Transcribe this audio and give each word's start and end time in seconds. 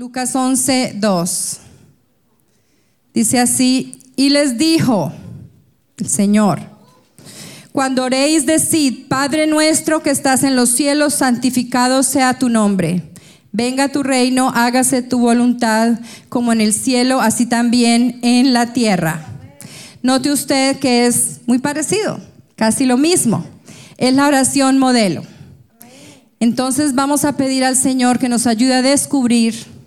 Lucas 0.00 0.34
11, 0.34 0.94
2. 0.96 1.58
Dice 3.12 3.38
así, 3.38 3.98
y 4.16 4.30
les 4.30 4.56
dijo 4.56 5.12
el 5.98 6.08
Señor, 6.08 6.58
cuando 7.70 8.04
oréis, 8.04 8.46
decid, 8.46 9.08
Padre 9.08 9.46
nuestro 9.46 10.02
que 10.02 10.08
estás 10.08 10.42
en 10.42 10.56
los 10.56 10.70
cielos, 10.70 11.12
santificado 11.12 12.02
sea 12.02 12.38
tu 12.38 12.48
nombre. 12.48 13.12
Venga 13.52 13.92
tu 13.92 14.02
reino, 14.02 14.50
hágase 14.54 15.02
tu 15.02 15.18
voluntad 15.18 16.00
como 16.30 16.54
en 16.54 16.62
el 16.62 16.72
cielo, 16.72 17.20
así 17.20 17.44
también 17.44 18.20
en 18.22 18.54
la 18.54 18.72
tierra. 18.72 19.26
Note 20.02 20.32
usted 20.32 20.78
que 20.78 21.04
es 21.04 21.40
muy 21.44 21.58
parecido, 21.58 22.18
casi 22.56 22.86
lo 22.86 22.96
mismo. 22.96 23.44
Es 23.98 24.14
la 24.14 24.26
oración 24.26 24.78
modelo. 24.78 25.24
Entonces 26.40 26.94
vamos 26.94 27.26
a 27.26 27.36
pedir 27.36 27.66
al 27.66 27.76
Señor 27.76 28.18
que 28.18 28.30
nos 28.30 28.46
ayude 28.46 28.76
a 28.76 28.80
descubrir 28.80 29.78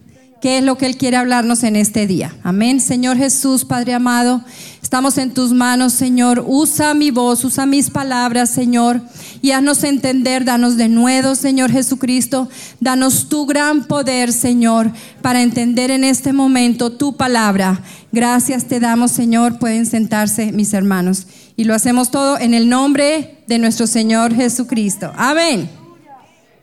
qué 0.44 0.58
es 0.58 0.64
lo 0.66 0.78
que 0.78 0.88
Él 0.88 0.98
quiere 0.98 1.16
hablarnos 1.16 1.64
en 1.64 1.78
este 1.78 2.06
día. 2.06 2.36
Amén. 2.44 2.82
Señor 2.82 3.16
Jesús, 3.16 3.64
Padre 3.64 3.94
amado, 3.94 4.44
estamos 4.82 5.18
en 5.18 5.34
tus 5.34 5.54
manos, 5.54 5.94
Señor. 5.94 6.44
Usa 6.46 6.94
mi 6.94 7.12
voz, 7.12 7.46
usa 7.46 7.66
mis 7.66 7.90
palabras, 7.90 8.50
Señor, 8.50 9.00
y 9.42 9.52
haznos 9.52 9.86
entender, 9.86 10.44
danos 10.44 10.76
de 10.76 10.90
nuevo, 10.90 11.36
Señor 11.36 11.72
Jesucristo. 11.72 12.50
Danos 12.82 13.30
tu 13.30 13.46
gran 13.46 13.86
poder, 13.86 14.34
Señor, 14.34 14.92
para 15.22 15.42
entender 15.42 15.92
en 15.92 16.04
este 16.04 16.34
momento 16.34 16.92
tu 16.92 17.16
palabra. 17.16 17.82
Gracias 18.12 18.66
te 18.66 18.82
damos, 18.82 19.12
Señor. 19.12 19.60
Pueden 19.60 19.86
sentarse 19.86 20.52
mis 20.52 20.74
hermanos. 20.74 21.26
Y 21.56 21.64
lo 21.64 21.74
hacemos 21.74 22.12
todo 22.12 22.38
en 22.38 22.54
el 22.54 22.68
nombre 22.68 23.46
de 23.48 23.60
nuestro 23.60 23.88
Señor 23.88 24.36
Jesucristo. 24.36 25.14
Amén. 25.16 25.70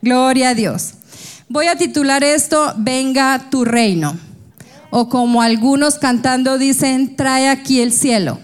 Gloria 0.03 0.51
a 0.51 0.55
Dios. 0.55 0.97
Voy 1.53 1.67
a 1.67 1.75
titular 1.75 2.23
esto, 2.23 2.75
Venga 2.77 3.51
tu 3.51 3.65
reino. 3.65 4.17
O 4.91 5.09
como 5.09 5.43
algunos 5.43 5.99
cantando 5.99 6.59
dicen, 6.59 7.17
trae 7.17 7.49
aquí 7.49 7.81
el 7.81 7.93
cielo. 7.93 8.39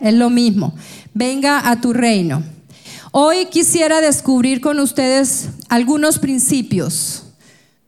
Es 0.00 0.14
lo 0.14 0.30
mismo. 0.30 0.72
Venga 1.12 1.68
a 1.68 1.80
tu 1.80 1.92
reino. 1.92 2.44
Hoy 3.10 3.46
quisiera 3.46 4.00
descubrir 4.00 4.60
con 4.60 4.78
ustedes 4.78 5.48
algunos 5.68 6.20
principios. 6.20 7.24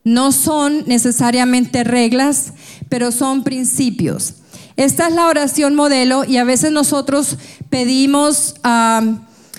No 0.03 0.33
son 0.33 0.83
necesariamente 0.87 1.84
reglas, 1.84 2.53
pero 2.89 3.12
son 3.12 3.45
principios. 3.45 4.34
Esta 4.75 5.06
es 5.06 5.15
la 5.15 5.27
oración 5.28 5.77
modelo 5.77 6.25
y 6.25 6.37
a 6.37 6.43
veces 6.43 6.72
nosotros 6.72 7.39
pedimos 7.70 8.56
ah, 8.65 9.03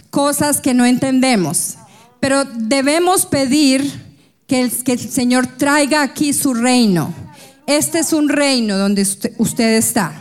cosas 0.10 0.60
que 0.60 0.74
no 0.74 0.86
entendemos, 0.86 1.78
pero 2.20 2.44
debemos 2.44 3.26
pedir 3.26 4.09
que 4.50 4.62
el, 4.62 5.00
Señor 5.00 5.46
traiga 5.46 6.02
aquí 6.02 6.34
su 6.34 6.56
reino. 6.56 7.14
Este 7.68 8.00
es 8.00 8.14
un 8.14 8.30
reino 8.30 8.78
donde 8.80 9.04
usted, 9.38 9.76
está. 9.76 10.12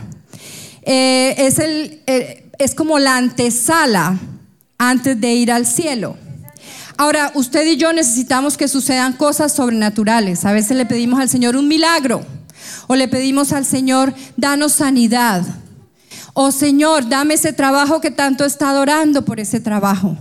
Eh, 0.83 1.33
es, 1.39 1.57
el, 1.57 2.03
eh, 2.05 2.51
es 2.59 2.75
como 2.75 2.99
la 2.99 3.17
antesala 3.17 4.19
antes 4.77 5.19
de 5.19 5.33
ir 5.33 5.51
al 5.51 5.65
cielo. 5.65 6.15
Ahora, 6.95 7.31
usted 7.33 7.65
y 7.65 7.77
yo 7.77 7.91
necesitamos 7.91 8.55
que 8.55 8.67
sucedan 8.67 9.13
cosas 9.13 9.51
sobrenaturales. 9.51 10.45
A 10.45 10.53
veces 10.53 10.77
le 10.77 10.85
pedimos 10.85 11.19
al 11.19 11.29
Señor 11.29 11.55
un 11.55 11.67
milagro 11.67 12.23
o 12.85 12.95
le 12.95 13.07
pedimos 13.07 13.51
al 13.51 13.65
Señor, 13.65 14.13
danos 14.37 14.73
sanidad. 14.73 15.43
O 16.33 16.51
Señor, 16.51 17.09
dame 17.09 17.33
ese 17.33 17.51
trabajo 17.51 17.99
que 17.99 18.11
tanto 18.11 18.43
he 18.43 18.47
estado 18.47 18.81
orando 18.81 19.25
por 19.25 19.39
ese 19.39 19.59
trabajo. 19.59 20.17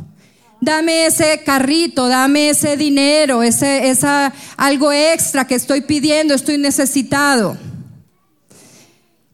Dame 0.61 1.07
ese 1.07 1.43
carrito, 1.45 2.09
dame 2.09 2.51
ese 2.51 2.77
dinero, 2.77 3.43
ese, 3.43 3.91
esa, 3.91 4.33
algo 4.57 4.93
extra 4.93 5.47
que 5.47 5.55
estoy 5.55 5.83
pidiendo, 5.83 6.35
estoy 6.35 6.59
necesitado. 6.59 7.57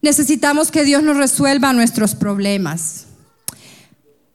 Necesitamos 0.02 0.70
que 0.70 0.84
Dios 0.84 1.02
nos 1.02 1.16
resuelva 1.16 1.72
nuestros 1.72 2.14
problemas. 2.14 3.06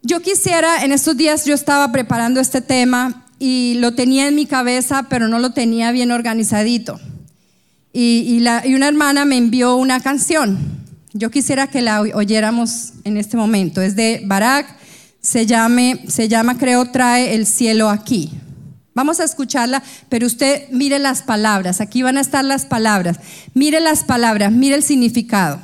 Yo 0.02 0.20
quisiera, 0.20 0.82
en 0.82 0.90
estos 0.90 1.16
días 1.16 1.44
yo 1.44 1.54
estaba 1.54 1.92
preparando 1.92 2.40
este 2.40 2.60
tema 2.60 3.26
y 3.38 3.74
lo 3.78 3.94
tenía 3.94 4.26
en 4.26 4.34
mi 4.34 4.46
cabeza, 4.46 5.06
pero 5.08 5.28
no 5.28 5.38
lo 5.38 5.52
tenía 5.52 5.92
bien 5.92 6.10
organizadito. 6.10 6.98
Y, 7.92 8.42
y 8.64 8.74
una 8.74 8.88
hermana 8.88 9.24
me 9.24 9.36
envió 9.36 9.76
una 9.76 10.00
canción. 10.00 10.58
Yo 11.12 11.30
quisiera 11.30 11.68
que 11.68 11.82
la 11.82 12.00
oyéramos 12.00 12.94
en 13.04 13.16
este 13.16 13.36
momento. 13.36 13.80
Es 13.80 13.94
de 13.94 14.22
Barak 14.24 14.79
se, 15.20 15.46
llame, 15.46 16.04
se 16.08 16.28
llama, 16.28 16.58
creo, 16.58 16.90
trae 16.90 17.34
el 17.34 17.46
cielo 17.46 17.88
aquí. 17.88 18.30
Vamos 18.94 19.20
a 19.20 19.24
escucharla, 19.24 19.82
pero 20.08 20.26
usted 20.26 20.68
mire 20.70 20.98
las 20.98 21.22
palabras, 21.22 21.80
aquí 21.80 22.02
van 22.02 22.18
a 22.18 22.20
estar 22.20 22.44
las 22.44 22.66
palabras. 22.66 23.18
Mire 23.54 23.80
las 23.80 24.04
palabras, 24.04 24.52
mire 24.52 24.74
el 24.74 24.82
significado. 24.82 25.60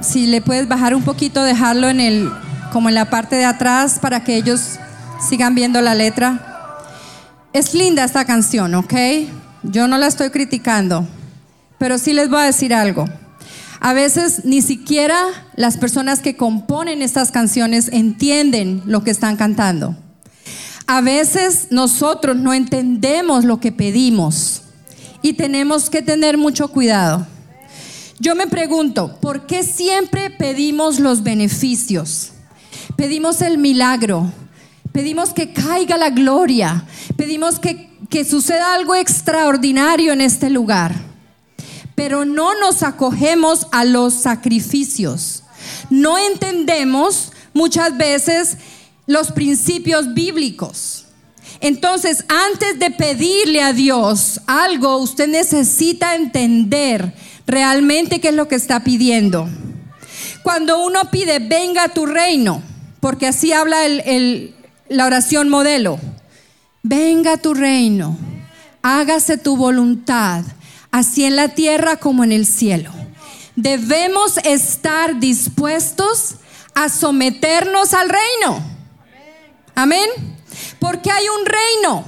Si 0.00 0.26
le 0.26 0.40
puedes 0.40 0.68
bajar 0.68 0.94
un 0.94 1.02
poquito, 1.02 1.42
dejarlo 1.42 1.88
en 1.88 2.00
el 2.00 2.30
como 2.72 2.88
en 2.88 2.94
la 2.94 3.10
parte 3.10 3.36
de 3.36 3.44
atrás 3.44 3.98
para 4.00 4.24
que 4.24 4.36
ellos 4.36 4.78
sigan 5.28 5.54
viendo 5.54 5.80
la 5.80 5.94
letra. 5.94 6.76
Es 7.52 7.74
linda 7.74 8.04
esta 8.04 8.24
canción, 8.24 8.74
¿ok? 8.74 8.94
Yo 9.62 9.88
no 9.88 9.98
la 9.98 10.06
estoy 10.06 10.30
criticando, 10.30 11.06
pero 11.78 11.98
sí 11.98 12.12
les 12.12 12.28
voy 12.28 12.40
a 12.40 12.44
decir 12.44 12.74
algo. 12.74 13.06
A 13.80 13.92
veces 13.92 14.44
ni 14.44 14.60
siquiera 14.60 15.16
las 15.56 15.76
personas 15.76 16.20
que 16.20 16.36
componen 16.36 17.00
estas 17.00 17.30
canciones 17.30 17.88
entienden 17.92 18.82
lo 18.86 19.04
que 19.04 19.10
están 19.10 19.36
cantando. 19.36 19.96
A 20.86 21.00
veces 21.00 21.68
nosotros 21.70 22.36
no 22.36 22.54
entendemos 22.54 23.44
lo 23.44 23.60
que 23.60 23.72
pedimos 23.72 24.62
y 25.22 25.34
tenemos 25.34 25.90
que 25.90 26.02
tener 26.02 26.38
mucho 26.38 26.68
cuidado. 26.68 27.26
Yo 28.20 28.34
me 28.34 28.48
pregunto, 28.48 29.16
¿por 29.20 29.46
qué 29.46 29.62
siempre 29.62 30.30
pedimos 30.30 30.98
los 30.98 31.22
beneficios? 31.22 32.32
Pedimos 32.96 33.42
el 33.42 33.58
milagro, 33.58 34.32
pedimos 34.92 35.30
que 35.30 35.52
caiga 35.52 35.96
la 35.96 36.10
gloria, 36.10 36.84
pedimos 37.16 37.60
que, 37.60 37.90
que 38.10 38.24
suceda 38.24 38.74
algo 38.74 38.96
extraordinario 38.96 40.12
en 40.12 40.20
este 40.20 40.50
lugar, 40.50 40.96
pero 41.94 42.24
no 42.24 42.58
nos 42.58 42.82
acogemos 42.82 43.68
a 43.70 43.84
los 43.84 44.14
sacrificios. 44.14 45.44
No 45.88 46.18
entendemos 46.18 47.30
muchas 47.54 47.96
veces 47.96 48.56
los 49.06 49.30
principios 49.30 50.12
bíblicos. 50.12 51.04
Entonces, 51.60 52.24
antes 52.28 52.80
de 52.80 52.90
pedirle 52.90 53.62
a 53.62 53.72
Dios 53.72 54.40
algo, 54.46 54.98
usted 54.98 55.28
necesita 55.28 56.16
entender 56.16 57.14
realmente 57.48 58.20
qué 58.20 58.28
es 58.28 58.34
lo 58.34 58.46
que 58.46 58.54
está 58.54 58.84
pidiendo. 58.84 59.48
Cuando 60.44 60.84
uno 60.84 61.10
pide, 61.10 61.40
venga 61.40 61.88
tu 61.88 62.06
reino, 62.06 62.62
porque 63.00 63.26
así 63.26 63.52
habla 63.52 63.78
la 64.88 65.06
oración 65.06 65.48
modelo, 65.48 65.98
venga 66.82 67.38
tu 67.38 67.54
reino, 67.54 68.16
hágase 68.82 69.38
tu 69.38 69.56
voluntad, 69.56 70.44
así 70.90 71.24
en 71.24 71.36
la 71.36 71.48
tierra 71.48 71.96
como 71.96 72.22
en 72.22 72.32
el 72.32 72.46
cielo. 72.46 72.92
Debemos 73.56 74.36
estar 74.44 75.18
dispuestos 75.18 76.36
a 76.74 76.88
someternos 76.88 77.92
al 77.92 78.08
reino. 78.08 78.62
Amén. 79.74 80.08
Porque 80.78 81.10
hay 81.10 81.24
un 81.28 81.46
reino 81.46 82.04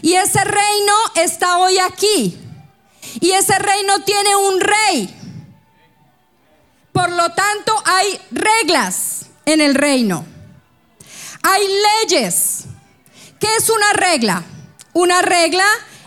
y 0.00 0.14
ese 0.14 0.42
reino 0.42 0.92
está 1.16 1.58
hoy 1.58 1.76
aquí. 1.78 2.45
Y 3.20 3.32
ese 3.32 3.58
reino 3.58 4.00
tiene 4.04 4.36
un 4.36 4.60
rey. 4.60 5.16
Por 6.92 7.10
lo 7.10 7.30
tanto, 7.30 7.74
hay 7.84 8.20
reglas 8.30 9.26
en 9.44 9.60
el 9.60 9.74
reino. 9.74 10.24
Hay 11.42 11.62
leyes. 12.08 12.64
¿Qué 13.38 13.48
es 13.56 13.68
una 13.70 13.92
regla? 13.92 14.42
Una 14.92 15.20
regla 15.22 15.64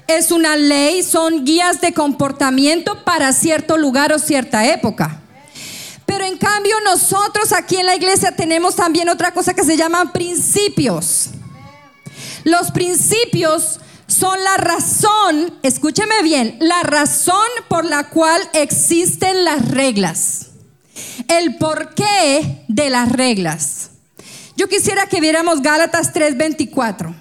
es 0.07 0.31
una 0.31 0.55
ley, 0.55 1.03
son 1.03 1.45
guías 1.45 1.81
de 1.81 1.93
comportamiento 1.93 3.03
para 3.03 3.31
cierto 3.31 3.77
lugar 3.77 4.11
o 4.11 4.17
cierta 4.17 4.65
época. 4.65 5.21
Pero 6.07 6.25
en 6.25 6.37
cambio 6.39 6.75
nosotros 6.83 7.53
aquí 7.53 7.77
en 7.77 7.85
la 7.85 7.95
iglesia 7.95 8.35
tenemos 8.35 8.75
también 8.75 9.09
otra 9.09 9.31
cosa 9.31 9.53
que 9.53 9.63
se 9.63 9.77
llaman 9.77 10.11
principios. 10.11 11.29
Los 12.43 12.71
principios 12.71 13.79
son 14.09 14.43
la 14.43 14.57
razón, 14.57 15.53
escúcheme 15.61 16.23
bien, 16.23 16.57
la 16.59 16.81
razón 16.81 17.47
por 17.67 17.85
la 17.85 18.09
cual 18.09 18.41
existen 18.53 19.45
las 19.45 19.69
reglas. 19.69 20.47
El 21.27 21.57
porqué 21.57 22.65
de 22.67 22.89
las 22.89 23.11
reglas. 23.11 23.91
Yo 24.57 24.67
quisiera 24.67 25.05
que 25.05 25.21
viéramos 25.21 25.61
Gálatas 25.61 26.11
3:24. 26.11 27.15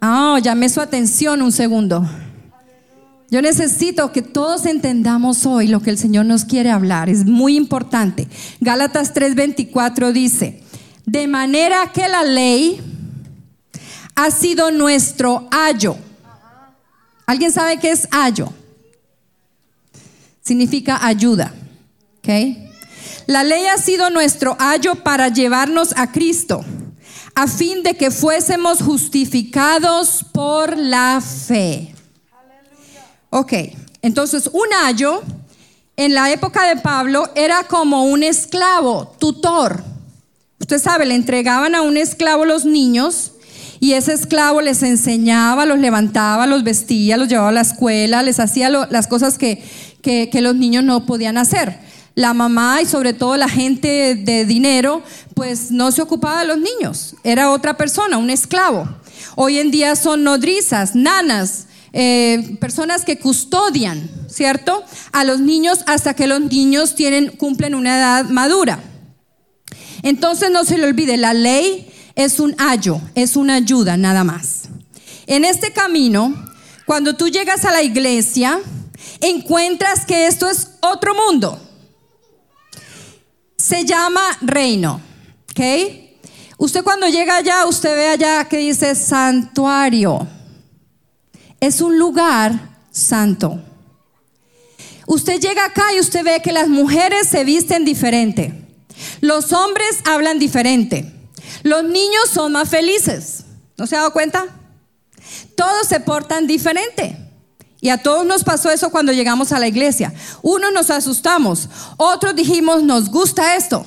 Ah, 0.00 0.34
oh, 0.34 0.38
llamé 0.38 0.68
su 0.68 0.80
atención 0.80 1.42
un 1.42 1.52
segundo. 1.52 2.08
Yo 3.28 3.42
necesito 3.42 4.12
que 4.12 4.22
todos 4.22 4.66
entendamos 4.66 5.46
hoy 5.46 5.66
lo 5.66 5.80
que 5.80 5.90
el 5.90 5.98
Señor 5.98 6.26
nos 6.26 6.44
quiere 6.44 6.70
hablar. 6.70 7.08
Es 7.08 7.26
muy 7.26 7.56
importante. 7.56 8.28
Gálatas 8.60 9.12
3:24 9.14 10.12
dice, 10.12 10.62
de 11.06 11.26
manera 11.26 11.90
que 11.92 12.08
la 12.08 12.22
ley 12.22 12.80
ha 14.16 14.30
sido 14.30 14.70
nuestro 14.70 15.46
ayo. 15.50 15.96
¿Alguien 17.26 17.52
sabe 17.52 17.78
qué 17.78 17.90
es 17.90 18.08
ayo? 18.10 18.52
Significa 20.42 21.04
ayuda. 21.06 21.52
La 23.26 23.44
ley 23.44 23.66
ha 23.66 23.76
sido 23.78 24.10
nuestro 24.10 24.56
ayo 24.58 24.96
para 24.96 25.28
llevarnos 25.28 25.92
a 25.96 26.10
Cristo, 26.10 26.64
a 27.34 27.46
fin 27.46 27.82
de 27.82 27.94
que 27.94 28.10
fuésemos 28.10 28.82
justificados 28.82 30.24
por 30.32 30.76
la 30.76 31.20
fe. 31.20 31.94
Ok, 33.30 33.52
entonces 34.02 34.48
un 34.52 34.66
ayo 34.84 35.22
en 35.96 36.14
la 36.14 36.32
época 36.32 36.66
de 36.66 36.80
Pablo 36.80 37.30
era 37.34 37.64
como 37.64 38.04
un 38.04 38.22
esclavo, 38.22 39.14
tutor. 39.18 39.84
Usted 40.58 40.80
sabe, 40.80 41.06
le 41.06 41.14
entregaban 41.14 41.74
a 41.74 41.82
un 41.82 41.96
esclavo 41.96 42.44
los 42.44 42.64
niños 42.64 43.32
y 43.80 43.92
ese 43.92 44.12
esclavo 44.12 44.60
les 44.60 44.82
enseñaba, 44.82 45.66
los 45.66 45.78
levantaba, 45.78 46.46
los 46.46 46.64
vestía, 46.64 47.16
los 47.16 47.28
llevaba 47.28 47.50
a 47.50 47.52
la 47.52 47.60
escuela, 47.60 48.22
les 48.22 48.40
hacía 48.40 48.68
las 48.68 49.06
cosas 49.06 49.38
que, 49.38 49.62
que 50.02 50.40
los 50.40 50.54
niños 50.54 50.84
no 50.84 51.06
podían 51.06 51.38
hacer. 51.38 51.78
La 52.14 52.32
mamá 52.32 52.80
y 52.80 52.86
sobre 52.86 53.12
todo 53.12 53.36
la 53.36 53.48
gente 53.48 54.14
de 54.14 54.46
dinero, 54.46 55.02
pues 55.34 55.70
no 55.70 55.92
se 55.92 56.00
ocupaba 56.00 56.40
de 56.40 56.46
los 56.46 56.58
niños, 56.58 57.14
era 57.24 57.50
otra 57.50 57.76
persona, 57.76 58.16
un 58.16 58.30
esclavo. 58.30 58.88
Hoy 59.34 59.58
en 59.58 59.70
día 59.70 59.94
son 59.96 60.24
nodrizas, 60.24 60.94
nanas, 60.94 61.66
eh, 61.92 62.56
personas 62.60 63.04
que 63.04 63.18
custodian, 63.18 64.10
¿cierto? 64.28 64.82
A 65.12 65.24
los 65.24 65.40
niños 65.40 65.80
hasta 65.86 66.14
que 66.14 66.26
los 66.26 66.40
niños 66.40 66.94
tienen, 66.94 67.28
cumplen 67.36 67.74
una 67.74 67.98
edad 67.98 68.24
madura. 68.30 68.80
Entonces 70.02 70.50
no 70.50 70.64
se 70.64 70.78
le 70.78 70.86
olvide, 70.86 71.16
la 71.16 71.34
ley 71.34 71.90
es 72.16 72.40
un 72.40 72.56
ayo, 72.58 73.00
es 73.14 73.36
una 73.36 73.56
ayuda 73.56 73.96
nada 73.96 74.24
más. 74.24 74.62
En 75.26 75.44
este 75.44 75.72
camino, 75.72 76.34
cuando 76.86 77.14
tú 77.14 77.28
llegas 77.28 77.64
a 77.64 77.70
la 77.70 77.82
iglesia, 77.82 78.58
encuentras 79.20 80.06
que 80.06 80.26
esto 80.26 80.48
es 80.48 80.70
otro 80.80 81.14
mundo. 81.14 81.60
Se 83.58 83.84
llama 83.84 84.22
reino, 84.40 85.00
¿ok? 85.50 85.60
Usted 86.58 86.82
cuando 86.82 87.06
llega 87.08 87.36
allá, 87.36 87.66
usted 87.66 87.94
ve 87.94 88.08
allá 88.08 88.44
que 88.48 88.58
dice 88.58 88.94
santuario. 88.94 90.26
Es 91.60 91.82
un 91.82 91.98
lugar 91.98 92.78
santo. 92.90 93.62
Usted 95.06 95.38
llega 95.38 95.66
acá 95.66 95.92
y 95.94 96.00
usted 96.00 96.24
ve 96.24 96.40
que 96.42 96.52
las 96.52 96.68
mujeres 96.68 97.28
se 97.28 97.44
visten 97.44 97.84
diferente. 97.84 98.54
Los 99.20 99.52
hombres 99.52 99.98
hablan 100.04 100.38
diferente. 100.38 101.15
Los 101.66 101.82
niños 101.82 102.28
son 102.32 102.52
más 102.52 102.68
felices. 102.68 103.44
¿No 103.76 103.88
se 103.88 103.96
ha 103.96 103.98
dado 103.98 104.12
cuenta? 104.12 104.46
Todos 105.56 105.88
se 105.88 105.98
portan 105.98 106.46
diferente. 106.46 107.18
Y 107.80 107.88
a 107.88 108.00
todos 108.00 108.24
nos 108.24 108.44
pasó 108.44 108.70
eso 108.70 108.90
cuando 108.90 109.10
llegamos 109.10 109.50
a 109.50 109.58
la 109.58 109.66
iglesia. 109.66 110.14
Unos 110.42 110.72
nos 110.72 110.90
asustamos, 110.90 111.68
otros 111.96 112.36
dijimos, 112.36 112.84
nos 112.84 113.10
gusta 113.10 113.56
esto. 113.56 113.84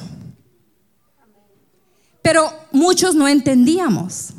Pero 2.21 2.51
muchos 2.73 3.15
no 3.15 3.29
entendíamos. 3.29 4.31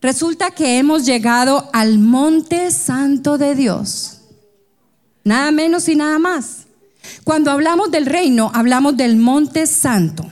Resulta 0.00 0.52
que 0.52 0.78
hemos 0.78 1.04
llegado 1.04 1.70
al 1.72 1.98
monte 1.98 2.70
santo 2.70 3.36
de 3.36 3.56
Dios. 3.56 4.20
Nada 5.24 5.50
menos 5.50 5.88
y 5.88 5.96
nada 5.96 6.20
más. 6.20 6.66
Cuando 7.24 7.50
hablamos 7.50 7.90
del 7.90 8.06
reino, 8.06 8.52
hablamos 8.54 8.96
del 8.96 9.16
monte 9.16 9.66
santo. 9.66 10.30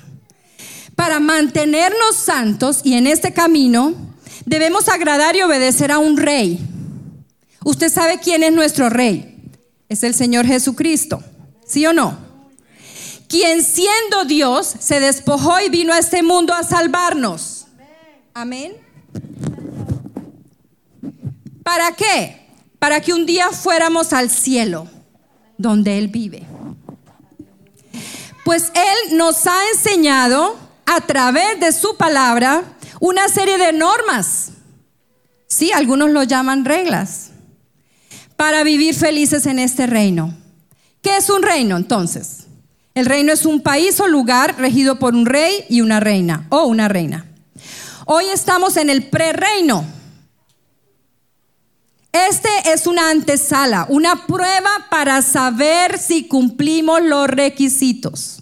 Para 0.99 1.21
mantenernos 1.21 2.17
santos 2.17 2.81
y 2.83 2.95
en 2.95 3.07
este 3.07 3.33
camino, 3.33 3.95
debemos 4.47 4.89
agradar 4.89 5.37
y 5.37 5.43
obedecer 5.43 5.93
a 5.93 6.01
un 6.01 6.17
rey. 6.17 6.59
Usted 7.65 7.89
sabe 7.89 8.19
quién 8.19 8.43
es 8.43 8.53
nuestro 8.53 8.91
rey. 8.91 9.49
Es 9.89 10.03
el 10.03 10.13
Señor 10.13 10.45
Jesucristo. 10.45 11.23
¿Sí 11.65 11.87
o 11.87 11.93
no? 11.93 12.19
Quien 13.29 13.63
siendo 13.63 14.25
Dios 14.27 14.75
se 14.81 14.99
despojó 14.99 15.61
y 15.61 15.69
vino 15.69 15.93
a 15.93 16.01
este 16.01 16.25
mundo 16.25 16.53
a 16.53 16.65
salvarnos. 16.65 17.69
Amén. 18.35 18.73
¿Para 21.63 21.93
qué? 21.93 22.49
Para 22.81 23.01
que 23.01 23.13
un 23.13 23.25
día 23.25 23.51
fuéramos 23.51 24.13
al 24.13 24.31
cielo, 24.31 24.89
donde 25.59 25.97
Él 25.97 26.09
vive. 26.09 26.45
Pues 28.45 28.73
Él 28.75 29.17
nos 29.17 29.47
ha 29.47 29.61
enseñado 29.73 30.68
a 30.89 31.03
través 31.03 31.61
de 31.61 31.71
su 31.71 31.97
palabra 31.99 32.65
una 32.99 33.29
serie 33.29 33.59
de 33.59 33.75
normas. 33.75 34.53
Sí, 35.47 35.71
algunos 35.71 36.11
lo 36.11 36.23
llaman 36.23 36.65
reglas. 36.65 37.31
Para 38.37 38.63
vivir 38.63 38.95
felices 38.95 39.45
en 39.45 39.59
este 39.59 39.87
reino. 39.87 40.35
¿Qué 41.03 41.19
es 41.19 41.29
un 41.29 41.43
reino 41.43 41.77
entonces? 41.77 42.47
El 42.95 43.05
reino 43.05 43.33
es 43.33 43.45
un 43.45 43.61
país 43.61 44.01
o 44.01 44.09
lugar 44.09 44.57
regido 44.59 44.99
por 44.99 45.15
un 45.15 45.27
rey 45.27 45.67
y 45.69 45.83
una 45.83 46.01
reina, 46.01 46.47
o 46.49 46.65
una 46.65 46.89
reina. 46.89 47.27
Hoy 48.07 48.25
estamos 48.33 48.79
en 48.79 48.89
el 48.89 49.09
prereino. 49.09 49.85
Este 52.13 52.49
es 52.73 52.87
una 52.87 53.11
antesala, 53.11 53.87
una 53.91 54.27
prueba 54.27 54.71
para 54.91 55.21
saber 55.21 55.99
si 55.99 56.27
cumplimos 56.27 57.03
los 57.03 57.29
requisitos. 57.29 58.38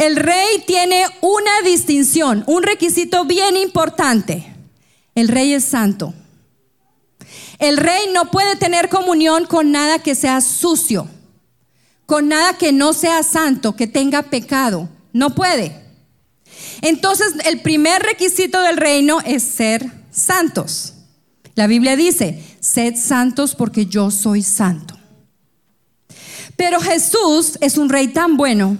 El 0.00 0.16
rey 0.16 0.64
tiene 0.66 1.04
una 1.20 1.60
distinción, 1.62 2.42
un 2.46 2.62
requisito 2.62 3.26
bien 3.26 3.54
importante. 3.58 4.50
El 5.14 5.28
rey 5.28 5.52
es 5.52 5.64
santo. 5.64 6.14
El 7.58 7.76
rey 7.76 8.04
no 8.14 8.30
puede 8.30 8.56
tener 8.56 8.88
comunión 8.88 9.44
con 9.44 9.72
nada 9.72 9.98
que 9.98 10.14
sea 10.14 10.40
sucio, 10.40 11.06
con 12.06 12.28
nada 12.28 12.56
que 12.56 12.72
no 12.72 12.94
sea 12.94 13.22
santo, 13.22 13.76
que 13.76 13.86
tenga 13.86 14.22
pecado. 14.22 14.88
No 15.12 15.34
puede. 15.34 15.78
Entonces, 16.80 17.34
el 17.44 17.60
primer 17.60 18.00
requisito 18.02 18.62
del 18.62 18.78
reino 18.78 19.20
es 19.26 19.42
ser 19.42 19.84
santos. 20.10 20.94
La 21.54 21.66
Biblia 21.66 21.94
dice, 21.94 22.42
sed 22.60 22.96
santos 22.96 23.54
porque 23.54 23.84
yo 23.84 24.10
soy 24.10 24.40
santo. 24.40 24.96
Pero 26.56 26.80
Jesús 26.80 27.58
es 27.60 27.76
un 27.76 27.90
rey 27.90 28.08
tan 28.08 28.38
bueno 28.38 28.78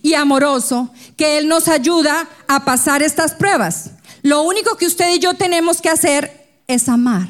y 0.00 0.14
amoroso 0.14 0.90
que 1.16 1.38
Él 1.38 1.48
nos 1.48 1.68
ayuda 1.68 2.28
a 2.48 2.64
pasar 2.64 3.02
estas 3.02 3.34
pruebas. 3.34 3.90
Lo 4.22 4.42
único 4.42 4.76
que 4.76 4.86
usted 4.86 5.14
y 5.14 5.18
yo 5.18 5.34
tenemos 5.34 5.80
que 5.80 5.88
hacer 5.88 6.48
es 6.66 6.88
amar. 6.88 7.28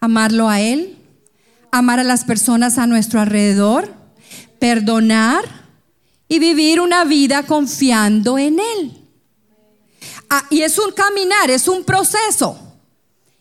Amarlo 0.00 0.48
a 0.48 0.60
Él, 0.60 0.98
amar 1.70 2.00
a 2.00 2.04
las 2.04 2.24
personas 2.24 2.78
a 2.78 2.86
nuestro 2.86 3.20
alrededor, 3.20 3.92
perdonar 4.58 5.44
y 6.28 6.38
vivir 6.38 6.80
una 6.80 7.04
vida 7.04 7.44
confiando 7.44 8.38
en 8.38 8.60
Él. 8.60 8.98
Ah, 10.30 10.44
y 10.50 10.60
es 10.62 10.78
un 10.78 10.92
caminar, 10.92 11.50
es 11.50 11.68
un 11.68 11.84
proceso. 11.84 12.58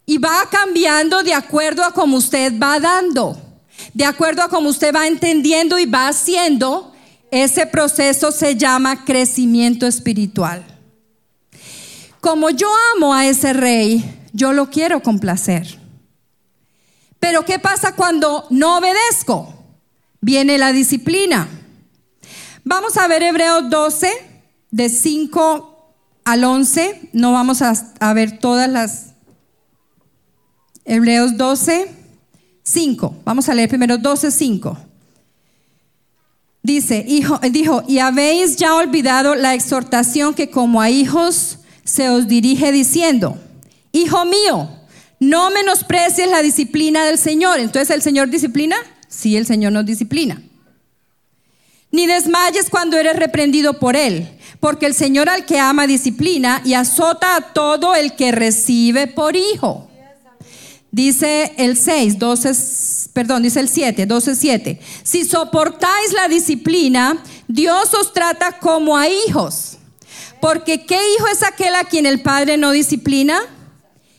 Y 0.05 0.17
va 0.19 0.47
cambiando 0.49 1.21
de 1.21 1.33
acuerdo 1.33 1.83
a 1.83 1.91
como 1.91 2.17
usted 2.17 2.53
va 2.57 2.79
dando, 2.79 3.37
de 3.93 4.05
acuerdo 4.05 4.41
a 4.41 4.47
como 4.47 4.69
usted 4.69 4.95
va 4.95 5.05
entendiendo 5.05 5.77
y 5.79 5.85
va 5.85 6.07
haciendo. 6.07 6.93
Ese 7.31 7.65
proceso 7.65 8.31
se 8.31 8.55
llama 8.55 9.03
crecimiento 9.03 9.85
espiritual. 9.85 10.65
Como 12.21 12.49
yo 12.49 12.69
amo 12.95 13.13
a 13.13 13.25
ese 13.27 13.53
rey, 13.53 14.03
yo 14.33 14.53
lo 14.53 14.69
quiero 14.69 15.01
complacer. 15.01 15.79
Pero 17.19 17.43
¿qué 17.45 17.59
pasa 17.59 17.95
cuando 17.95 18.45
no 18.49 18.77
obedezco? 18.77 19.53
Viene 20.21 20.57
la 20.57 20.71
disciplina. 20.71 21.47
Vamos 22.63 22.97
a 22.97 23.07
ver 23.07 23.23
Hebreos 23.23 23.69
12, 23.69 24.11
de 24.71 24.89
5 24.89 25.93
al 26.25 26.43
11. 26.43 27.09
No 27.13 27.31
vamos 27.31 27.61
a, 27.61 28.13
ver 28.13 28.39
todas 28.39 28.69
las 28.69 29.13
Hebreos 30.85 31.37
12, 31.37 31.91
5. 32.63 33.15
Vamos 33.23 33.49
a 33.49 33.53
leer 33.53 33.69
primero 33.69 33.97
12, 33.97 34.31
5. 34.31 34.77
Dice, 36.67 37.05
hijo, 37.07 37.39
dijo, 37.49 37.81
y 37.87 37.99
habéis 37.99 38.57
ya 38.57 38.75
olvidado 38.75 39.35
la 39.35 39.53
exhortación 39.53 40.33
que 40.33 40.49
como 40.49 40.81
a 40.81 40.89
hijos 40.89 41.59
se 41.85 42.09
os 42.09 42.27
dirige 42.27 42.73
diciendo, 42.73 43.39
hijo 43.93 44.25
mío, 44.25 44.69
no 45.17 45.49
menosprecies 45.49 46.29
la 46.29 46.41
disciplina 46.41 47.05
del 47.05 47.17
Señor. 47.17 47.61
Entonces, 47.61 47.89
¿el 47.91 48.01
Señor 48.01 48.29
disciplina? 48.29 48.75
Sí, 49.07 49.37
el 49.37 49.45
Señor 49.45 49.71
nos 49.71 49.85
disciplina. 49.85 50.43
Ni 51.89 52.05
desmayes 52.05 52.69
cuando 52.69 52.97
eres 52.97 53.15
reprendido 53.15 53.79
por 53.79 53.95
Él, 53.95 54.27
porque 54.59 54.87
el 54.87 54.93
Señor 54.93 55.29
al 55.29 55.45
que 55.45 55.59
ama 55.59 55.87
disciplina 55.87 56.61
y 56.65 56.73
azota 56.73 57.37
a 57.37 57.53
todo 57.53 57.95
el 57.95 58.17
que 58.17 58.33
recibe 58.33 59.07
por 59.07 59.37
hijo. 59.37 59.86
Dice 60.97 61.53
el 61.57 61.77
6, 61.77 62.17
12, 62.17 63.11
perdón, 63.13 63.43
dice 63.43 63.59
el 63.59 63.69
7, 63.69 64.07
12, 64.07 64.33
7. 64.33 64.79
Si 65.03 65.25
soportáis 65.25 66.11
la 66.11 66.27
disciplina, 66.27 67.21
Dios 67.47 67.93
os 67.93 68.13
trata 68.13 68.57
como 68.57 68.97
a 68.97 69.07
hijos. 69.07 69.77
Porque 70.41 70.87
¿qué 70.87 70.95
hijo 70.95 71.27
es 71.27 71.43
aquel 71.43 71.75
a 71.75 71.83
quien 71.83 72.07
el 72.07 72.23
Padre 72.23 72.57
no 72.57 72.71
disciplina? 72.71 73.39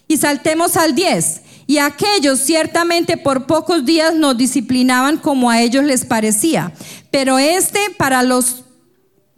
Y 0.06 0.18
saltemos 0.18 0.76
al 0.76 0.94
10. 0.94 1.40
Y 1.66 1.78
aquellos 1.78 2.38
ciertamente 2.38 3.16
por 3.16 3.47
pocos 3.47 3.85
días 3.85 4.14
nos 4.14 4.37
disciplinaban 4.38 5.16
como 5.16 5.50
a 5.50 5.61
ellos 5.61 5.82
les 5.82 6.04
parecía. 6.04 6.73
Pero 7.11 7.40
este 7.40 7.80
para 7.97 8.23
los 8.23 8.62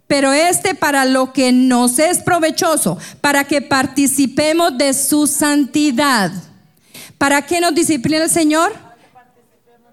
pero 0.07 0.35
este 0.35 0.75
para 0.75 1.07
lo 1.07 1.33
que 1.33 1.53
nos 1.53 1.99
es 2.01 2.19
provechoso, 2.19 2.99
para 3.23 3.45
que 3.45 3.63
participemos 3.63 4.77
de 4.77 4.93
su 4.93 5.27
santidad. 5.27 6.50
¿Para 7.21 7.43
qué 7.43 7.61
nos 7.61 7.75
disciplina 7.75 8.25
el 8.25 8.31
Señor? 8.31 8.73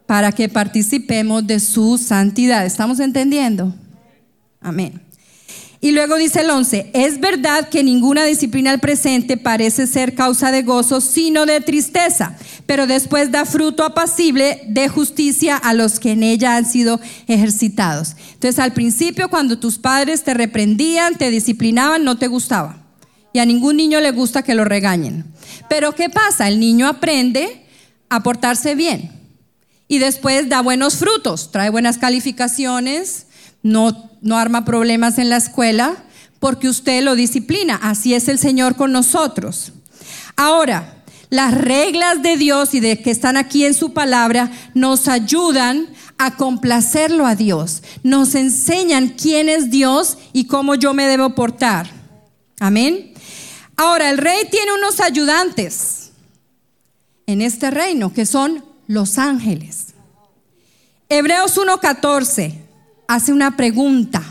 Para 0.05 0.31
que 0.31 0.47
participemos 0.47 1.45
de 1.45 1.59
su 1.59 1.97
santidad. 1.97 2.65
¿Estamos 2.65 3.01
entendiendo? 3.01 3.75
Amén. 4.61 5.01
Y 5.81 5.91
luego 5.91 6.15
dice 6.15 6.39
el 6.39 6.49
11, 6.49 6.91
es 6.93 7.19
verdad 7.19 7.67
que 7.67 7.83
ninguna 7.83 8.23
disciplina 8.23 8.71
al 8.71 8.79
presente 8.79 9.35
parece 9.35 9.87
ser 9.87 10.15
causa 10.15 10.53
de 10.53 10.63
gozo, 10.63 11.01
sino 11.01 11.45
de 11.45 11.59
tristeza, 11.59 12.37
pero 12.65 12.87
después 12.87 13.29
da 13.29 13.43
fruto 13.43 13.83
apacible 13.83 14.61
de 14.69 14.87
justicia 14.87 15.57
a 15.57 15.73
los 15.73 15.99
que 15.99 16.11
en 16.11 16.23
ella 16.23 16.55
han 16.55 16.65
sido 16.65 17.01
ejercitados. 17.27 18.15
Entonces 18.35 18.57
al 18.57 18.71
principio 18.71 19.27
cuando 19.27 19.59
tus 19.59 19.77
padres 19.77 20.23
te 20.23 20.33
reprendían, 20.33 21.17
te 21.17 21.29
disciplinaban, 21.29 22.05
no 22.05 22.17
te 22.17 22.27
gustaba. 22.27 22.86
Y 23.37 23.39
a 23.39 23.45
ningún 23.45 23.77
niño 23.77 24.01
le 24.01 24.09
gusta 24.09 24.41
que 24.41 24.55
lo 24.55 24.65
regañen. 24.65 25.23
Pero 25.69 25.93
¿qué 25.93 26.09
pasa? 26.09 26.47
El 26.47 26.59
niño 26.59 26.87
aprende 26.87 27.67
a 28.09 28.23
portarse 28.23 28.73
bien 28.73 29.11
y 29.87 29.99
después 29.99 30.49
da 30.49 30.63
buenos 30.63 30.95
frutos, 30.95 31.51
trae 31.51 31.69
buenas 31.69 31.99
calificaciones, 31.99 33.27
no, 33.61 34.09
no 34.23 34.37
arma 34.37 34.65
problemas 34.65 35.19
en 35.19 35.29
la 35.29 35.37
escuela 35.37 36.03
porque 36.39 36.67
usted 36.67 37.03
lo 37.03 37.13
disciplina. 37.13 37.79
Así 37.79 38.15
es 38.15 38.27
el 38.27 38.39
Señor 38.39 38.75
con 38.75 38.91
nosotros. 38.91 39.71
Ahora, 40.35 41.03
las 41.29 41.53
reglas 41.53 42.23
de 42.23 42.37
Dios 42.37 42.73
y 42.73 42.79
de 42.79 43.03
que 43.03 43.11
están 43.11 43.37
aquí 43.37 43.65
en 43.65 43.75
su 43.75 43.93
palabra 43.93 44.49
nos 44.73 45.07
ayudan 45.07 45.89
a 46.17 46.37
complacerlo 46.37 47.27
a 47.27 47.35
Dios. 47.35 47.83
Nos 48.01 48.33
enseñan 48.33 49.09
quién 49.09 49.47
es 49.47 49.69
Dios 49.69 50.17
y 50.33 50.45
cómo 50.45 50.73
yo 50.73 50.95
me 50.95 51.05
debo 51.05 51.35
portar. 51.35 51.87
Amén. 52.59 53.13
Ahora, 53.77 54.09
el 54.09 54.17
rey 54.17 54.47
tiene 54.49 54.73
unos 54.73 54.99
ayudantes 54.99 56.11
en 57.27 57.41
este 57.41 57.69
reino, 57.69 58.11
que 58.11 58.25
son 58.25 58.65
los 58.87 59.19
ángeles. 59.19 59.93
Hebreos 61.09 61.57
1.14 61.57 62.55
hace 63.07 63.31
una 63.31 63.55
pregunta. 63.55 64.23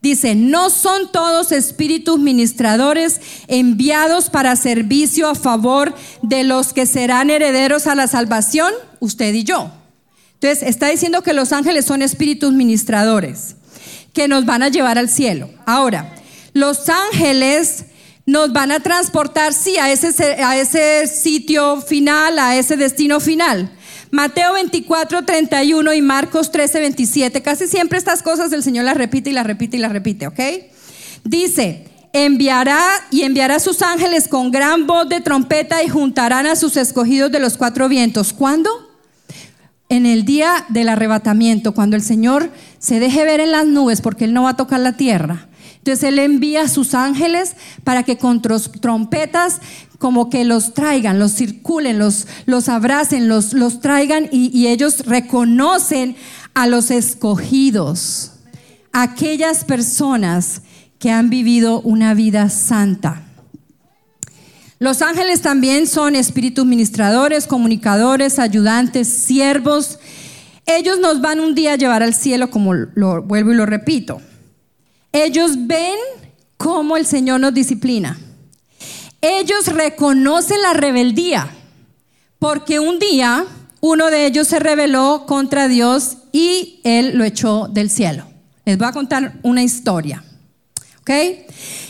Dice, 0.00 0.34
¿no 0.34 0.70
son 0.70 1.12
todos 1.12 1.52
espíritus 1.52 2.18
ministradores 2.18 3.20
enviados 3.48 4.30
para 4.30 4.56
servicio 4.56 5.28
a 5.28 5.34
favor 5.34 5.94
de 6.22 6.42
los 6.42 6.72
que 6.72 6.86
serán 6.86 7.28
herederos 7.28 7.86
a 7.86 7.94
la 7.94 8.06
salvación? 8.06 8.72
Usted 8.98 9.34
y 9.34 9.44
yo. 9.44 9.70
Entonces, 10.34 10.66
está 10.66 10.88
diciendo 10.88 11.22
que 11.22 11.34
los 11.34 11.52
ángeles 11.52 11.84
son 11.84 12.00
espíritus 12.00 12.54
ministradores 12.54 13.56
que 14.14 14.26
nos 14.26 14.46
van 14.46 14.62
a 14.62 14.70
llevar 14.70 14.96
al 14.96 15.10
cielo. 15.10 15.50
Ahora, 15.66 16.14
los 16.54 16.88
ángeles 16.88 17.84
nos 18.30 18.52
van 18.52 18.70
a 18.70 18.78
transportar, 18.78 19.52
sí, 19.52 19.76
a 19.76 19.90
ese, 19.90 20.24
a 20.42 20.56
ese 20.56 21.08
sitio 21.08 21.80
final, 21.80 22.38
a 22.38 22.56
ese 22.56 22.76
destino 22.76 23.18
final. 23.18 23.70
Mateo 24.12 24.52
24, 24.52 25.24
31 25.24 25.94
y 25.94 26.00
Marcos 26.00 26.52
13, 26.52 26.78
27. 26.78 27.42
Casi 27.42 27.66
siempre 27.66 27.98
estas 27.98 28.22
cosas 28.22 28.52
el 28.52 28.62
Señor 28.62 28.84
las 28.84 28.96
repite 28.96 29.30
y 29.30 29.32
las 29.32 29.46
repite 29.46 29.78
y 29.78 29.80
las 29.80 29.92
repite, 29.92 30.28
¿ok? 30.28 30.40
Dice, 31.24 31.88
enviará 32.12 32.80
y 33.10 33.22
enviará 33.22 33.56
a 33.56 33.60
sus 33.60 33.82
ángeles 33.82 34.28
con 34.28 34.52
gran 34.52 34.86
voz 34.86 35.08
de 35.08 35.20
trompeta 35.20 35.82
y 35.82 35.88
juntarán 35.88 36.46
a 36.46 36.54
sus 36.54 36.76
escogidos 36.76 37.32
de 37.32 37.40
los 37.40 37.56
cuatro 37.56 37.88
vientos. 37.88 38.32
¿Cuándo? 38.32 38.70
En 39.88 40.06
el 40.06 40.24
día 40.24 40.66
del 40.68 40.88
arrebatamiento, 40.88 41.74
cuando 41.74 41.96
el 41.96 42.02
Señor 42.02 42.50
se 42.78 43.00
deje 43.00 43.24
ver 43.24 43.40
en 43.40 43.50
las 43.50 43.66
nubes, 43.66 44.00
porque 44.00 44.24
Él 44.24 44.34
no 44.34 44.44
va 44.44 44.50
a 44.50 44.56
tocar 44.56 44.78
la 44.78 44.92
tierra. 44.92 45.48
Entonces 45.80 46.04
Él 46.04 46.18
envía 46.18 46.62
a 46.62 46.68
sus 46.68 46.94
ángeles 46.94 47.56
para 47.84 48.02
que 48.02 48.18
con 48.18 48.42
trompetas 48.42 49.60
como 49.98 50.30
que 50.30 50.44
los 50.44 50.74
traigan, 50.74 51.18
los 51.18 51.34
circulen, 51.34 51.98
los, 51.98 52.26
los 52.46 52.68
abracen, 52.68 53.28
los, 53.28 53.52
los 53.52 53.80
traigan 53.80 54.28
y, 54.30 54.56
y 54.56 54.68
ellos 54.68 55.06
reconocen 55.06 56.16
a 56.54 56.66
los 56.66 56.90
escogidos, 56.90 58.32
aquellas 58.92 59.64
personas 59.64 60.62
que 60.98 61.10
han 61.10 61.30
vivido 61.30 61.80
una 61.80 62.14
vida 62.14 62.48
santa. 62.50 63.22
Los 64.78 65.02
ángeles 65.02 65.42
también 65.42 65.86
son 65.86 66.16
espíritus 66.16 66.64
ministradores, 66.64 67.46
comunicadores, 67.46 68.38
ayudantes, 68.38 69.08
siervos 69.08 69.98
ellos 70.76 71.00
nos 71.00 71.20
van 71.20 71.40
un 71.40 71.54
día 71.54 71.72
a 71.72 71.76
llevar 71.76 72.02
al 72.02 72.14
cielo, 72.14 72.50
como 72.50 72.74
lo 72.74 73.22
vuelvo 73.22 73.52
y 73.52 73.56
lo 73.56 73.66
repito. 73.66 74.20
Ellos 75.12 75.66
ven 75.66 75.96
cómo 76.56 76.96
el 76.96 77.06
Señor 77.06 77.40
nos 77.40 77.54
disciplina. 77.54 78.18
Ellos 79.20 79.66
reconocen 79.66 80.62
la 80.62 80.72
rebeldía, 80.72 81.50
porque 82.38 82.80
un 82.80 82.98
día 82.98 83.46
uno 83.80 84.10
de 84.10 84.26
ellos 84.26 84.46
se 84.46 84.58
rebeló 84.58 85.24
contra 85.26 85.68
Dios 85.68 86.18
y 86.32 86.80
él 86.84 87.16
lo 87.16 87.24
echó 87.24 87.68
del 87.68 87.90
cielo. 87.90 88.26
Les 88.64 88.76
voy 88.76 88.86
a 88.86 88.92
contar 88.92 89.38
una 89.42 89.62
historia. 89.62 90.22
¿Ok? 91.00 91.10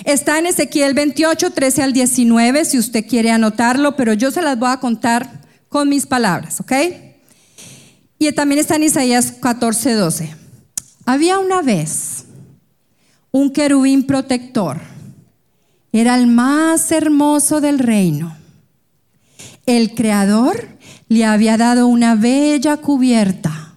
Está 0.05 0.39
en 0.39 0.47
Ezequiel 0.47 0.95
28, 0.95 1.51
13 1.51 1.83
al 1.83 1.93
19, 1.93 2.65
si 2.65 2.79
usted 2.79 3.05
quiere 3.07 3.33
anotarlo, 3.33 3.97
pero 3.97 4.13
yo 4.15 4.31
se 4.31 4.41
las 4.41 4.59
voy 4.59 4.71
a 4.71 4.79
contar 4.79 5.43
con 5.69 5.89
mis 5.89 6.07
palabras. 6.07 6.61
¿Ok? 6.61 6.73
Y 8.19 8.31
también 8.33 8.61
está 8.61 8.77
en 8.77 8.85
Isaías 8.85 9.33
14, 9.33 9.95
12. 9.95 10.35
Había 11.07 11.39
una 11.39 11.61
vez 11.61 12.20
un 13.33 13.51
querubín 13.51 14.07
protector. 14.07 14.81
Era 15.93 16.17
el 16.17 16.27
más 16.27 16.93
hermoso 16.93 17.61
del 17.61 17.79
reino. 17.79 18.37
El 19.67 19.95
creador 19.95 20.69
le 21.09 21.25
había 21.25 21.57
dado 21.57 21.87
una 21.87 22.15
bella 22.15 22.77
cubierta, 22.77 23.75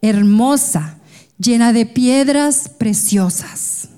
hermosa, 0.00 0.98
llena 1.38 1.72
de 1.72 1.86
piedras 1.86 2.68
preciosas. 2.68 3.88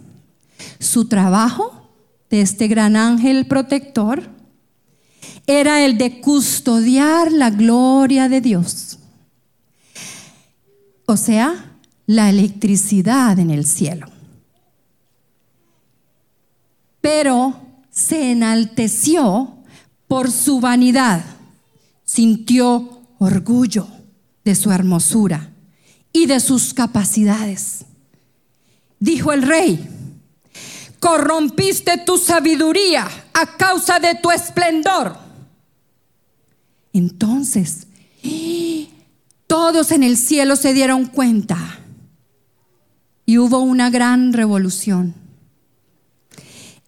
Su 0.78 1.08
trabajo 1.08 1.90
de 2.30 2.40
este 2.40 2.68
gran 2.68 2.96
ángel 2.96 3.46
protector 3.46 4.30
era 5.46 5.84
el 5.84 5.98
de 5.98 6.20
custodiar 6.20 7.32
la 7.32 7.50
gloria 7.50 8.28
de 8.28 8.40
Dios. 8.40 8.98
O 11.06 11.16
sea, 11.16 11.69
la 12.10 12.28
electricidad 12.28 13.38
en 13.38 13.52
el 13.52 13.64
cielo. 13.64 14.08
Pero 17.00 17.54
se 17.88 18.32
enalteció 18.32 19.54
por 20.08 20.32
su 20.32 20.58
vanidad 20.58 21.24
sintió 22.04 23.02
orgullo 23.20 23.86
de 24.44 24.56
su 24.56 24.72
hermosura 24.72 25.52
y 26.12 26.26
de 26.26 26.40
sus 26.40 26.74
capacidades. 26.74 27.84
Dijo 28.98 29.32
el 29.32 29.42
rey, 29.42 29.88
corrompiste 30.98 31.96
tu 31.98 32.18
sabiduría 32.18 33.06
a 33.32 33.56
causa 33.56 34.00
de 34.00 34.16
tu 34.16 34.32
esplendor. 34.32 35.16
Entonces, 36.92 37.86
todos 39.46 39.92
en 39.92 40.02
el 40.02 40.16
cielo 40.16 40.56
se 40.56 40.74
dieron 40.74 41.06
cuenta 41.06 41.79
y 43.30 43.38
hubo 43.38 43.60
una 43.60 43.90
gran 43.90 44.32
revolución. 44.32 45.14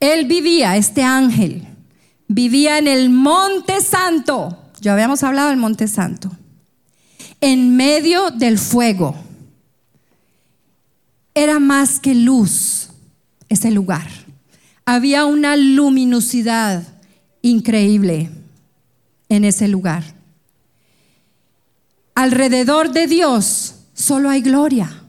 Él 0.01 0.27
vivía, 0.27 0.77
este 0.77 1.03
ángel, 1.03 1.69
vivía 2.29 2.79
en 2.79 2.89
el 2.89 3.11
monte 3.11 3.81
santo 3.81 4.59
ya 4.83 4.95
habíamos 4.95 5.23
hablado 5.23 5.51
del 5.51 5.59
Monte 5.59 5.87
Santo. 5.87 6.29
En 7.41 7.77
medio 7.77 8.33
del 8.33 8.59
fuego. 8.59 9.15
Era 11.35 11.61
más 11.61 12.01
que 12.01 12.17
luz 12.17 12.89
ese 13.49 13.71
lugar. 13.71 14.09
Había 14.85 15.25
una 15.25 15.57
luminosidad 15.57 16.83
increíble 17.43 18.29
en 19.29 19.45
ese 19.45 19.69
lugar. 19.69 20.03
Alrededor 22.17 22.91
de 22.91 23.07
Dios 23.07 23.77
solo 23.95 24.31
hay 24.31 24.43
gloria. 24.43 25.02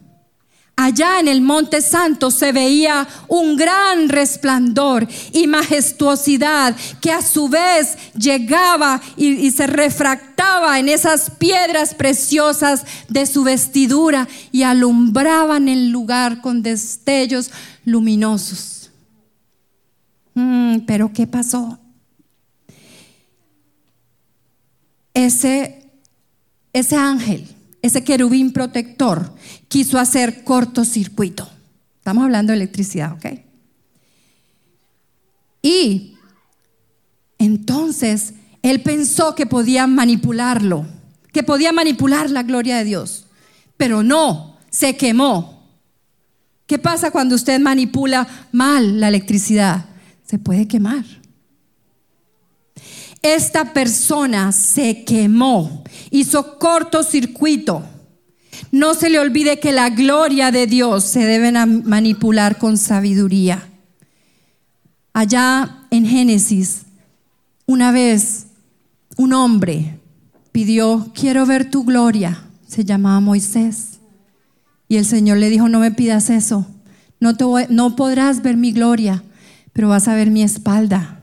Allá 0.75 1.19
en 1.19 1.27
el 1.27 1.41
Monte 1.41 1.81
Santo 1.81 2.31
se 2.31 2.51
veía 2.51 3.07
un 3.27 3.55
gran 3.55 4.09
resplandor 4.09 5.07
y 5.31 5.45
majestuosidad 5.45 6.75
que 6.99 7.11
a 7.11 7.21
su 7.21 7.47
vez 7.47 7.95
llegaba 8.17 8.99
y, 9.15 9.51
se 9.51 9.67
refractaba 9.67 10.79
en 10.79 10.89
esas 10.89 11.29
piedras 11.29 11.93
preciosas 11.93 12.85
de 13.07 13.27
su 13.27 13.43
vestidura 13.43 14.27
y 14.51 14.63
alumbraban 14.63 15.69
el 15.69 15.89
lugar 15.89 16.41
con 16.41 16.63
destellos 16.63 17.51
luminosos. 17.85 18.89
Mm, 20.33 20.79
pero 20.87 21.13
¿qué 21.13 21.27
pasó? 21.27 21.77
Ese, 25.13 25.87
ese 26.73 26.95
ángel 26.95 27.47
ese 27.83 28.03
querubín 28.03 28.53
protector 28.53 29.35
quiso 29.67 29.99
hacer 29.99 30.43
cortocircuito. 30.43 31.47
Estamos 31.97 32.23
hablando 32.23 32.51
de 32.51 32.57
electricidad, 32.57 33.11
¿ok? 33.11 33.25
Y 35.61 36.15
entonces 37.37 38.33
él 38.61 38.81
pensó 38.81 39.35
que 39.35 39.45
podía 39.45 39.85
manipularlo, 39.85 40.85
que 41.33 41.43
podía 41.43 41.73
manipular 41.73 42.29
la 42.29 42.43
gloria 42.43 42.77
de 42.77 42.85
Dios, 42.85 43.27
pero 43.75 44.01
no, 44.01 44.57
se 44.69 44.95
quemó. 44.95 45.67
¿Qué 46.65 46.79
pasa 46.79 47.11
cuando 47.11 47.35
usted 47.35 47.59
manipula 47.59 48.27
mal 48.53 49.01
la 49.01 49.09
electricidad? 49.09 49.85
Se 50.25 50.39
puede 50.39 50.69
quemar 50.69 51.03
esta 53.23 53.73
persona 53.73 54.51
se 54.51 55.03
quemó, 55.05 55.83
hizo 56.11 56.59
cortocircuito. 56.59 57.83
No 58.71 58.93
se 58.93 59.09
le 59.09 59.19
olvide 59.19 59.59
que 59.59 59.71
la 59.71 59.89
gloria 59.89 60.51
de 60.51 60.67
Dios 60.67 61.05
se 61.05 61.25
debe 61.25 61.51
manipular 61.51 62.57
con 62.57 62.77
sabiduría. 62.77 63.67
Allá 65.13 65.85
en 65.89 66.05
Génesis, 66.05 66.81
una 67.65 67.91
vez 67.91 68.47
un 69.15 69.33
hombre 69.33 69.99
pidió, 70.51 71.11
quiero 71.15 71.45
ver 71.45 71.71
tu 71.71 71.85
gloria. 71.85 72.43
Se 72.67 72.83
llamaba 72.83 73.19
Moisés. 73.19 73.99
Y 74.87 74.97
el 74.97 75.05
Señor 75.05 75.37
le 75.37 75.49
dijo, 75.49 75.69
no 75.69 75.79
me 75.79 75.91
pidas 75.91 76.29
eso. 76.29 76.67
No, 77.19 77.33
no 77.69 77.95
podrás 77.95 78.41
ver 78.41 78.57
mi 78.57 78.73
gloria, 78.73 79.23
pero 79.71 79.87
vas 79.89 80.07
a 80.07 80.15
ver 80.15 80.29
mi 80.29 80.43
espalda. 80.43 81.22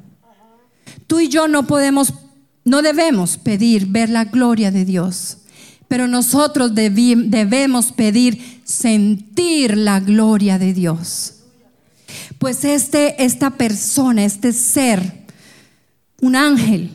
Tú 1.11 1.18
y 1.18 1.29
yo 1.29 1.49
no 1.49 1.66
podemos, 1.66 2.14
no 2.64 2.83
debemos 2.83 3.37
pedir 3.37 3.87
ver 3.87 4.11
la 4.11 4.27
gloria 4.27 4.70
de 4.70 4.85
Dios, 4.85 5.38
pero 5.88 6.07
nosotros 6.07 6.73
debemos 6.73 7.90
pedir 7.90 8.61
sentir 8.62 9.77
la 9.77 9.99
gloria 9.99 10.57
de 10.57 10.73
Dios. 10.73 11.35
Pues 12.38 12.64
este, 12.64 13.25
esta 13.25 13.51
persona, 13.51 14.25
este 14.25 14.53
ser, 14.53 15.27
un 16.20 16.37
ángel, 16.37 16.92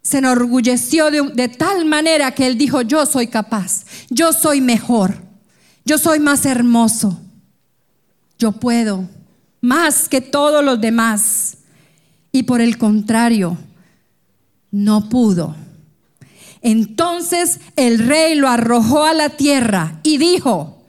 se 0.00 0.18
enorgulleció 0.18 1.10
de, 1.10 1.22
de 1.34 1.48
tal 1.48 1.84
manera 1.86 2.30
que 2.30 2.46
él 2.46 2.56
dijo, 2.56 2.82
yo 2.82 3.04
soy 3.04 3.26
capaz, 3.26 3.84
yo 4.10 4.32
soy 4.32 4.60
mejor, 4.60 5.16
yo 5.84 5.98
soy 5.98 6.20
más 6.20 6.46
hermoso, 6.46 7.20
yo 8.38 8.52
puedo, 8.52 9.08
más 9.60 10.08
que 10.08 10.20
todos 10.20 10.64
los 10.64 10.80
demás 10.80 11.56
y 12.32 12.44
por 12.44 12.60
el 12.60 12.78
contrario, 12.78 13.56
no 14.70 15.08
pudo. 15.08 15.54
Entonces 16.62 17.60
el 17.76 17.98
rey 17.98 18.34
lo 18.34 18.48
arrojó 18.48 19.04
a 19.04 19.14
la 19.14 19.30
tierra 19.30 19.98
y 20.02 20.18
dijo, 20.18 20.84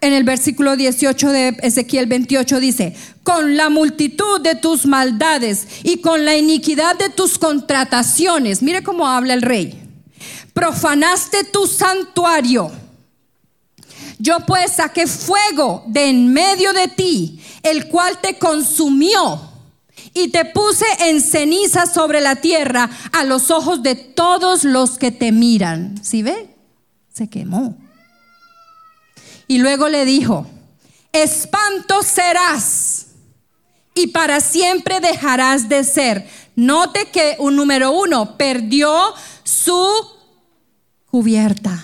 en 0.00 0.12
el 0.12 0.24
versículo 0.24 0.76
18 0.76 1.30
de 1.30 1.56
Ezequiel 1.62 2.06
28 2.06 2.60
dice, 2.60 2.96
con 3.22 3.56
la 3.56 3.68
multitud 3.68 4.40
de 4.40 4.54
tus 4.54 4.86
maldades 4.86 5.66
y 5.82 5.98
con 5.98 6.24
la 6.24 6.36
iniquidad 6.36 6.96
de 6.96 7.10
tus 7.10 7.38
contrataciones, 7.38 8.62
mire 8.62 8.82
cómo 8.82 9.06
habla 9.06 9.34
el 9.34 9.42
rey, 9.42 9.82
profanaste 10.52 11.44
tu 11.44 11.66
santuario. 11.66 12.70
Yo 14.18 14.38
pues 14.46 14.72
saqué 14.72 15.06
fuego 15.06 15.84
de 15.86 16.08
en 16.08 16.32
medio 16.32 16.72
de 16.72 16.88
ti, 16.88 17.38
el 17.62 17.88
cual 17.88 18.18
te 18.22 18.38
consumió 18.38 19.55
y 20.16 20.28
te 20.28 20.46
puse 20.46 20.86
en 21.00 21.20
ceniza 21.20 21.84
sobre 21.84 22.22
la 22.22 22.36
tierra 22.36 22.88
a 23.12 23.22
los 23.22 23.50
ojos 23.50 23.82
de 23.82 23.94
todos 23.94 24.64
los 24.64 24.96
que 24.96 25.12
te 25.12 25.30
miran. 25.30 26.02
¿Sí 26.02 26.22
ve? 26.22 26.48
Se 27.12 27.28
quemó. 27.28 27.76
Y 29.46 29.58
luego 29.58 29.90
le 29.90 30.06
dijo, 30.06 30.46
espanto 31.12 32.02
serás 32.02 33.08
y 33.94 34.06
para 34.06 34.40
siempre 34.40 35.00
dejarás 35.00 35.68
de 35.68 35.84
ser. 35.84 36.26
Note 36.54 37.10
que 37.10 37.36
un 37.38 37.54
número 37.54 37.92
uno 37.92 38.38
perdió 38.38 39.12
su 39.44 39.86
cubierta. 41.10 41.78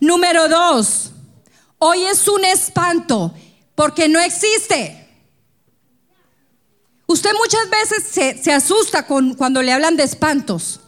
Número 0.00 0.48
dos, 0.48 1.12
hoy 1.78 2.02
es 2.02 2.26
un 2.26 2.44
espanto 2.44 3.32
porque 3.76 4.08
no 4.08 4.18
existe. 4.18 5.05
Usted 7.06 7.30
muchas 7.38 7.70
veces 7.70 8.42
se, 8.42 8.52
asusta 8.52 9.06
con, 9.06 9.34
cuando 9.34 9.62
le 9.62 9.72
hablan 9.72 9.96
de 9.96 10.02
espantos. 10.02 10.80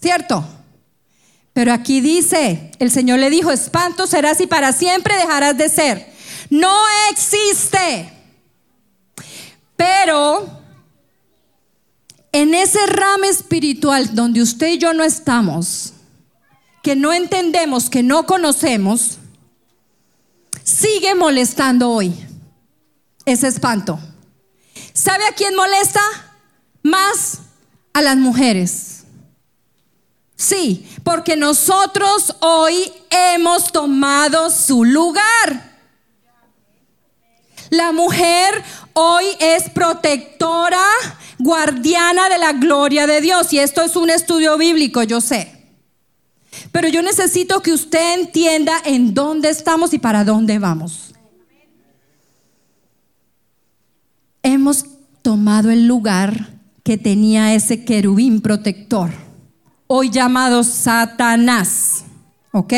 ¿Cierto? 0.00 0.44
Pero 1.52 1.72
aquí 1.72 2.00
dice, 2.00 2.70
el 2.78 2.90
Señor 2.90 3.18
le 3.18 3.30
dijo, 3.30 3.50
espanto 3.50 4.06
serás 4.06 4.40
y 4.40 4.46
para 4.46 4.72
siempre 4.72 5.16
dejarás 5.16 5.56
de 5.56 5.68
ser. 5.68 6.12
No 6.50 6.72
existe. 7.10 8.12
Pero 9.74 10.48
en 12.32 12.54
ese 12.54 12.86
ramo 12.86 13.24
espiritual 13.24 14.14
donde 14.14 14.42
usted 14.42 14.68
y 14.68 14.78
yo 14.78 14.92
no 14.92 15.02
estamos, 15.02 15.94
que 16.82 16.94
no 16.94 17.12
entendemos, 17.12 17.90
que 17.90 18.02
no 18.02 18.26
conocemos, 18.26 19.18
sigue 20.62 21.14
molestando 21.14 21.90
hoy 21.90 22.14
ese 23.24 23.48
espanto. 23.48 23.98
¿Sabe 24.96 25.26
a 25.26 25.32
quién 25.32 25.54
molesta? 25.54 26.00
Más 26.82 27.40
a 27.92 28.00
las 28.00 28.16
mujeres. 28.16 29.04
Sí, 30.36 30.88
porque 31.04 31.36
nosotros 31.36 32.34
hoy 32.40 32.90
hemos 33.10 33.72
tomado 33.72 34.48
su 34.48 34.86
lugar. 34.86 35.76
La 37.68 37.92
mujer 37.92 38.64
hoy 38.94 39.26
es 39.38 39.68
protectora, 39.68 40.82
guardiana 41.38 42.30
de 42.30 42.38
la 42.38 42.54
gloria 42.54 43.06
de 43.06 43.20
Dios. 43.20 43.52
Y 43.52 43.58
esto 43.58 43.82
es 43.82 43.96
un 43.96 44.08
estudio 44.08 44.56
bíblico, 44.56 45.02
yo 45.02 45.20
sé. 45.20 45.52
Pero 46.72 46.88
yo 46.88 47.02
necesito 47.02 47.60
que 47.60 47.72
usted 47.72 48.14
entienda 48.14 48.80
en 48.86 49.12
dónde 49.12 49.50
estamos 49.50 49.92
y 49.92 49.98
para 49.98 50.24
dónde 50.24 50.58
vamos. 50.58 51.05
Hemos 54.48 54.84
tomado 55.22 55.72
el 55.72 55.88
lugar 55.88 56.50
que 56.84 56.96
tenía 56.96 57.56
ese 57.56 57.84
querubín 57.84 58.40
protector, 58.40 59.10
hoy 59.88 60.08
llamado 60.08 60.62
Satanás. 60.62 62.04
¿Ok? 62.52 62.72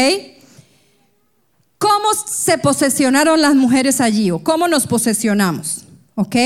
¿Cómo 1.77 2.15
se 2.27 2.57
posesionaron 2.57 3.43
las 3.43 3.55
mujeres 3.55 4.01
allí 4.01 4.31
o 4.31 4.39
cómo 4.39 4.67
nos 4.67 4.87
posesionamos? 4.87 5.85
¿Ok? 6.15 6.37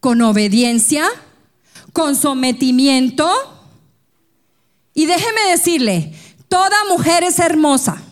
Con 0.00 0.20
obediencia, 0.20 1.04
con 1.92 2.16
sometimiento. 2.16 3.30
Y 4.94 5.06
déjeme 5.06 5.42
decirle, 5.52 6.12
toda 6.48 6.76
mujer 6.90 7.22
es 7.22 7.38
hermosa. 7.38 8.02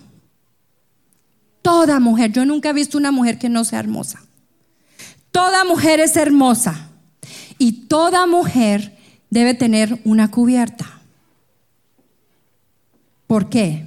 Toda 1.62 1.98
mujer. 1.98 2.30
Yo 2.30 2.46
nunca 2.46 2.70
he 2.70 2.74
visto 2.74 2.96
una 2.96 3.10
mujer 3.10 3.40
que 3.40 3.48
no 3.48 3.64
sea 3.64 3.80
hermosa. 3.80 4.25
Toda 5.36 5.64
mujer 5.64 6.00
es 6.00 6.16
hermosa. 6.16 6.90
Y 7.58 7.86
toda 7.88 8.26
mujer 8.26 8.96
debe 9.30 9.54
tener 9.54 10.00
una 10.04 10.30
cubierta. 10.30 11.00
¿Por 13.26 13.48
qué? 13.48 13.86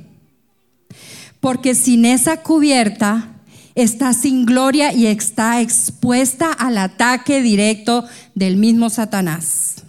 porque 1.40 1.76
sin 1.76 2.06
esa 2.06 2.42
cubierta 2.44 3.30
está 3.76 4.14
sin 4.14 4.46
gloria 4.46 4.94
y 4.94 5.08
está 5.08 5.62
expuesta 5.62 6.52
al 6.52 6.78
ataque 6.78 7.42
directo 7.42 8.06
del 8.36 8.58
mismo 8.58 8.90
Satanás. 8.90 9.84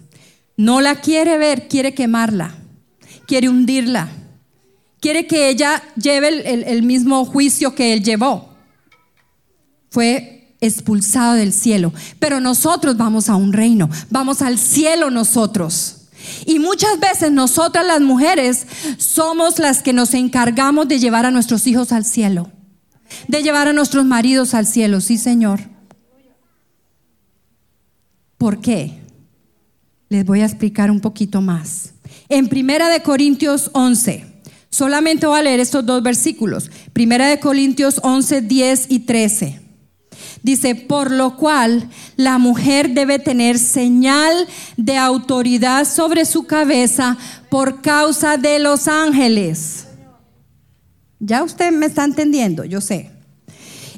No 0.55 0.81
la 0.81 1.01
quiere 1.01 1.37
ver, 1.37 1.67
quiere 1.67 1.93
quemarla, 1.93 2.55
quiere 3.27 3.49
hundirla, 3.49 4.09
quiere 4.99 5.27
que 5.27 5.49
ella 5.49 5.81
lleve 5.95 6.71
el, 6.71 6.83
mismo 6.83 7.25
juicio 7.25 7.75
que 7.75 7.93
él 7.93 8.03
llevó. 8.03 8.53
Fue 9.89 10.40
expulsado 10.61 11.33
del 11.33 11.51
cielo, 11.51 11.91
pero 12.19 12.39
nosotros 12.39 12.95
vamos 12.95 13.29
a 13.29 13.35
un 13.35 13.51
reino, 13.51 13.89
vamos 14.09 14.43
al 14.43 14.59
cielo 14.59 15.09
nosotros. 15.09 15.97
Y 16.45 16.59
muchas 16.59 16.99
veces 16.99 17.31
nosotras 17.31 17.85
las 17.85 17.99
mujeres 17.99 18.67
somos 18.97 19.57
las 19.57 19.81
que 19.81 19.91
nos 19.91 20.13
encargamos 20.13 20.87
de 20.87 20.99
llevar 20.99 21.25
a 21.25 21.31
nuestros 21.31 21.65
hijos 21.65 21.91
al 21.91 22.05
cielo, 22.05 22.51
de 23.27 23.41
llevar 23.41 23.67
a 23.67 23.73
nuestros 23.73 24.05
maridos 24.05 24.53
al 24.53 24.67
cielo, 24.67 25.01
sí 25.01 25.17
Señor. 25.17 25.61
¿Por 28.37 28.61
qué? 28.61 28.99
Les 30.09 30.25
voy 30.25 30.41
a 30.41 30.45
explicar 30.45 30.91
un 30.91 30.99
poquito 30.99 31.41
más. 31.41 31.93
En 32.29 32.49
Primera 32.49 32.89
de 32.89 33.01
Corintios 33.01 33.71
11, 33.73 34.25
solamente 34.69 35.25
voy 35.25 35.39
a 35.39 35.43
leer 35.43 35.59
estos 35.59 35.85
dos 35.85 36.03
versículos. 36.03 36.69
Primera 36.93 37.27
de 37.27 37.39
Corintios 37.39 37.99
11, 38.03 38.41
10 38.41 38.85
y 38.89 38.99
13. 38.99 39.70
Dice, 40.43 40.73
por 40.73 41.11
lo 41.11 41.37
cual 41.37 41.87
la 42.15 42.39
mujer 42.39 42.89
debe 42.89 43.19
tener 43.19 43.59
señal 43.59 44.47
de 44.75 44.97
autoridad 44.97 45.85
sobre 45.85 46.25
su 46.25 46.45
cabeza 46.45 47.17
por 47.49 47.81
causa 47.81 48.37
de 48.37 48.57
los 48.57 48.87
ángeles. 48.87 49.85
Ya 51.19 51.43
usted 51.43 51.71
me 51.71 51.85
está 51.85 52.03
entendiendo, 52.03 52.65
yo 52.65 52.81
sé. 52.81 53.11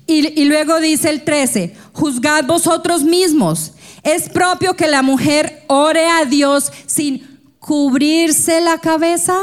Y, 0.05 0.41
y, 0.41 0.43
luego 0.43 0.81
dice 0.81 1.09
el 1.09 1.23
13, 1.23 1.75
juzgad 1.93 2.43
vosotros 2.45 3.03
mismos. 3.03 3.71
Es 4.03 4.27
propio 4.27 4.75
que 4.75 4.87
la 4.87 5.01
mujer 5.01 5.63
ore 5.67 6.05
a 6.07 6.25
Dios 6.25 6.73
sin 6.85 7.39
cubrirse 7.59 8.59
la 8.59 8.79
cabeza. 8.79 9.39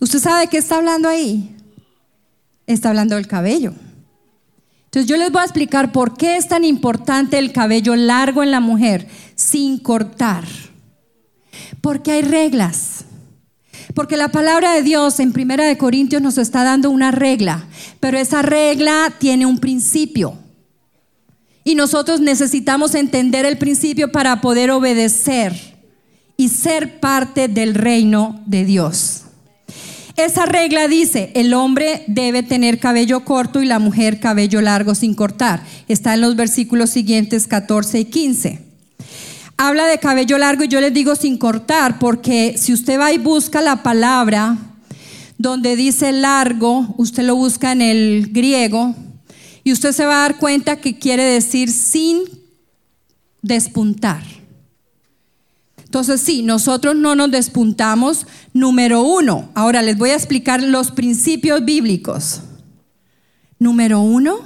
¿Usted 0.00 0.18
sabe 0.18 0.48
qué 0.48 0.58
está 0.58 0.76
hablando 0.76 1.08
ahí? 1.08 1.56
Está 2.66 2.90
hablando 2.90 3.14
del 3.14 3.26
cabello. 3.26 3.72
Entonces 4.88 5.06
yo 5.06 5.18
les 5.18 5.30
voy 5.30 5.42
a 5.42 5.44
explicar 5.44 5.92
por 5.92 6.16
qué 6.16 6.38
es 6.38 6.48
tan 6.48 6.64
importante 6.64 7.36
el 7.36 7.52
cabello 7.52 7.94
largo 7.94 8.42
en 8.42 8.50
la 8.50 8.60
mujer 8.60 9.06
sin 9.34 9.78
cortar. 9.78 10.44
Porque 11.82 12.12
hay 12.12 12.22
reglas. 12.22 13.04
Porque 13.94 14.16
la 14.16 14.28
palabra 14.28 14.72
de 14.72 14.82
Dios 14.82 15.20
en 15.20 15.34
Primera 15.34 15.66
de 15.66 15.76
Corintios 15.76 16.22
nos 16.22 16.38
está 16.38 16.64
dando 16.64 16.88
una 16.88 17.10
regla, 17.10 17.66
pero 18.00 18.16
esa 18.16 18.40
regla 18.40 19.12
tiene 19.18 19.44
un 19.44 19.58
principio. 19.58 20.38
Y 21.64 21.74
nosotros 21.74 22.20
necesitamos 22.20 22.94
entender 22.94 23.44
el 23.44 23.58
principio 23.58 24.10
para 24.10 24.40
poder 24.40 24.70
obedecer 24.70 25.52
y 26.38 26.48
ser 26.48 26.98
parte 26.98 27.48
del 27.48 27.74
reino 27.74 28.40
de 28.46 28.64
Dios. 28.64 29.24
Esa 30.18 30.46
regla 30.46 30.88
dice, 30.88 31.30
el 31.36 31.54
hombre 31.54 32.02
debe 32.08 32.42
tener 32.42 32.80
cabello 32.80 33.24
corto 33.24 33.62
y 33.62 33.66
la 33.66 33.78
mujer 33.78 34.18
cabello 34.18 34.60
largo 34.60 34.96
sin 34.96 35.14
cortar. 35.14 35.62
Está 35.86 36.14
en 36.14 36.22
los 36.22 36.34
versículos 36.34 36.90
siguientes 36.90 37.46
14 37.46 38.00
y 38.00 38.04
15. 38.06 38.58
Habla 39.56 39.86
de 39.86 39.98
cabello 39.98 40.36
largo 40.36 40.64
y 40.64 40.68
yo 40.68 40.80
les 40.80 40.92
digo 40.92 41.14
sin 41.14 41.38
cortar, 41.38 42.00
porque 42.00 42.56
si 42.58 42.72
usted 42.72 42.98
va 42.98 43.12
y 43.12 43.18
busca 43.18 43.62
la 43.62 43.84
palabra 43.84 44.58
donde 45.38 45.76
dice 45.76 46.10
largo, 46.10 46.96
usted 46.96 47.22
lo 47.22 47.36
busca 47.36 47.70
en 47.70 47.80
el 47.80 48.30
griego 48.32 48.96
y 49.62 49.70
usted 49.70 49.92
se 49.92 50.04
va 50.04 50.16
a 50.16 50.22
dar 50.22 50.38
cuenta 50.38 50.80
que 50.80 50.98
quiere 50.98 51.22
decir 51.22 51.70
sin 51.70 52.24
despuntar. 53.40 54.37
Entonces, 55.88 56.20
sí, 56.20 56.42
nosotros 56.42 56.94
no 56.94 57.14
nos 57.14 57.30
despuntamos. 57.30 58.26
Número 58.52 59.00
uno, 59.00 59.48
ahora 59.54 59.80
les 59.80 59.96
voy 59.96 60.10
a 60.10 60.16
explicar 60.16 60.62
los 60.62 60.90
principios 60.90 61.64
bíblicos. 61.64 62.42
Número 63.58 64.00
uno, 64.00 64.40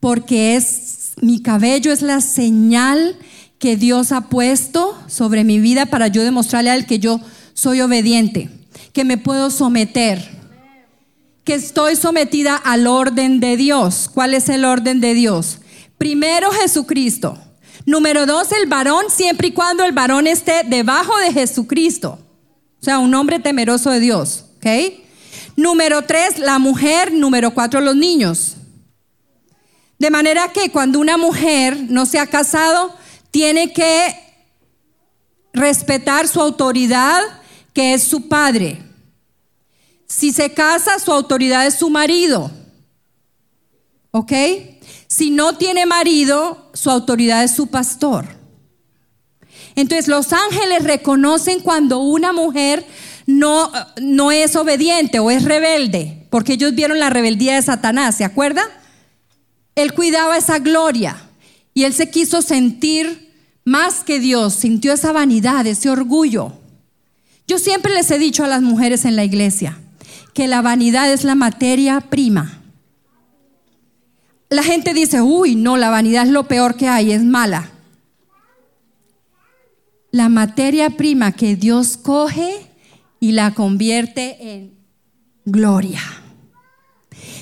porque 0.00 0.56
es 0.56 1.12
mi 1.20 1.42
cabello 1.42 1.92
es 1.92 2.00
la 2.00 2.22
señal 2.22 3.14
que 3.58 3.76
Dios 3.76 4.10
ha 4.10 4.22
puesto 4.30 4.96
sobre 5.06 5.44
mi 5.44 5.58
vida 5.58 5.84
para 5.84 6.08
yo 6.08 6.24
demostrarle 6.24 6.70
a 6.70 6.76
él 6.76 6.86
que 6.86 6.98
yo 6.98 7.20
soy 7.52 7.82
obediente, 7.82 8.48
que 8.94 9.04
me 9.04 9.18
puedo 9.18 9.50
someter, 9.50 10.26
que 11.44 11.52
estoy 11.52 11.96
sometida 11.96 12.56
al 12.56 12.86
orden 12.86 13.38
de 13.38 13.58
Dios. 13.58 14.10
¿Cuál 14.12 14.32
es 14.32 14.48
el 14.48 14.64
orden 14.64 15.02
de 15.02 15.12
Dios? 15.12 15.58
Primero 15.98 16.50
Jesucristo. 16.52 17.38
Número 17.86 18.24
dos, 18.26 18.50
el 18.52 18.66
varón, 18.66 19.06
siempre 19.10 19.48
y 19.48 19.52
cuando 19.52 19.84
el 19.84 19.92
varón 19.92 20.26
esté 20.26 20.62
debajo 20.64 21.16
de 21.18 21.32
Jesucristo. 21.32 22.18
O 22.80 22.84
sea, 22.84 22.98
un 22.98 23.14
hombre 23.14 23.38
temeroso 23.38 23.90
de 23.90 24.00
Dios. 24.00 24.46
¿Ok? 24.56 24.66
Número 25.56 26.02
tres, 26.02 26.38
la 26.38 26.58
mujer. 26.58 27.12
Número 27.12 27.52
cuatro, 27.52 27.80
los 27.80 27.96
niños. 27.96 28.56
De 29.98 30.10
manera 30.10 30.52
que 30.52 30.70
cuando 30.70 30.98
una 30.98 31.16
mujer 31.16 31.78
no 31.88 32.06
se 32.06 32.18
ha 32.18 32.26
casado, 32.26 32.94
tiene 33.30 33.72
que 33.72 34.14
respetar 35.52 36.26
su 36.26 36.40
autoridad, 36.40 37.20
que 37.72 37.94
es 37.94 38.04
su 38.04 38.28
padre. 38.28 38.82
Si 40.06 40.32
se 40.32 40.52
casa, 40.52 40.98
su 40.98 41.12
autoridad 41.12 41.66
es 41.66 41.74
su 41.74 41.90
marido. 41.90 42.50
¿Ok? 44.10 44.32
Si 45.16 45.30
no 45.30 45.56
tiene 45.56 45.86
marido, 45.86 46.72
su 46.74 46.90
autoridad 46.90 47.44
es 47.44 47.52
su 47.52 47.68
pastor. 47.68 48.26
Entonces 49.76 50.08
los 50.08 50.32
ángeles 50.32 50.82
reconocen 50.82 51.60
cuando 51.60 52.00
una 52.00 52.32
mujer 52.32 52.84
no, 53.24 53.70
no 54.02 54.32
es 54.32 54.56
obediente 54.56 55.20
o 55.20 55.30
es 55.30 55.44
rebelde, 55.44 56.26
porque 56.30 56.54
ellos 56.54 56.74
vieron 56.74 56.98
la 56.98 57.10
rebeldía 57.10 57.54
de 57.54 57.62
Satanás, 57.62 58.16
¿se 58.16 58.24
acuerda? 58.24 58.64
Él 59.76 59.92
cuidaba 59.94 60.36
esa 60.36 60.58
gloria 60.58 61.16
y 61.74 61.84
él 61.84 61.94
se 61.94 62.10
quiso 62.10 62.42
sentir 62.42 63.32
más 63.62 64.02
que 64.02 64.18
Dios, 64.18 64.54
sintió 64.54 64.94
esa 64.94 65.12
vanidad, 65.12 65.64
ese 65.68 65.90
orgullo. 65.90 66.54
Yo 67.46 67.60
siempre 67.60 67.94
les 67.94 68.10
he 68.10 68.18
dicho 68.18 68.42
a 68.42 68.48
las 68.48 68.62
mujeres 68.62 69.04
en 69.04 69.14
la 69.14 69.22
iglesia 69.22 69.78
que 70.32 70.48
la 70.48 70.60
vanidad 70.60 71.12
es 71.12 71.22
la 71.22 71.36
materia 71.36 72.00
prima. 72.00 72.63
La 74.54 74.62
gente 74.62 74.94
dice, 74.94 75.20
uy, 75.20 75.56
no, 75.56 75.76
la 75.76 75.90
vanidad 75.90 76.26
es 76.26 76.30
lo 76.30 76.46
peor 76.46 76.76
que 76.76 76.86
hay, 76.86 77.10
es 77.10 77.24
mala. 77.24 77.72
La 80.12 80.28
materia 80.28 80.90
prima 80.90 81.32
que 81.32 81.56
Dios 81.56 81.96
coge 81.96 82.70
y 83.18 83.32
la 83.32 83.52
convierte 83.52 84.54
en 84.54 84.74
gloria. 85.44 86.00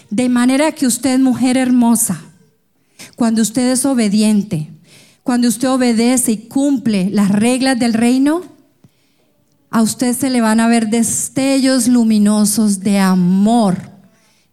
De 0.09 0.31
manera 0.31 0.73
que 0.73 0.87
usted, 0.87 1.19
mujer 1.19 1.59
hermosa, 1.59 2.19
cuando 3.15 3.43
usted 3.43 3.73
es 3.73 3.85
obediente, 3.85 4.71
cuando 5.23 5.49
usted 5.49 5.69
obedece 5.69 6.33
y 6.33 6.49
cumple 6.49 7.11
las 7.11 7.29
reglas 7.29 7.79
del 7.79 7.93
reino, 7.93 8.41
a 9.69 9.83
usted 9.83 10.17
se 10.17 10.31
le 10.31 10.41
van 10.41 10.61
a 10.61 10.67
ver 10.67 10.89
destellos 10.89 11.89
luminosos 11.89 12.81
de 12.81 13.01
amor, 13.01 13.92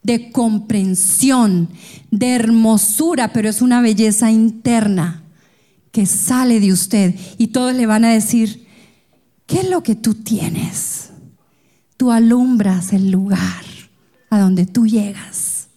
de 0.03 0.31
comprensión, 0.31 1.69
de 2.11 2.29
hermosura, 2.35 3.33
pero 3.33 3.49
es 3.49 3.61
una 3.61 3.81
belleza 3.81 4.31
interna 4.31 5.23
que 5.91 6.05
sale 6.05 6.59
de 6.59 6.71
usted 6.71 7.15
y 7.37 7.47
todos 7.47 7.73
le 7.73 7.85
van 7.85 8.05
a 8.05 8.13
decir, 8.13 8.65
¿qué 9.45 9.59
es 9.59 9.69
lo 9.69 9.83
que 9.83 9.95
tú 9.95 10.13
tienes? 10.13 11.09
Tú 11.97 12.11
alumbras 12.11 12.93
el 12.93 13.11
lugar 13.11 13.65
a 14.29 14.39
donde 14.39 14.65
tú 14.65 14.87
llegas. 14.87 15.67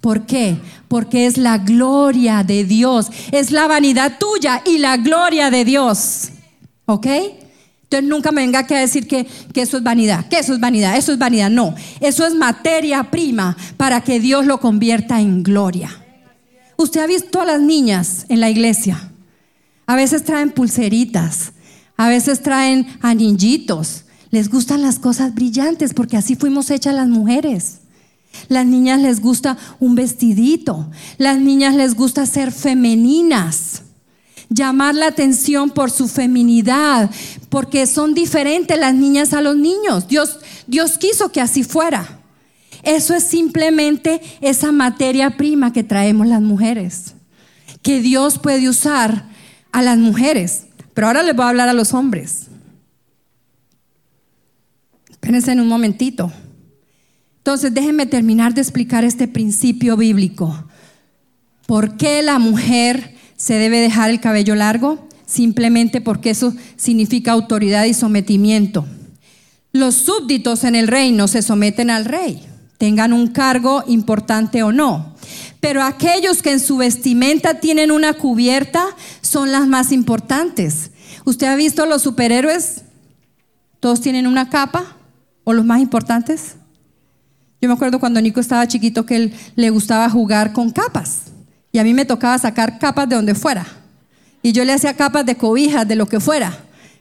¿Por 0.00 0.26
qué? 0.26 0.58
Porque 0.88 1.26
es 1.26 1.38
la 1.38 1.58
gloria 1.58 2.42
de 2.42 2.64
Dios, 2.64 3.10
es 3.30 3.52
la 3.52 3.68
vanidad 3.68 4.18
tuya 4.18 4.60
y 4.66 4.78
la 4.78 4.96
gloria 4.96 5.50
de 5.50 5.64
Dios. 5.64 6.30
¿Ok? 6.86 7.06
Entonces 7.92 8.08
nunca 8.08 8.32
me 8.32 8.40
venga 8.40 8.60
a 8.60 8.80
decir 8.80 9.06
que, 9.06 9.26
que, 9.52 9.60
eso 9.60 9.76
es 9.76 9.82
vanidad, 9.82 10.26
que 10.26 10.38
eso 10.38 10.54
es 10.54 10.60
vanidad, 10.60 10.96
eso 10.96 11.12
es 11.12 11.18
vanidad. 11.18 11.50
No, 11.50 11.74
eso 12.00 12.26
es 12.26 12.34
materia 12.34 13.10
prima 13.10 13.54
para 13.76 14.00
que 14.00 14.18
Dios 14.18 14.46
lo 14.46 14.60
convierta 14.60 15.20
en 15.20 15.42
gloria. 15.42 15.90
Usted 16.78 17.02
ha 17.02 17.06
visto 17.06 17.42
a 17.42 17.44
las 17.44 17.60
niñas 17.60 18.24
en 18.30 18.40
la 18.40 18.48
iglesia. 18.48 19.12
A 19.84 19.94
veces 19.94 20.24
traen 20.24 20.52
pulseritas, 20.52 21.52
a 21.98 22.08
veces 22.08 22.42
traen 22.42 22.86
anillitos. 23.02 24.06
Les 24.30 24.48
gustan 24.48 24.80
las 24.80 24.98
cosas 24.98 25.34
brillantes 25.34 25.92
porque 25.92 26.16
así 26.16 26.34
fuimos 26.34 26.70
hechas 26.70 26.94
las 26.94 27.08
mujeres. 27.08 27.80
Las 28.48 28.64
niñas 28.64 29.02
les 29.02 29.20
gusta 29.20 29.58
un 29.80 29.96
vestidito. 29.96 30.90
Las 31.18 31.38
niñas 31.38 31.74
les 31.74 31.94
gusta 31.94 32.24
ser 32.24 32.52
femeninas. 32.52 33.82
Llamar 34.54 34.94
la 34.94 35.06
atención 35.06 35.70
por 35.70 35.90
su 35.90 36.08
feminidad, 36.08 37.10
porque 37.48 37.86
son 37.86 38.14
diferentes 38.14 38.78
las 38.78 38.94
niñas 38.94 39.32
a 39.32 39.40
los 39.40 39.56
niños. 39.56 40.08
Dios, 40.08 40.38
Dios 40.66 40.98
quiso 40.98 41.32
que 41.32 41.40
así 41.40 41.62
fuera. 41.64 42.20
Eso 42.82 43.14
es 43.14 43.24
simplemente 43.24 44.20
esa 44.40 44.72
materia 44.72 45.36
prima 45.36 45.72
que 45.72 45.84
traemos 45.84 46.26
las 46.26 46.42
mujeres, 46.42 47.14
que 47.80 48.00
Dios 48.00 48.38
puede 48.38 48.68
usar 48.68 49.28
a 49.70 49.82
las 49.82 49.98
mujeres. 49.98 50.64
Pero 50.94 51.06
ahora 51.06 51.22
les 51.22 51.34
voy 51.34 51.44
a 51.44 51.48
hablar 51.50 51.68
a 51.68 51.72
los 51.74 51.94
hombres. 51.94 52.48
Espérense 55.10 55.52
en 55.52 55.60
un 55.60 55.68
momentito. 55.68 56.32
Entonces, 57.38 57.72
déjenme 57.72 58.06
terminar 58.06 58.54
de 58.54 58.60
explicar 58.60 59.04
este 59.04 59.28
principio 59.28 59.96
bíblico. 59.96 60.66
¿Por 61.66 61.96
qué 61.96 62.22
la 62.22 62.38
mujer 62.38 63.16
se 63.36 63.54
debe 63.54 63.80
dejar 63.80 64.10
el 64.10 64.20
cabello 64.20 64.54
largo? 64.54 65.08
Simplemente 65.26 66.00
porque 66.00 66.30
eso 66.30 66.54
significa 66.76 67.32
autoridad 67.32 67.84
y 67.84 67.94
sometimiento. 67.94 68.86
Los 69.72 69.94
súbditos 69.94 70.64
en 70.64 70.74
el 70.74 70.88
reino 70.88 71.28
se 71.28 71.40
someten 71.40 71.88
al 71.88 72.04
rey, 72.04 72.42
tengan 72.76 73.12
un 73.12 73.28
cargo 73.28 73.84
importante 73.86 74.62
o 74.62 74.72
no. 74.72 75.14
Pero 75.60 75.82
aquellos 75.82 76.42
que 76.42 76.52
en 76.52 76.60
su 76.60 76.76
vestimenta 76.76 77.60
tienen 77.60 77.90
una 77.90 78.12
cubierta 78.14 78.84
son 79.20 79.52
las 79.52 79.66
más 79.66 79.92
importantes. 79.92 80.90
¿Usted 81.24 81.46
ha 81.46 81.56
visto 81.56 81.86
los 81.86 82.02
superhéroes? 82.02 82.82
¿Todos 83.80 84.00
tienen 84.00 84.26
una 84.26 84.50
capa? 84.50 84.96
¿O 85.44 85.52
los 85.52 85.64
más 85.64 85.80
importantes? 85.80 86.56
Yo 87.60 87.68
me 87.68 87.74
acuerdo 87.74 88.00
cuando 88.00 88.20
Nico 88.20 88.40
estaba 88.40 88.66
chiquito 88.66 89.06
que 89.06 89.32
le 89.54 89.70
gustaba 89.70 90.10
jugar 90.10 90.52
con 90.52 90.70
capas. 90.70 91.31
Y 91.72 91.78
a 91.78 91.84
mí 91.84 91.94
me 91.94 92.04
tocaba 92.04 92.38
sacar 92.38 92.78
capas 92.78 93.08
de 93.08 93.16
donde 93.16 93.34
fuera. 93.34 93.66
Y 94.42 94.52
yo 94.52 94.64
le 94.64 94.74
hacía 94.74 94.94
capas 94.94 95.24
de 95.24 95.36
cobijas, 95.36 95.88
de 95.88 95.96
lo 95.96 96.06
que 96.06 96.20
fuera. 96.20 96.56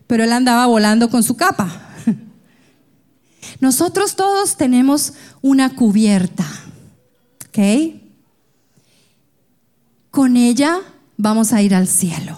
Pero 0.07 0.23
él 0.23 0.31
andaba 0.31 0.65
volando 0.65 1.09
con 1.09 1.23
su 1.23 1.35
capa. 1.35 1.69
Nosotros 3.59 4.15
todos 4.15 4.55
tenemos 4.55 5.13
una 5.41 5.75
cubierta. 5.75 6.45
¿Ok? 7.49 7.99
Con 10.09 10.37
ella 10.37 10.79
vamos 11.17 11.51
a 11.51 11.61
ir 11.61 11.75
al 11.75 11.87
cielo. 11.87 12.37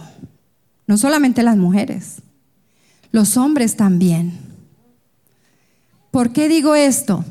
No 0.88 0.98
solamente 0.98 1.44
las 1.44 1.58
mujeres, 1.58 2.22
los 3.12 3.38
hombres 3.38 3.76
también. 3.78 4.38
¿Por 6.12 6.34
qué 6.34 6.50
digo 6.50 6.76
esto? 6.76 7.24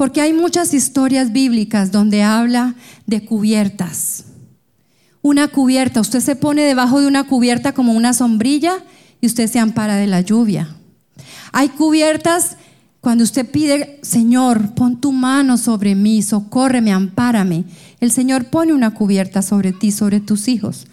Porque 0.00 0.22
hay 0.22 0.32
muchas 0.32 0.72
historias 0.72 1.30
bíblicas 1.30 1.92
donde 1.92 2.22
habla 2.22 2.74
de 3.04 3.22
cubiertas. 3.22 4.24
Una 5.20 5.48
cubierta, 5.48 6.00
usted 6.00 6.20
se 6.20 6.36
pone 6.36 6.62
debajo 6.62 7.02
de 7.02 7.06
una 7.06 7.24
cubierta 7.24 7.72
como 7.72 7.92
una 7.92 8.14
sombrilla 8.14 8.82
y 9.20 9.26
usted 9.26 9.46
se 9.46 9.58
ampara 9.58 9.96
de 9.96 10.06
la 10.06 10.22
lluvia. 10.22 10.74
Hay 11.52 11.68
cubiertas 11.68 12.56
cuando 13.02 13.24
usted 13.24 13.50
pide, 13.50 14.00
Señor, 14.00 14.72
pon 14.74 15.02
tu 15.02 15.12
mano 15.12 15.58
sobre 15.58 15.94
mí, 15.94 16.22
socórreme, 16.22 16.92
ampárame. 16.92 17.64
El 18.00 18.10
Señor 18.10 18.46
pone 18.46 18.72
una 18.72 18.94
cubierta 18.94 19.42
sobre 19.42 19.72
ti, 19.72 19.92
sobre 19.92 20.20
tus 20.20 20.48
hijos. 20.48 20.86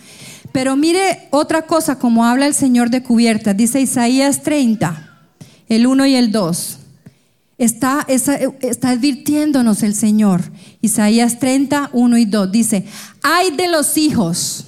Pero 0.52 0.76
mire 0.76 1.30
otra 1.32 1.62
cosa, 1.62 1.98
como 1.98 2.26
habla 2.26 2.46
el 2.46 2.54
Señor 2.54 2.90
de 2.90 3.04
cubiertas, 3.04 3.56
dice 3.56 3.80
Isaías 3.80 4.44
30, 4.44 5.22
el 5.70 5.88
1 5.88 6.08
y 6.08 6.16
el 6.16 6.34
2. 6.34 6.80
Está, 7.58 8.06
está, 8.08 8.90
advirtiéndonos 8.90 9.82
el 9.82 9.96
Señor. 9.96 10.44
Isaías 10.82 11.40
30, 11.40 11.90
1 11.92 12.18
y 12.18 12.26
2 12.26 12.52
dice, 12.52 12.86
hay 13.24 13.52
de 13.52 13.68
los 13.68 13.98
hijos 13.98 14.66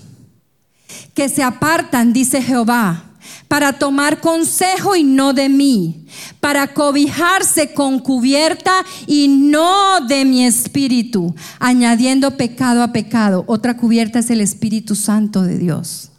que 1.13 1.29
se 1.29 1.43
apartan, 1.43 2.13
dice 2.13 2.41
Jehová, 2.41 3.03
para 3.47 3.73
tomar 3.73 4.21
consejo 4.21 4.95
y 4.95 5.03
no 5.03 5.33
de 5.33 5.49
mí, 5.49 6.05
para 6.39 6.73
cobijarse 6.73 7.73
con 7.73 7.99
cubierta 7.99 8.83
y 9.05 9.27
no 9.27 10.01
de 10.07 10.25
mi 10.25 10.45
espíritu, 10.45 11.35
añadiendo 11.59 12.37
pecado 12.37 12.81
a 12.81 12.91
pecado. 12.91 13.43
Otra 13.47 13.77
cubierta 13.77 14.19
es 14.19 14.29
el 14.29 14.41
Espíritu 14.41 14.95
Santo 14.95 15.43
de 15.43 15.57
Dios, 15.57 16.09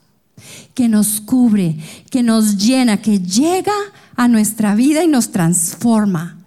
que 0.75 0.89
nos 0.89 1.21
cubre, 1.21 1.77
que 2.11 2.23
nos 2.23 2.57
llena, 2.57 3.01
que 3.01 3.21
llega 3.21 3.75
a 4.15 4.29
nuestra 4.29 4.75
vida 4.75 5.03
y 5.03 5.09
nos 5.09 5.33
transforma. 5.33 6.40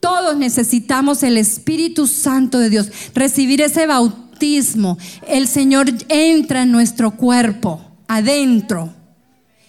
Todos 0.00 0.36
necesitamos 0.36 1.22
el 1.22 1.36
Espíritu 1.36 2.06
Santo 2.06 2.58
de 2.58 2.70
Dios, 2.70 2.90
recibir 3.14 3.60
ese 3.60 3.86
bautismo. 3.86 4.98
El 5.26 5.48
Señor 5.48 5.92
entra 6.08 6.62
en 6.62 6.72
nuestro 6.72 7.12
cuerpo, 7.12 7.80
adentro, 8.06 8.94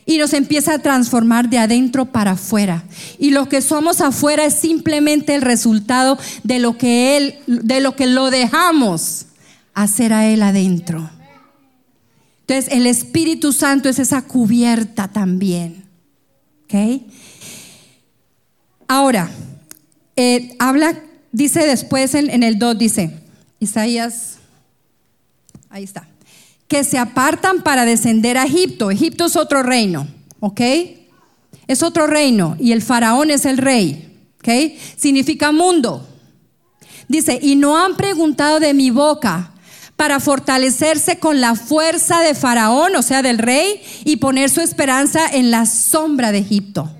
y 0.05 0.17
nos 0.17 0.33
empieza 0.33 0.73
a 0.73 0.79
transformar 0.79 1.49
de 1.49 1.59
adentro 1.59 2.05
para 2.05 2.31
afuera. 2.31 2.83
Y 3.19 3.29
lo 3.29 3.47
que 3.47 3.61
somos 3.61 4.01
afuera 4.01 4.45
es 4.45 4.55
simplemente 4.55 5.35
el 5.35 5.41
resultado 5.41 6.17
de 6.43 6.59
lo 6.59 6.77
que 6.77 7.17
Él, 7.17 7.35
de 7.45 7.79
lo 7.79 7.95
que 7.95 8.07
lo 8.07 8.31
dejamos 8.31 9.27
hacer 9.75 10.13
a 10.13 10.27
Él 10.27 10.41
adentro. 10.41 11.09
Entonces, 12.41 12.73
el 12.73 12.87
Espíritu 12.87 13.53
Santo 13.53 13.89
es 13.89 13.99
esa 13.99 14.23
cubierta 14.23 15.07
también. 15.07 15.85
¿Ok? 16.63 17.03
Ahora, 18.87 19.29
eh, 20.21 20.53
habla, 20.59 20.99
dice 21.31 21.65
después 21.65 22.13
en, 22.13 22.43
el 22.43 22.59
2, 22.59 22.77
dice, 22.77 23.21
Isaías, 23.61 24.39
ahí 25.69 25.85
está, 25.85 26.09
que 26.67 26.83
se 26.83 26.97
apartan 26.97 27.63
para 27.63 27.85
descender 27.85 28.37
a 28.37 28.43
Egipto. 28.43 28.91
Egipto 28.91 29.27
es 29.27 29.37
otro 29.37 29.63
reino, 29.63 30.09
¿ok? 30.41 30.59
Es 31.67 31.83
otro 31.83 32.05
reino 32.05 32.57
y 32.59 32.73
el 32.73 32.81
faraón 32.81 33.31
es 33.31 33.45
el 33.45 33.57
rey, 33.57 34.19
¿ok? 34.39 34.77
Significa 34.97 35.53
mundo. 35.53 36.05
Dice, 37.07 37.39
y 37.41 37.55
no 37.55 37.77
han 37.77 37.95
preguntado 37.95 38.59
de 38.59 38.73
mi 38.73 38.89
boca 38.89 39.53
para 39.95 40.19
fortalecerse 40.19 41.17
con 41.19 41.39
la 41.39 41.55
fuerza 41.55 42.19
de 42.19 42.35
faraón, 42.35 42.93
o 42.97 43.01
sea, 43.03 43.21
del 43.21 43.37
rey, 43.37 43.81
y 44.03 44.17
poner 44.17 44.49
su 44.49 44.59
esperanza 44.59 45.29
en 45.31 45.49
la 45.49 45.65
sombra 45.65 46.33
de 46.33 46.39
Egipto. 46.39 46.93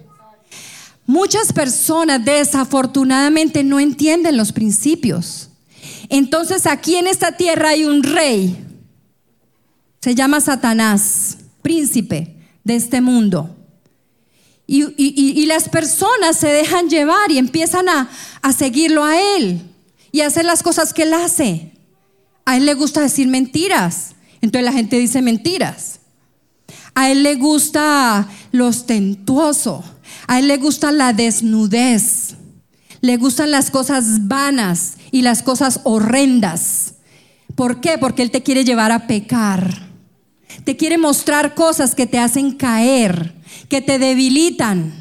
Muchas 1.10 1.54
personas 1.54 2.24
desafortunadamente 2.24 3.64
no 3.64 3.80
entienden 3.80 4.38
los 4.38 4.52
principios. 4.52 5.50
Entonces 6.08 6.68
aquí 6.68 6.98
en 6.98 7.08
esta 7.08 7.36
tierra 7.36 7.70
hay 7.70 7.84
un 7.86 8.04
rey. 8.04 8.64
Se 10.02 10.14
llama 10.14 10.40
Satanás, 10.40 11.40
príncipe 11.64 12.36
de 12.64 12.76
este 12.76 13.02
mundo. 13.02 13.58
Y, 14.68 15.48
las 15.48 15.68
personas 15.68 16.38
se 16.38 16.50
dejan 16.50 16.90
llevar 16.90 17.32
y 17.32 17.40
empiezan 17.40 17.90
a, 17.90 18.08
a 18.44 18.54
seguirlo 18.54 19.04
a 19.04 19.20
él 19.20 19.64
y 20.12 20.22
a 20.22 20.28
hacer 20.28 20.46
las 20.46 20.62
cosas 20.62 20.94
que 20.94 21.02
él 21.02 21.14
hace. 21.16 21.72
A 22.46 22.56
él 22.56 22.68
le 22.68 22.76
gusta 22.76 23.02
decir 23.02 23.28
mentiras. 23.28 24.12
Entonces 24.42 24.64
la 24.64 24.74
gente 24.74 25.00
dice 25.00 25.24
mentiras. 25.24 26.02
A 26.94 27.10
él 27.10 27.24
le 27.24 27.34
gusta 27.34 28.28
lo 28.52 28.68
ostentuoso. 28.68 29.84
A 30.30 30.38
él 30.38 30.48
le 30.48 30.58
gusta 30.58 30.92
la 30.92 31.12
desnudez. 31.12 32.36
Le 33.02 33.18
gustan 33.18 33.50
las 33.50 33.72
cosas 33.72 34.28
vanas 34.28 34.94
y 35.10 35.24
las 35.24 35.42
cosas 35.42 35.80
horrendas. 35.86 36.94
¿Por 37.56 37.82
qué? 37.82 37.98
Porque 37.98 38.22
él 38.22 38.30
te 38.30 38.44
quiere 38.44 38.64
llevar 38.64 38.92
a 38.92 39.08
pecar. 39.08 39.88
Te 40.66 40.78
quiere 40.78 41.00
mostrar 41.00 41.56
cosas 41.56 41.96
que 41.96 42.06
te 42.06 42.20
hacen 42.20 42.52
caer, 42.52 43.34
que 43.70 43.82
te 43.82 43.98
debilitan. 43.98 44.94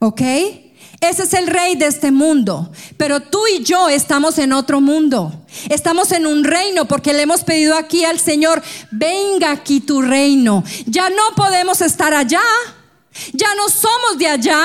¿Ok? 0.00 0.20
Ese 0.20 1.22
es 1.22 1.32
el 1.32 1.46
rey 1.46 1.74
de 1.76 1.86
este 1.86 2.10
mundo. 2.10 2.70
Pero 2.98 3.20
tú 3.20 3.40
y 3.56 3.64
yo 3.64 3.88
estamos 3.88 4.36
en 4.36 4.52
otro 4.52 4.82
mundo. 4.82 5.46
Estamos 5.70 6.12
en 6.12 6.26
un 6.26 6.44
reino 6.44 6.86
porque 6.86 7.14
le 7.14 7.22
hemos 7.22 7.42
pedido 7.42 7.74
aquí 7.74 8.04
al 8.04 8.20
Señor, 8.20 8.62
venga 8.90 9.50
aquí 9.50 9.80
tu 9.80 10.02
reino. 10.02 10.62
Ya 10.84 11.08
no 11.08 11.34
podemos 11.34 11.80
estar 11.80 12.12
allá. 12.12 12.42
Ya 13.32 13.54
no 13.54 13.68
somos 13.68 14.18
de 14.18 14.26
allá. 14.28 14.64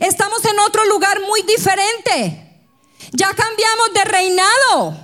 Estamos 0.00 0.44
en 0.44 0.58
otro 0.60 0.84
lugar 0.86 1.20
muy 1.26 1.42
diferente. 1.42 2.60
Ya 3.12 3.28
cambiamos 3.28 3.94
de 3.94 4.04
reinado. 4.04 4.96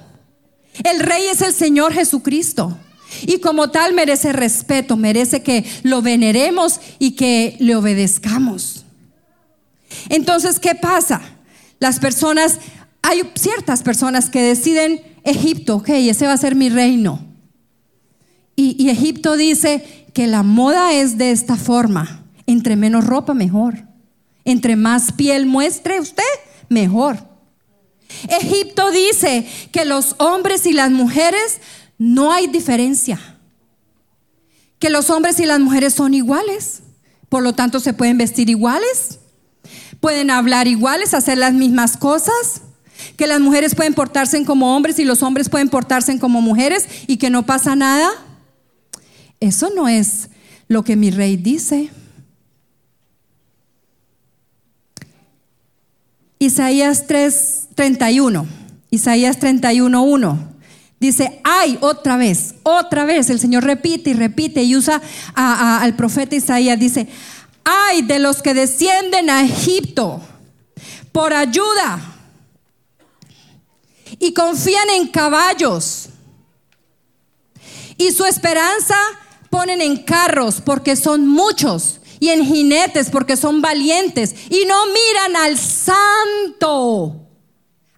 El 0.84 1.00
rey 1.00 1.26
es 1.26 1.42
el 1.42 1.52
Señor 1.52 1.92
Jesucristo. 1.92 2.76
Y 3.22 3.38
como 3.38 3.70
tal 3.70 3.94
merece 3.94 4.32
respeto, 4.32 4.96
merece 4.96 5.42
que 5.42 5.64
lo 5.82 6.02
veneremos 6.02 6.80
y 6.98 7.12
que 7.12 7.56
le 7.58 7.74
obedezcamos. 7.74 8.84
Entonces, 10.08 10.60
¿qué 10.60 10.74
pasa? 10.74 11.22
Las 11.78 11.98
personas, 11.98 12.58
hay 13.02 13.22
ciertas 13.34 13.82
personas 13.82 14.28
que 14.28 14.42
deciden 14.42 15.02
Egipto, 15.24 15.76
ok, 15.76 15.88
ese 15.90 16.26
va 16.26 16.34
a 16.34 16.38
ser 16.38 16.54
mi 16.54 16.68
reino. 16.68 17.24
Y, 18.54 18.76
y 18.82 18.90
Egipto 18.90 19.36
dice 19.36 20.06
que 20.18 20.26
la 20.26 20.42
moda 20.42 20.94
es 20.94 21.16
de 21.16 21.30
esta 21.30 21.54
forma, 21.54 22.24
entre 22.44 22.74
menos 22.74 23.06
ropa 23.06 23.34
mejor, 23.34 23.84
entre 24.44 24.74
más 24.74 25.12
piel 25.12 25.46
muestre 25.46 26.00
usted, 26.00 26.24
mejor. 26.68 27.24
Egipto 28.28 28.90
dice 28.90 29.46
que 29.70 29.84
los 29.84 30.16
hombres 30.18 30.66
y 30.66 30.72
las 30.72 30.90
mujeres 30.90 31.60
no 31.98 32.32
hay 32.32 32.48
diferencia. 32.48 33.20
Que 34.80 34.90
los 34.90 35.08
hombres 35.08 35.38
y 35.38 35.46
las 35.46 35.60
mujeres 35.60 35.94
son 35.94 36.14
iguales. 36.14 36.80
Por 37.28 37.44
lo 37.44 37.52
tanto, 37.52 37.78
se 37.78 37.92
pueden 37.92 38.18
vestir 38.18 38.50
iguales. 38.50 39.20
Pueden 40.00 40.32
hablar 40.32 40.66
iguales, 40.66 41.14
hacer 41.14 41.38
las 41.38 41.54
mismas 41.54 41.96
cosas. 41.96 42.62
Que 43.16 43.28
las 43.28 43.38
mujeres 43.38 43.76
pueden 43.76 43.94
portarse 43.94 44.44
como 44.44 44.74
hombres 44.74 44.98
y 44.98 45.04
los 45.04 45.22
hombres 45.22 45.48
pueden 45.48 45.68
portarse 45.68 46.18
como 46.18 46.40
mujeres 46.40 46.88
y 47.06 47.18
que 47.18 47.30
no 47.30 47.46
pasa 47.46 47.76
nada. 47.76 48.10
Eso 49.40 49.70
no 49.70 49.88
es 49.88 50.28
lo 50.66 50.82
que 50.82 50.96
mi 50.96 51.10
rey 51.10 51.36
dice. 51.36 51.90
Isaías 56.38 57.06
3:31. 57.06 58.46
Isaías 58.90 59.38
31:1. 59.38 60.38
Dice, 61.00 61.40
ay, 61.44 61.78
otra 61.80 62.16
vez, 62.16 62.56
otra 62.64 63.04
vez. 63.04 63.30
El 63.30 63.38
Señor 63.38 63.64
repite 63.64 64.10
y 64.10 64.14
repite 64.14 64.62
y 64.64 64.74
usa 64.74 65.00
al 65.34 65.94
profeta 65.94 66.34
Isaías. 66.34 66.78
Dice, 66.78 67.06
ay 67.64 68.02
de 68.02 68.18
los 68.18 68.42
que 68.42 68.54
descienden 68.54 69.30
a 69.30 69.44
Egipto 69.44 70.20
por 71.12 71.32
ayuda 71.32 72.00
y 74.18 74.32
confían 74.32 74.88
en 74.90 75.08
caballos 75.08 76.08
y 77.96 78.10
su 78.10 78.24
esperanza 78.24 78.96
ponen 79.50 79.80
en 79.80 80.02
carros 80.02 80.60
porque 80.64 80.96
son 80.96 81.26
muchos 81.26 82.00
y 82.20 82.28
en 82.28 82.44
jinetes 82.44 83.10
porque 83.10 83.36
son 83.36 83.60
valientes 83.60 84.34
y 84.50 84.64
no 84.66 84.76
miran 84.86 85.36
al 85.36 85.58
santo, 85.58 87.28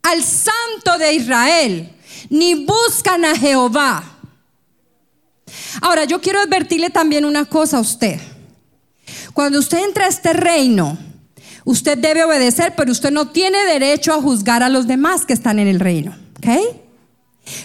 al 0.02 0.22
santo 0.22 0.98
de 0.98 1.14
Israel 1.14 1.96
ni 2.30 2.64
buscan 2.64 3.24
a 3.24 3.36
Jehová. 3.36 4.04
Ahora, 5.82 6.04
yo 6.04 6.20
quiero 6.20 6.40
advertirle 6.40 6.90
también 6.90 7.24
una 7.24 7.44
cosa 7.44 7.78
a 7.78 7.80
usted. 7.80 8.20
Cuando 9.34 9.58
usted 9.58 9.84
entra 9.84 10.06
a 10.06 10.08
este 10.08 10.32
reino, 10.32 10.96
usted 11.64 11.98
debe 11.98 12.24
obedecer, 12.24 12.74
pero 12.76 12.92
usted 12.92 13.10
no 13.10 13.28
tiene 13.28 13.64
derecho 13.64 14.12
a 14.12 14.22
juzgar 14.22 14.62
a 14.62 14.68
los 14.68 14.86
demás 14.86 15.26
que 15.26 15.32
están 15.32 15.58
en 15.58 15.68
el 15.68 15.80
reino. 15.80 16.16
¿Ok? 16.38 16.46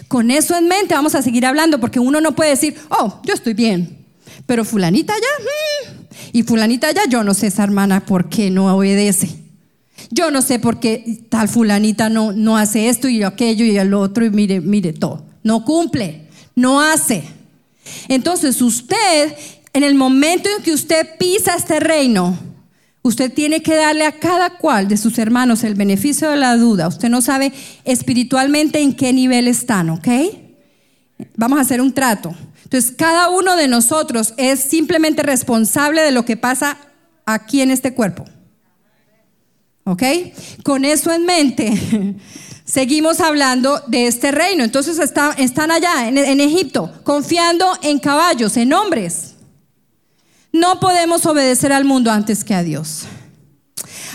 Con 0.07 0.31
eso 0.31 0.55
en 0.55 0.67
mente 0.67 0.93
vamos 0.93 1.15
a 1.15 1.21
seguir 1.21 1.45
hablando, 1.45 1.79
porque 1.79 1.99
uno 1.99 2.21
no 2.21 2.35
puede 2.35 2.51
decir, 2.51 2.75
oh, 2.89 3.21
yo 3.23 3.33
estoy 3.33 3.53
bien, 3.53 4.05
pero 4.45 4.65
fulanita 4.65 5.13
ya, 5.13 5.89
mm, 5.89 6.05
y 6.33 6.43
fulanita 6.43 6.91
ya, 6.91 7.05
yo 7.07 7.23
no 7.23 7.33
sé 7.33 7.47
esa 7.47 7.63
hermana 7.63 8.05
por 8.05 8.29
qué 8.29 8.51
no 8.51 8.75
obedece. 8.75 9.45
Yo 10.11 10.31
no 10.31 10.41
sé 10.41 10.59
por 10.59 10.79
qué 10.79 11.23
tal 11.29 11.47
fulanita 11.47 12.09
no, 12.09 12.31
no 12.31 12.57
hace 12.57 12.89
esto 12.89 13.07
y 13.07 13.23
aquello 13.23 13.65
y 13.65 13.77
el 13.77 13.93
otro 13.93 14.25
y 14.25 14.29
mire, 14.29 14.61
mire 14.61 14.93
todo. 14.93 15.25
No 15.43 15.65
cumple, 15.65 16.27
no 16.55 16.81
hace. 16.81 17.23
Entonces 18.07 18.61
usted, 18.61 19.35
en 19.73 19.83
el 19.83 19.95
momento 19.95 20.49
en 20.49 20.63
que 20.63 20.73
usted 20.73 21.17
pisa 21.17 21.55
este 21.55 21.79
reino, 21.79 22.37
usted 23.07 23.31
tiene 23.31 23.61
que 23.61 23.75
darle 23.75 24.03
a 24.03 24.13
cada 24.13 24.57
cual 24.57 24.87
de 24.87 24.97
sus 24.97 25.19
hermanos 25.19 25.63
el 25.63 25.75
beneficio 25.75 26.31
de 26.31 26.37
la 26.37 26.57
duda. 26.57 26.87
Usted 26.87 27.07
no 27.07 27.21
sabe 27.21 27.53
espiritualmente 27.83 28.81
en 28.81 28.95
qué 28.95 29.13
nivel 29.13 29.47
están, 29.47 29.91
¿ok? 29.91 30.07
Vamos 31.35 31.59
a 31.59 31.61
hacer 31.61 31.81
un 31.81 31.93
trato. 31.93 32.33
Entonces, 32.63 32.95
cada 32.97 33.29
uno 33.29 33.55
de 33.57 33.67
nosotros 33.67 34.33
es 34.37 34.59
simplemente 34.59 35.21
responsable 35.21 36.01
de 36.01 36.11
lo 36.11 36.25
que 36.25 36.35
pasa 36.35 36.79
aquí 37.27 37.61
en 37.61 37.69
este 37.69 37.93
cuerpo. 37.93 38.25
¿Ok? 39.83 40.01
Con 40.63 40.83
eso 40.83 41.11
en 41.11 41.27
mente, 41.27 42.15
seguimos 42.65 43.19
hablando 43.19 43.83
de 43.85 44.07
este 44.07 44.31
reino. 44.31 44.63
Entonces 44.63 44.97
están 44.97 45.71
allá 45.71 46.07
en, 46.07 46.41
Egipto, 46.41 46.91
confiando 47.03 47.71
en 47.83 47.99
caballos, 47.99 48.57
en 48.57 48.73
hombres. 48.73 49.34
No 50.55 50.79
podemos 50.79 51.25
obedecer 51.25 51.73
al 51.73 51.83
mundo 51.83 52.09
antes 52.11 52.45
que 52.45 52.55
a 52.55 52.63
Dios. 52.63 53.01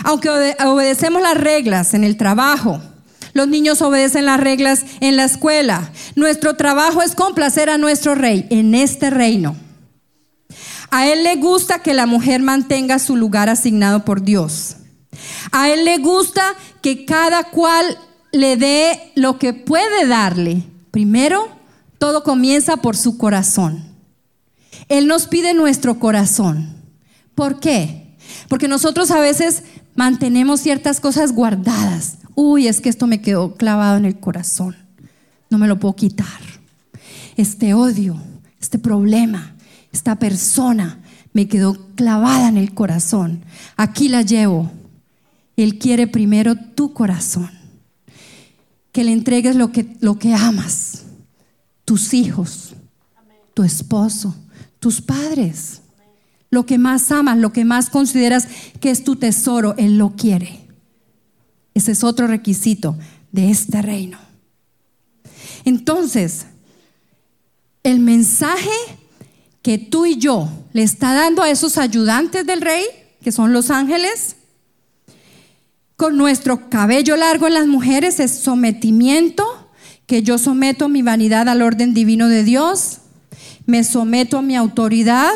Aunque 0.03 0.27
obedecemos 0.65 1.21
las 1.21 1.37
reglas 1.37 1.93
en 1.93 2.03
el 2.03 2.17
trabajo, 2.17 2.81
los 3.33 3.47
niños 3.47 3.79
obedecen 3.83 4.25
las 4.25 4.39
reglas 4.39 4.83
en 5.01 5.17
la 5.17 5.25
escuela. 5.25 5.91
Nuestro 6.15 6.55
trabajo 6.55 7.03
es 7.03 7.13
complacer 7.13 7.69
a 7.69 7.77
nuestro 7.77 8.15
rey 8.15 8.47
en 8.49 8.73
este 8.73 9.11
reino. 9.11 9.55
A 10.89 11.05
él 11.05 11.23
le 11.23 11.35
gusta 11.35 11.83
que 11.83 11.93
la 11.93 12.07
mujer 12.07 12.41
mantenga 12.41 12.97
su 12.97 13.15
lugar 13.15 13.47
asignado 13.47 14.03
por 14.03 14.23
Dios. 14.23 14.77
A 15.51 15.69
Él 15.69 15.85
le 15.85 15.99
gusta 15.99 16.55
que 16.81 17.05
cada 17.05 17.43
cual 17.43 17.99
le 18.31 18.57
dé 18.57 19.11
lo 19.13 19.37
que 19.37 19.53
puede 19.53 20.07
darle. 20.07 20.63
Primero, 20.89 21.49
todo 21.99 22.23
comienza 22.23 22.77
por 22.77 22.97
su 22.97 23.19
corazón. 23.19 23.90
Él 24.91 25.07
nos 25.07 25.25
pide 25.25 25.53
nuestro 25.53 25.99
corazón. 25.99 26.67
¿Por 27.33 27.61
qué? 27.61 28.17
Porque 28.49 28.67
nosotros 28.67 29.09
a 29.11 29.21
veces 29.21 29.63
mantenemos 29.95 30.59
ciertas 30.59 30.99
cosas 30.99 31.31
guardadas. 31.31 32.17
Uy, 32.35 32.67
es 32.67 32.81
que 32.81 32.89
esto 32.89 33.07
me 33.07 33.21
quedó 33.21 33.55
clavado 33.55 33.95
en 33.95 34.03
el 34.03 34.19
corazón. 34.19 34.75
No 35.49 35.57
me 35.57 35.69
lo 35.69 35.79
puedo 35.79 35.95
quitar. 35.95 36.41
Este 37.37 37.73
odio, 37.73 38.21
este 38.59 38.79
problema, 38.79 39.55
esta 39.93 40.19
persona 40.19 40.99
me 41.31 41.47
quedó 41.47 41.77
clavada 41.95 42.49
en 42.49 42.57
el 42.57 42.73
corazón. 42.73 43.45
Aquí 43.77 44.09
la 44.09 44.23
llevo. 44.23 44.71
Él 45.55 45.79
quiere 45.79 46.05
primero 46.05 46.55
tu 46.57 46.93
corazón. 46.93 47.49
Que 48.91 49.05
le 49.05 49.13
entregues 49.13 49.55
lo 49.55 49.71
que, 49.71 49.95
lo 50.01 50.19
que 50.19 50.33
amas. 50.33 51.03
Tus 51.85 52.13
hijos, 52.13 52.73
tu 53.53 53.63
esposo, 53.63 54.35
tus 54.81 54.99
padres. 54.99 55.81
Lo 56.49 56.65
que 56.65 56.77
más 56.77 57.09
amas, 57.13 57.37
lo 57.37 57.53
que 57.53 57.63
más 57.63 57.89
consideras 57.89 58.47
que 58.81 58.89
es 58.89 59.05
tu 59.05 59.15
tesoro, 59.15 59.75
Él 59.77 59.97
lo 59.97 60.17
quiere. 60.17 60.67
Ese 61.73 61.93
es 61.93 62.03
otro 62.03 62.27
requisito 62.27 62.97
de 63.31 63.49
este 63.49 63.81
reino. 63.81 64.17
Entonces, 65.63 66.47
el 67.83 67.99
mensaje 67.99 68.69
que 69.61 69.77
tú 69.77 70.05
y 70.05 70.17
yo 70.17 70.49
le 70.73 70.83
está 70.83 71.13
dando 71.13 71.43
a 71.43 71.49
esos 71.49 71.77
ayudantes 71.77 72.45
del 72.45 72.61
rey, 72.61 72.83
que 73.23 73.31
son 73.31 73.53
los 73.53 73.69
ángeles, 73.69 74.35
con 75.95 76.17
nuestro 76.17 76.69
cabello 76.69 77.15
largo 77.15 77.45
en 77.45 77.53
las 77.53 77.67
mujeres 77.67 78.19
es 78.19 78.31
sometimiento, 78.31 79.45
que 80.07 80.23
yo 80.23 80.39
someto 80.39 80.89
mi 80.89 81.03
vanidad 81.03 81.47
al 81.47 81.61
orden 81.61 81.93
divino 81.93 82.27
de 82.27 82.43
Dios, 82.43 83.00
me 83.71 83.85
someto 83.85 84.39
a 84.39 84.41
mi 84.41 84.57
autoridad, 84.57 85.31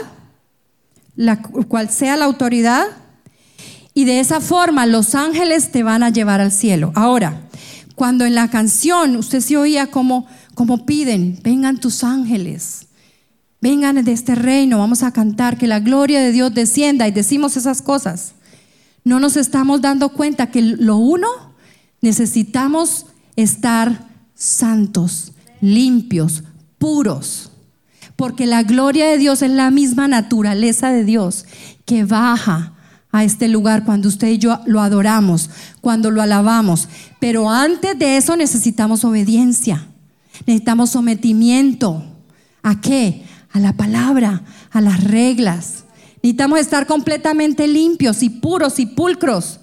la 1.15 1.41
cual 1.41 1.89
sea 1.89 2.17
la 2.17 2.25
autoridad, 2.25 2.85
y 3.93 4.03
de 4.03 4.19
esa 4.19 4.41
forma 4.41 4.85
los 4.85 5.15
ángeles 5.15 5.71
te 5.71 5.83
van 5.83 6.03
a 6.03 6.09
llevar 6.09 6.41
al 6.41 6.51
cielo. 6.51 6.91
Ahora, 6.95 7.43
cuando 7.95 8.25
en 8.25 8.35
la 8.35 8.49
canción 8.49 9.15
usted 9.15 9.39
se 9.39 9.55
oía 9.55 9.87
como, 9.87 10.27
como 10.53 10.85
piden, 10.85 11.39
vengan 11.43 11.79
tus 11.79 12.03
ángeles, 12.03 12.87
vengan 13.61 14.03
de 14.03 14.11
este 14.11 14.35
reino, 14.35 14.79
vamos 14.79 15.01
a 15.01 15.13
cantar, 15.13 15.57
que 15.57 15.67
la 15.67 15.79
gloria 15.79 16.19
de 16.19 16.33
Dios 16.33 16.53
descienda 16.53 17.07
y 17.07 17.11
decimos 17.11 17.55
esas 17.55 17.81
cosas. 17.81 18.33
No 19.05 19.21
nos 19.21 19.37
estamos 19.37 19.79
dando 19.79 20.09
cuenta 20.09 20.51
que 20.51 20.61
lo 20.61 20.97
uno, 20.97 21.29
necesitamos 22.01 23.05
estar 23.37 24.09
santos, 24.33 25.31
limpios, 25.61 26.43
puros. 26.77 27.51
Porque 28.15 28.45
la 28.45 28.63
gloria 28.63 29.07
de 29.07 29.17
Dios 29.17 29.41
es 29.41 29.51
la 29.51 29.71
misma 29.71 30.07
naturaleza 30.07 30.91
de 30.91 31.03
Dios 31.03 31.45
que 31.85 32.05
baja 32.05 32.73
a 33.11 33.23
este 33.23 33.47
lugar 33.47 33.85
cuando 33.85 34.09
usted 34.09 34.27
y 34.27 34.37
yo 34.37 34.59
lo 34.65 34.81
adoramos, 34.81 35.49
cuando 35.81 36.11
lo 36.11 36.21
alabamos. 36.21 36.89
Pero 37.19 37.49
antes 37.49 37.97
de 37.97 38.17
eso 38.17 38.35
necesitamos 38.35 39.05
obediencia, 39.05 39.87
necesitamos 40.45 40.91
sometimiento. 40.91 42.03
¿A 42.61 42.81
qué? 42.81 43.23
A 43.51 43.59
la 43.59 43.73
palabra, 43.73 44.43
a 44.71 44.81
las 44.81 45.03
reglas. 45.03 45.85
Necesitamos 46.15 46.59
estar 46.59 46.87
completamente 46.87 47.67
limpios 47.67 48.23
y 48.23 48.29
puros 48.29 48.79
y 48.79 48.85
pulcros. 48.85 49.59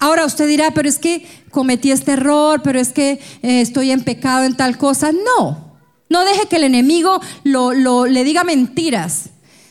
Ahora 0.00 0.24
usted 0.24 0.48
dirá, 0.48 0.72
pero 0.72 0.88
es 0.88 0.98
que 0.98 1.26
cometí 1.50 1.90
este 1.90 2.12
error, 2.12 2.62
pero 2.62 2.80
es 2.80 2.92
que 2.92 3.20
eh, 3.42 3.60
estoy 3.60 3.90
en 3.90 4.02
pecado 4.02 4.44
en 4.44 4.56
tal 4.56 4.78
cosa. 4.78 5.12
No, 5.12 5.67
no 6.08 6.24
deje 6.24 6.46
que 6.48 6.56
el 6.56 6.64
enemigo 6.64 7.20
lo, 7.44 8.06
le 8.06 8.24
diga 8.24 8.44
mentiras, 8.44 9.30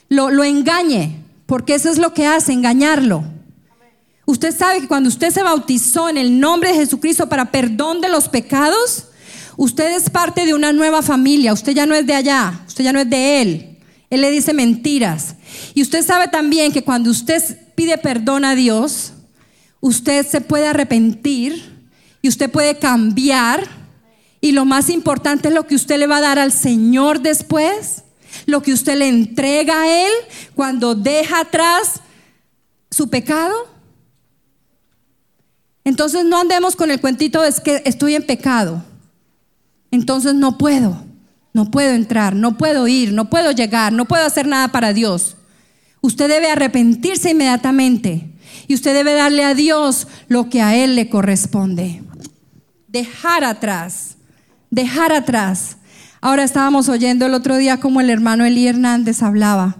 lo, 0.09 0.29
lo 0.29 0.43
engañe. 0.43 1.23
Porque 1.47 1.75
eso 1.75 1.89
es 1.89 1.97
lo 1.97 2.13
que 2.13 2.27
hace, 2.27 2.51
engañarlo. 2.51 3.23
Usted 4.25 4.55
sabe 4.55 4.81
que 4.81 4.88
cuando 4.89 5.07
usted 5.07 5.31
se 5.31 5.41
bautizó 5.41 6.09
en 6.09 6.17
el 6.17 6.39
nombre 6.39 6.71
de 6.71 6.75
Jesucristo 6.75 7.29
para 7.29 7.49
perdón 7.49 8.01
de 8.01 8.09
los 8.09 8.27
pecados, 8.27 9.05
usted 9.55 9.95
es 9.95 10.09
parte 10.09 10.45
de 10.45 10.53
una 10.53 10.73
nueva 10.73 11.01
familia. 11.01 11.53
Usted 11.53 11.71
ya 11.71 11.85
no 11.85 11.95
es 11.95 12.05
de 12.05 12.13
allá, 12.13 12.61
usted 12.67 12.83
ya 12.83 12.91
no 12.91 12.99
es 12.99 13.09
de 13.09 13.41
él. 13.41 13.77
Él 14.09 14.21
le 14.21 14.29
dice 14.29 14.53
mentiras. 14.53 15.35
Y 15.73 15.81
usted 15.81 16.05
sabe 16.05 16.27
también 16.27 16.73
que 16.73 16.83
cuando 16.83 17.09
usted 17.09 17.41
pide 17.75 17.97
perdón 17.97 18.43
a 18.43 18.55
Dios, 18.55 19.13
usted 19.79 20.27
se 20.27 20.41
puede 20.41 20.67
arrepentir 20.67 21.88
y 22.21 22.27
usted 22.27 22.51
puede 22.51 22.77
cambiar. 22.77 23.86
Y 24.41 24.51
lo 24.51 24.65
más 24.65 24.89
importante 24.89 25.47
es 25.47 25.53
lo 25.53 25.65
que 25.65 25.75
usted 25.75 25.97
le 25.97 26.07
va 26.07 26.17
a 26.17 26.21
dar 26.21 26.39
al 26.39 26.51
Señor 26.51 27.21
después 27.21 28.03
lo 28.45 28.61
que 28.61 28.73
usted 28.73 28.97
le 28.97 29.07
entrega 29.07 29.81
a 29.81 30.05
Él 30.05 30.11
cuando 30.55 30.95
deja 30.95 31.41
atrás 31.41 32.01
su 32.91 33.09
pecado? 33.09 33.55
Entonces 35.83 36.25
no 36.25 36.39
andemos 36.39 36.75
con 36.75 36.91
el 36.91 36.99
cuentito 36.99 37.43
es 37.43 37.59
que 37.61 37.81
estoy 37.85 38.15
en 38.15 38.25
pecado. 38.25 38.83
Entonces 39.91 40.33
no 40.33 40.57
puedo, 40.57 41.05
no 41.53 41.71
puedo 41.71 41.93
entrar, 41.93 42.35
no 42.35 42.57
puedo 42.57 42.88
ir, 42.88 43.13
no 43.13 43.29
puedo 43.29 43.51
llegar, 43.51 43.93
no 43.93 44.05
puedo 44.05 44.25
hacer 44.25 44.47
nada 44.47 44.67
para 44.69 44.91
Dios. 44.91 45.38
Usted 46.01 46.27
debe 46.27 46.51
arrepentirse 46.51 47.31
inmediatamente 47.31 48.29
y 48.67 48.73
usted 48.73 48.93
debe 48.93 49.13
darle 49.13 49.45
a 49.45 49.53
Dios 49.53 50.07
lo 50.27 50.49
que 50.49 50.61
a 50.61 50.75
Él 50.75 50.95
le 50.95 51.09
corresponde. 51.09 52.03
Dejar 52.89 53.45
atrás, 53.45 54.16
dejar 54.70 55.11
atrás. 55.11 55.78
Ahora 56.22 56.43
estábamos 56.43 56.89
oyendo 56.89 57.26
el 57.26 57.34
otro 57.34 57.57
día 57.57 57.80
como 57.80 58.01
el 58.01 58.09
hermano 58.09 58.45
Eli 58.45 58.68
Hernández 58.68 59.22
hablaba 59.22 59.78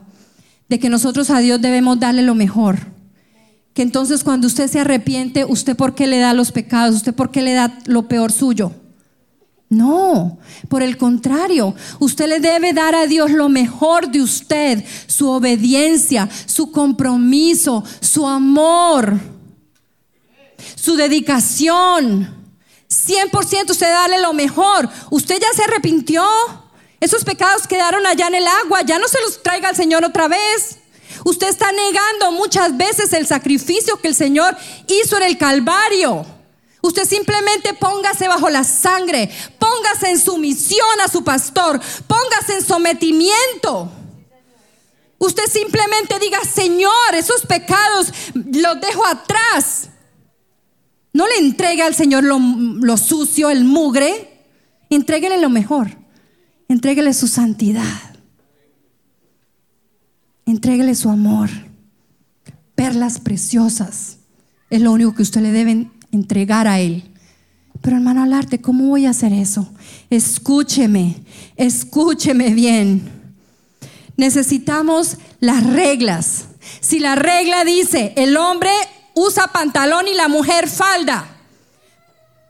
de 0.70 0.80
que 0.80 0.90
nosotros 0.90 1.30
a 1.30 1.40
Dios 1.40 1.62
debemos 1.62 2.00
darle 2.00 2.22
lo 2.22 2.36
mejor. 2.36 2.78
Que 3.74 3.82
entonces 3.82 4.24
cuando 4.24 4.48
usted 4.48 4.68
se 4.68 4.80
arrepiente, 4.80 5.46
¿usted 5.46 5.76
por 5.76 5.96
qué 5.96 6.08
le 6.08 6.20
da 6.20 6.34
los 6.34 6.52
pecados? 6.52 6.96
¿Usted 6.96 7.14
por 7.14 7.32
qué 7.32 7.42
le 7.42 7.54
da 7.54 7.78
lo 7.86 8.08
peor 8.08 8.32
suyo? 8.32 8.72
No, 9.70 10.40
por 10.70 10.82
el 10.82 10.98
contrario, 10.98 11.76
usted 12.00 12.28
le 12.28 12.40
debe 12.40 12.72
dar 12.72 12.96
a 12.96 13.06
Dios 13.06 13.32
lo 13.32 13.50
mejor 13.50 14.10
de 14.10 14.22
usted, 14.22 14.84
su 15.08 15.30
obediencia, 15.30 16.30
su 16.46 16.72
compromiso, 16.72 17.84
su 18.00 18.26
amor, 18.26 19.20
su 20.76 20.96
dedicación. 20.96 22.30
100% 23.08 23.72
usted 23.72 23.90
dale 23.90 24.20
lo 24.20 24.34
mejor. 24.34 24.90
Usted 25.10 25.40
ya 25.40 25.54
se 25.56 25.64
arrepintió. 25.64 26.26
Esos 27.00 27.24
pecados 27.24 27.68
quedaron 27.68 28.06
allá 28.06 28.28
en 28.28 28.36
el 28.36 28.48
agua. 28.48 28.82
Ya 28.82 29.00
no 29.00 29.08
se 29.08 29.22
los 29.22 29.42
traiga 29.42 29.70
al 29.70 29.76
Señor 29.76 30.04
otra 30.04 30.28
vez. 30.28 30.78
Usted 31.24 31.48
está 31.48 31.72
negando 31.72 32.32
muchas 32.32 32.76
veces 32.76 33.14
el 33.14 33.28
sacrificio 33.28 33.98
que 33.98 34.10
el 34.10 34.16
Señor 34.16 34.56
hizo 34.88 35.18
en 35.18 35.24
el 35.24 35.38
Calvario. 35.38 36.26
Usted 36.82 37.08
simplemente 37.08 37.74
póngase 37.74 38.28
bajo 38.28 38.50
la 38.50 38.64
sangre, 38.64 39.30
póngase 39.58 40.12
en 40.12 40.20
sumisión 40.20 41.02
a 41.04 41.08
su 41.08 41.24
pastor, 41.24 41.82
póngase 42.08 42.56
en 42.56 42.64
sometimiento. 42.64 43.92
Usted 45.18 45.48
simplemente 45.52 46.20
diga, 46.20 46.40
Señor, 46.44 47.16
esos 47.16 47.46
pecados 47.46 48.14
los 48.34 48.80
dejo 48.80 49.06
atrás. 49.06 49.90
No 51.18 51.26
le 51.26 51.48
entregue 51.48 51.82
al 51.82 51.96
Señor 51.96 52.24
lo, 52.24 52.96
sucio, 52.98 53.50
el 53.50 53.64
mugre. 53.64 54.44
Entréguele 54.92 55.42
lo 55.42 55.50
mejor. 55.50 55.98
Entréguele 56.70 57.12
su 57.12 57.28
santidad. 57.28 57.84
Entréguele 60.46 60.94
su 60.94 61.10
amor. 61.10 61.50
Perlas 62.76 63.20
preciosas. 63.20 64.20
Es 64.70 64.80
lo 64.80 64.92
único 64.92 65.16
que 65.16 65.24
usted 65.24 65.42
le 65.42 65.52
debe 65.52 65.90
entregar 66.12 66.68
a 66.68 66.80
Él. 66.80 67.04
Pero 67.82 67.96
hermano 67.96 68.22
Alarte, 68.22 68.62
¿cómo 68.62 68.88
voy 68.90 69.08
a 69.08 69.10
hacer 69.10 69.34
eso? 69.34 69.74
Escúcheme, 70.12 71.16
escúcheme 71.56 72.54
bien. 72.54 73.02
Necesitamos 74.18 75.18
las 75.40 75.66
reglas. 75.66 76.46
Si 76.80 77.00
la 77.00 77.16
regla 77.16 77.64
dice, 77.64 78.14
el 78.18 78.38
hombre 78.38 78.70
usa 79.18 79.48
pantalón 79.48 80.08
y 80.08 80.14
la 80.14 80.28
mujer 80.28 80.70
falda. 80.70 81.28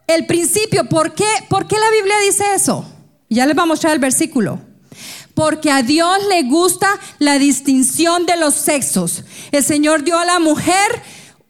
El 0.05 0.26
principio, 0.26 0.88
¿por 0.88 1.13
qué, 1.13 1.28
¿por 1.49 1.65
qué 1.68 1.78
la 1.80 1.89
Biblia 1.91 2.20
dice 2.20 2.43
eso? 2.53 2.86
Ya 3.30 3.45
les 3.45 3.55
vamos 3.55 3.72
a 3.72 3.74
mostrar 3.74 3.93
el 3.93 3.99
versículo. 3.99 4.59
Porque 5.34 5.72
a 5.72 5.82
Dios 5.82 6.18
le 6.30 6.43
gusta 6.43 6.89
la 7.20 7.39
distinción 7.39 8.26
de 8.26 8.38
los 8.38 8.53
sexos. 8.53 9.24
El 9.51 9.63
Señor 9.63 10.03
dio 10.03 10.18
a 10.18 10.26
la 10.26 10.39
mujer 10.39 11.01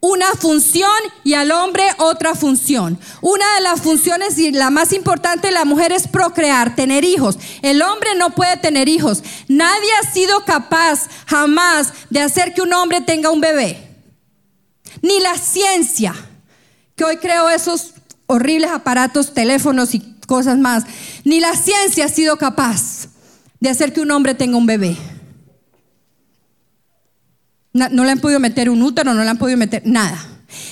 una 0.02 0.28
función 0.34 0.92
y 1.24 1.34
al 1.34 1.52
hombre 1.52 1.84
otra 1.98 2.36
función. 2.36 3.00
Una 3.22 3.56
de 3.56 3.62
las 3.62 3.82
funciones 3.82 4.38
y 4.38 4.52
la 4.52 4.70
más 4.70 4.94
importante 4.94 5.48
de 5.48 5.54
la 5.54 5.66
mujer 5.66 5.92
es 5.92 6.08
procrear, 6.08 6.76
tener 6.76 7.04
hijos. 7.04 7.40
El 7.62 7.82
hombre 7.82 8.14
no 8.16 8.32
puede 8.36 8.58
tener 8.58 8.88
hijos. 8.88 9.24
Nadie 9.48 9.90
ha 10.02 10.12
sido 10.12 10.46
capaz 10.46 11.08
jamás 11.26 11.94
de 12.10 12.22
hacer 12.22 12.54
que 12.54 12.62
un 12.62 12.74
hombre 12.74 13.02
tenga 13.02 13.32
un 13.32 13.42
bebé 13.42 13.87
ni 15.02 15.20
la 15.20 15.36
ciencia, 15.38 16.14
que 16.96 17.04
hoy 17.04 17.18
creo 17.18 17.50
esos 17.50 17.94
horribles 18.26 18.72
aparatos, 18.72 19.34
teléfonos 19.34 19.96
y 19.96 20.00
cosas 20.28 20.58
más, 20.58 20.84
ni 21.24 21.40
la 21.40 21.56
ciencia 21.56 22.06
ha 22.06 22.10
sido 22.10 22.38
capaz 22.38 23.08
de 23.60 23.70
hacer 23.70 23.94
que 23.94 24.02
un 24.02 24.12
hombre 24.12 24.36
tenga 24.36 24.58
un 24.58 24.66
bebé. 24.66 24.98
No, 27.74 28.04
le 28.04 28.12
han 28.12 28.20
podido 28.20 28.40
meter 28.40 28.70
un 28.70 28.82
útero, 28.82 29.14
no 29.14 29.24
le 29.24 29.30
han 29.30 29.38
podido 29.38 29.58
meter 29.58 29.84
nada. 29.86 30.18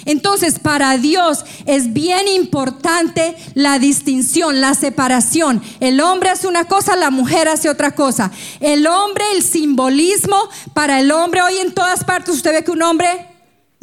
Entonces, 0.05 0.59
para 0.59 0.97
Dios 0.97 1.45
es 1.65 1.93
bien 1.93 2.27
importante 2.27 3.35
la 3.53 3.77
distinción, 3.77 4.59
la 4.59 4.73
separación. 4.73 5.61
El 5.79 6.01
hombre 6.01 6.29
hace 6.29 6.47
una 6.47 6.65
cosa, 6.65 6.95
la 6.95 7.11
mujer 7.11 7.47
hace 7.47 7.69
otra 7.69 7.93
cosa. 7.93 8.31
El 8.59 8.87
hombre, 8.87 9.23
el 9.35 9.43
simbolismo 9.43 10.37
para 10.73 10.99
el 10.99 11.11
hombre, 11.11 11.41
hoy 11.43 11.57
en 11.57 11.73
todas 11.73 12.03
partes 12.03 12.35
usted 12.35 12.53
ve 12.53 12.63
que 12.63 12.71
un 12.71 12.81
hombre 12.81 13.34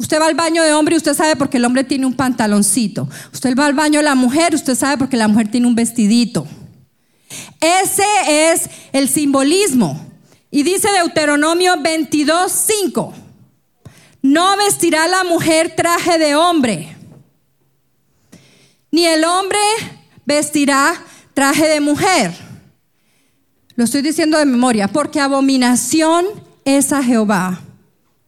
Usted 0.03 0.19
va 0.19 0.27
al 0.27 0.35
baño 0.35 0.63
de 0.63 0.73
hombre 0.73 0.95
y 0.95 0.97
usted 0.97 1.13
sabe 1.13 1.37
porque 1.37 1.55
el 1.55 1.63
hombre 1.63 1.85
tiene 1.85 2.05
un 2.05 2.13
pantaloncito. 2.13 3.07
Usted 3.31 3.55
va 3.57 3.67
al 3.67 3.73
baño 3.73 3.99
de 3.99 4.03
la 4.03 4.15
mujer, 4.15 4.53
usted 4.53 4.75
sabe 4.75 4.97
porque 4.97 5.15
la 5.15 5.29
mujer 5.29 5.49
tiene 5.49 5.65
un 5.65 5.75
vestidito. 5.75 6.45
Ese 7.61 8.03
es 8.27 8.69
el 8.91 9.07
simbolismo. 9.07 10.05
Y 10.51 10.63
dice 10.63 10.89
Deuteronomio 10.91 11.81
22, 11.81 12.51
5. 12.51 13.13
No 14.23 14.57
vestirá 14.57 15.07
la 15.07 15.23
mujer 15.23 15.73
traje 15.73 16.17
de 16.17 16.35
hombre, 16.35 16.97
ni 18.91 19.05
el 19.05 19.23
hombre 19.23 19.59
vestirá 20.25 21.01
traje 21.33 21.65
de 21.69 21.79
mujer. 21.79 22.33
Lo 23.77 23.85
estoy 23.85 24.01
diciendo 24.01 24.37
de 24.37 24.43
memoria, 24.43 24.89
porque 24.89 25.21
abominación 25.21 26.25
es 26.65 26.91
a 26.91 27.01
Jehová. 27.01 27.61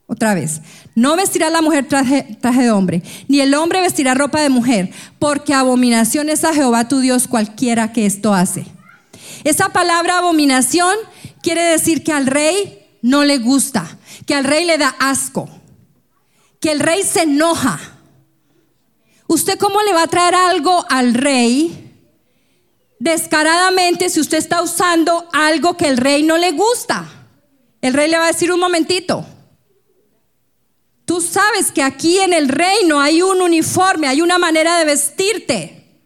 Otra 0.08 0.36
vez, 0.36 0.62
no 0.96 1.18
vestirá 1.18 1.50
la 1.50 1.62
mujer 1.62 1.88
traje, 1.88 2.38
de 2.42 2.72
hombre, 2.72 3.04
ni 3.28 3.42
el 3.42 3.54
hombre 3.54 3.82
vestirá 3.82 4.14
ropa 4.14 4.40
de 4.40 4.50
mujer, 4.50 4.92
porque 5.20 5.54
abominación 5.54 6.30
es 6.30 6.46
a 6.46 6.54
Jehová 6.54 6.88
tu 6.88 7.00
Dios 7.00 7.28
cualquiera 7.28 7.92
que 7.92 8.06
esto 8.06 8.34
hace. 8.34 8.66
Esa 9.44 9.70
palabra 9.70 10.18
abominación 10.18 10.96
quiere 11.44 11.64
decir 11.64 12.04
que 12.04 12.14
al 12.14 12.26
rey 12.26 12.88
no 13.02 13.26
le 13.26 13.40
gusta, 13.40 13.98
que 14.26 14.36
al 14.36 14.46
rey 14.46 14.64
le 14.64 14.78
da 14.78 14.96
asco, 15.00 15.50
que 16.62 16.72
el 16.72 16.80
rey 16.80 17.04
se 17.04 17.24
enoja. 17.24 17.78
¿Usted 19.28 19.60
cómo 19.60 19.82
le 19.82 19.94
va 19.94 20.04
a 20.04 20.08
traer 20.08 20.34
algo 20.34 20.86
al 20.90 21.14
rey 21.14 21.94
descaradamente 23.00 24.10
si 24.10 24.22
usted 24.22 24.38
está 24.38 24.62
usando 24.62 25.28
algo 25.34 25.76
que 25.76 25.90
el 25.90 25.98
rey 25.98 26.24
no 26.24 26.38
le 26.38 26.54
gusta? 26.54 27.06
El 27.82 27.94
rey 27.94 28.10
le 28.10 28.18
va 28.18 28.24
a 28.24 28.32
decir 28.32 28.52
un 28.52 28.62
momentito. 28.62 29.26
Tú 31.06 31.22
sabes 31.22 31.72
que 31.72 31.84
aquí 31.84 32.20
en 32.20 32.34
el 32.34 32.50
reino 32.50 33.00
hay 33.00 33.22
un 33.22 33.42
uniforme, 33.42 34.08
hay 34.08 34.22
una 34.22 34.40
manera 34.40 34.80
de 34.80 34.86
vestirte. 34.86 36.02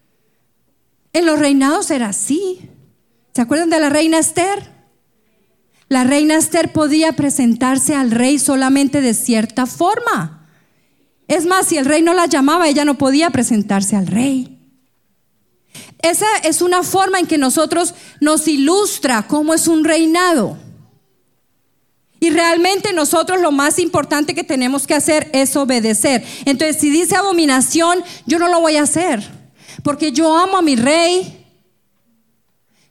En 1.13 1.25
los 1.25 1.39
reinados 1.39 1.89
era 1.89 2.09
así. 2.09 2.69
¿Se 3.33 3.41
acuerdan 3.41 3.69
de 3.69 3.79
la 3.79 3.89
reina 3.89 4.19
Esther? 4.19 4.73
La 5.87 6.03
reina 6.03 6.35
Esther 6.35 6.73
podía 6.73 7.13
presentarse 7.13 7.95
al 7.95 8.11
rey 8.11 8.37
solamente 8.37 9.01
de 9.01 9.13
cierta 9.13 9.65
forma. 9.65 10.47
Es 11.27 11.45
más, 11.45 11.67
si 11.67 11.77
el 11.77 11.85
rey 11.85 12.01
no 12.01 12.13
la 12.13 12.25
llamaba, 12.25 12.67
ella 12.67 12.85
no 12.85 12.97
podía 12.97 13.29
presentarse 13.29 13.95
al 13.95 14.07
rey. 14.07 14.59
Esa 16.01 16.27
es 16.43 16.61
una 16.61 16.83
forma 16.83 17.19
en 17.19 17.27
que 17.27 17.37
nosotros 17.37 17.93
nos 18.19 18.47
ilustra 18.47 19.27
cómo 19.27 19.53
es 19.53 19.67
un 19.67 19.83
reinado. 19.83 20.57
Y 22.19 22.31
realmente 22.31 22.91
nosotros 22.91 23.39
lo 23.39 23.51
más 23.51 23.79
importante 23.79 24.35
que 24.35 24.43
tenemos 24.43 24.85
que 24.85 24.95
hacer 24.95 25.29
es 25.33 25.55
obedecer. 25.55 26.23
Entonces, 26.45 26.77
si 26.79 26.89
dice 26.89 27.15
abominación, 27.15 28.03
yo 28.25 28.39
no 28.39 28.49
lo 28.49 28.59
voy 28.59 28.75
a 28.75 28.83
hacer. 28.83 29.25
Porque 29.83 30.11
yo 30.11 30.37
amo 30.37 30.57
a 30.57 30.61
mi 30.61 30.75
rey, 30.75 31.39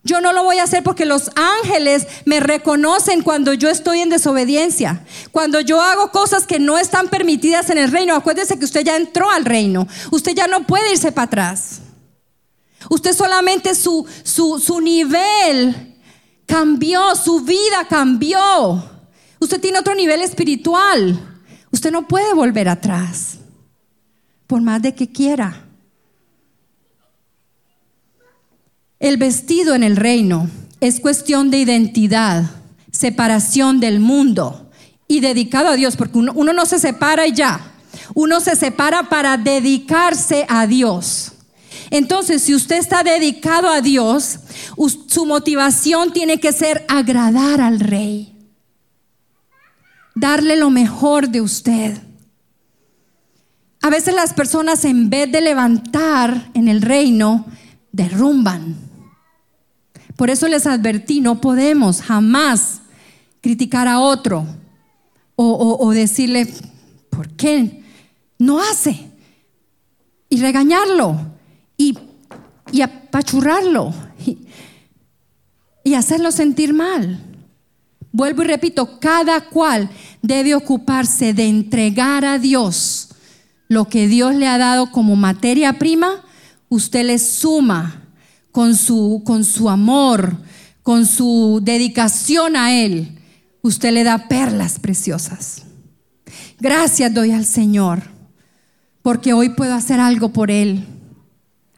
yo 0.08 0.22
no 0.22 0.32
lo 0.32 0.44
voy 0.44 0.58
a 0.58 0.62
hacer 0.62 0.82
porque 0.82 1.04
los 1.04 1.30
ángeles 1.34 2.06
me 2.24 2.40
reconocen 2.40 3.22
cuando 3.22 3.52
yo 3.52 3.68
estoy 3.68 4.00
en 4.00 4.08
desobediencia. 4.08 5.04
Cuando 5.32 5.60
yo 5.60 5.82
hago 5.82 6.10
cosas 6.10 6.46
que 6.46 6.58
no 6.58 6.78
están 6.78 7.08
permitidas 7.08 7.68
en 7.68 7.76
el 7.76 7.92
reino. 7.92 8.14
Acuérdese 8.14 8.58
que 8.58 8.64
usted 8.64 8.84
ya 8.84 8.96
entró 8.96 9.30
al 9.30 9.44
reino. 9.44 9.86
Usted 10.10 10.32
ya 10.34 10.46
no 10.46 10.66
puede 10.66 10.92
irse 10.92 11.12
para 11.12 11.26
atrás. 11.26 11.80
Usted 12.88 13.12
solamente 13.12 13.74
su, 13.74 14.06
su, 14.22 14.58
su 14.58 14.80
nivel 14.80 15.96
cambió, 16.46 17.14
su 17.14 17.40
vida 17.40 17.86
cambió. 17.86 18.97
Usted 19.40 19.60
tiene 19.60 19.78
otro 19.78 19.94
nivel 19.94 20.20
espiritual. 20.20 21.20
Usted 21.70 21.90
no 21.90 22.08
puede 22.08 22.34
volver 22.34 22.68
atrás. 22.68 23.38
Por 24.46 24.62
más 24.62 24.82
de 24.82 24.94
que 24.94 25.10
quiera. 25.10 25.64
El 28.98 29.16
vestido 29.16 29.74
en 29.74 29.84
el 29.84 29.96
reino 29.96 30.50
es 30.80 31.00
cuestión 31.00 31.50
de 31.50 31.58
identidad, 31.58 32.50
separación 32.90 33.78
del 33.78 34.00
mundo 34.00 34.70
y 35.06 35.20
dedicado 35.20 35.68
a 35.68 35.76
Dios, 35.76 35.96
porque 35.96 36.18
uno, 36.18 36.32
no 36.32 36.66
se 36.66 36.78
separa 36.78 37.26
y 37.26 37.32
ya, 37.32 37.72
uno 38.14 38.40
se 38.40 38.56
separa 38.56 39.08
para 39.08 39.36
dedicarse 39.36 40.44
a 40.48 40.66
Dios. 40.66 41.32
Entonces, 41.90 42.42
si 42.42 42.54
usted 42.54 42.76
está 42.76 43.02
dedicado 43.02 43.68
a 43.68 43.80
Dios, 43.80 44.40
su 45.06 45.26
motivación 45.26 46.12
tiene 46.12 46.40
que 46.40 46.52
ser 46.52 46.84
agradar 46.88 47.60
al 47.60 47.80
rey, 47.80 48.34
darle 50.18 50.56
lo 50.56 50.70
mejor 50.70 51.28
de 51.28 51.40
usted. 51.40 51.96
A 53.80 53.90
veces 53.90 54.14
las 54.14 54.34
personas 54.34 54.84
en 54.84 55.08
vez 55.08 55.30
de 55.30 55.40
levantar 55.40 56.50
en 56.54 56.68
el 56.68 56.82
reino, 56.82 57.46
derrumban. 57.92 58.76
Por 60.16 60.30
eso 60.30 60.48
les 60.48 60.66
advertí, 60.66 61.20
no 61.20 61.40
podemos 61.40 62.02
jamás 62.02 62.80
criticar 63.40 63.86
a 63.86 64.00
otro 64.00 64.46
o, 65.36 65.92
decirle, 65.92 66.52
¿por 67.10 67.28
qué 67.36 67.84
no 68.40 68.60
hace? 68.60 69.12
Y 70.28 70.40
regañarlo 70.40 71.16
y, 71.76 71.96
apachurrarlo 72.82 73.94
y, 74.26 74.38
y 75.84 75.94
hacerlo 75.94 76.32
sentir 76.32 76.74
mal. 76.74 77.27
Vuelvo 78.12 78.42
y 78.42 78.46
repito, 78.46 78.98
cada 79.00 79.42
cual 79.42 79.90
debe 80.22 80.54
ocuparse 80.54 81.34
de 81.34 81.46
entregar 81.46 82.24
a 82.24 82.38
Dios 82.38 83.08
lo 83.68 83.88
que 83.88 84.08
Dios 84.08 84.34
le 84.34 84.48
ha 84.48 84.58
dado 84.58 84.90
como 84.90 85.14
materia 85.14 85.74
prima, 85.78 86.24
usted 86.68 87.04
le 87.04 87.18
suma 87.18 88.02
con 88.50 88.74
su, 88.74 89.22
con 89.24 89.44
su 89.44 89.68
amor, 89.68 90.36
con 90.82 91.06
su 91.06 91.60
dedicación 91.62 92.56
a 92.56 92.74
Él, 92.74 93.18
usted 93.60 93.92
le 93.92 94.04
da 94.04 94.26
perlas 94.26 94.78
preciosas. 94.78 95.62
Gracias 96.58 97.12
doy 97.12 97.32
al 97.32 97.44
Señor, 97.44 98.02
porque 99.02 99.34
hoy 99.34 99.50
puedo 99.50 99.74
hacer 99.74 100.00
algo 100.00 100.32
por 100.32 100.50
Él. 100.50 100.86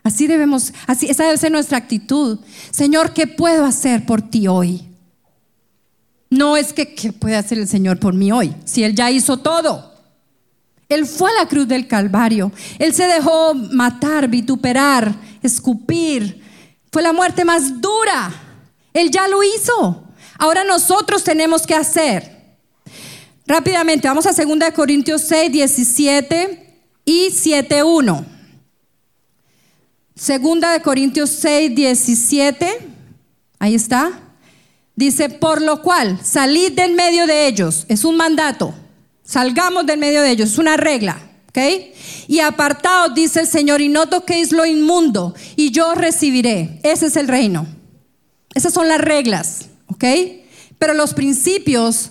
Así 0.03 0.27
debemos, 0.27 0.73
así, 0.87 1.07
esa 1.07 1.25
debe 1.25 1.37
ser 1.37 1.53
nuestra 1.53 1.77
actitud. 1.77 2.39
Señor, 2.71 3.13
¿qué 3.13 3.27
puedo 3.27 3.67
hacer 3.67 4.07
por 4.07 4.23
ti 4.23 4.47
hoy? 4.47 4.90
No 6.31 6.57
es 6.57 6.73
que, 6.73 6.95
¿qué 6.95 7.13
puede 7.13 7.37
hacer 7.37 7.59
el 7.59 7.69
Señor 7.69 7.99
por 7.99 8.15
mí 8.15 8.31
hoy? 8.31 8.55
Si 8.65 8.85
Él 8.85 8.95
ya 8.95 9.11
hizo 9.11 9.37
todo. 9.37 9.91
Él 10.89 11.07
fue 11.07 11.31
a 11.31 11.43
la 11.43 11.49
cruz 11.49 11.69
del 11.69 11.87
Calvario. 11.87 12.53
Él 12.79 12.95
se 12.95 13.05
dejó 13.07 13.55
matar, 13.55 14.29
vituperar, 14.29 15.15
escupir, 15.43 16.41
fue 16.93 17.03
la 17.03 17.13
muerte 17.13 17.45
más 17.45 17.81
dura. 17.81 18.33
Él 18.93 19.11
ya 19.11 19.29
lo 19.29 19.43
hizo. 19.43 20.05
Ahora 20.39 20.65
nosotros 20.65 21.23
tenemos 21.23 21.67
que 21.67 21.75
hacer. 21.75 22.41
Rápidamente, 23.47 24.09
vamos 24.09 24.27
a 24.27 24.33
2 24.33 24.71
Corintios 24.75 25.23
6, 25.23 25.53
17 25.53 26.83
y 27.05 27.29
7.1. 27.29 28.25
Segunda 30.15 30.73
de 30.73 30.83
Corintios 30.83 31.31
6, 31.31 31.75
17. 31.75 32.89
Ahí 33.59 33.75
está. 33.75 34.30
Dice, 35.01 35.31
por 35.31 35.63
lo 35.63 35.81
cual, 35.81 36.21
salid 36.23 36.73
del 36.73 36.93
medio 36.93 37.27
de 37.27 37.47
ellos. 37.47 37.87
Es 37.89 38.05
un 38.05 38.19
mandato. 38.19 38.75
Salgamos 39.25 39.87
del 39.87 39.99
medio 39.99 40.21
de 40.21 40.31
ellos. 40.31 40.51
Es 40.51 40.59
una 40.59 40.77
regla. 40.77 41.19
¿Ok? 41.49 41.59
Y 42.29 42.41
apartaos, 42.41 43.15
dice 43.15 43.41
el 43.41 43.47
Señor, 43.47 43.81
y 43.81 43.89
no 43.89 44.11
toquéis 44.11 44.53
lo 44.53 44.67
inmundo, 44.67 45.35
y 45.57 45.71
yo 45.71 45.95
recibiré. 45.95 46.81
Ese 46.83 47.07
es 47.07 47.17
el 47.17 47.29
reino. 47.29 47.67
Esas 48.55 48.75
son 48.75 48.89
las 48.89 49.01
reglas. 49.01 49.71
¿Ok? 49.87 50.05
Pero 50.79 50.93
los 50.93 51.15
principios 51.15 52.11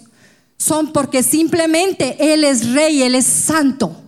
son 0.57 0.91
porque 0.91 1.21
simplemente 1.21 2.33
Él 2.33 2.43
es 2.43 2.73
rey, 2.73 3.03
Él 3.03 3.13
es 3.13 3.27
santo. 3.27 4.01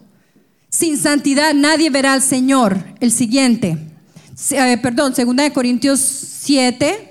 Sin 0.69 0.97
santidad 0.97 1.53
nadie 1.53 1.91
verá 1.91 2.13
al 2.13 2.23
Señor. 2.23 2.83
El 2.99 3.11
siguiente. 3.11 3.77
Eh, 4.49 4.79
perdón, 4.81 5.13
segunda 5.13 5.43
de 5.43 5.53
Corintios 5.53 5.99
7. 5.99 7.10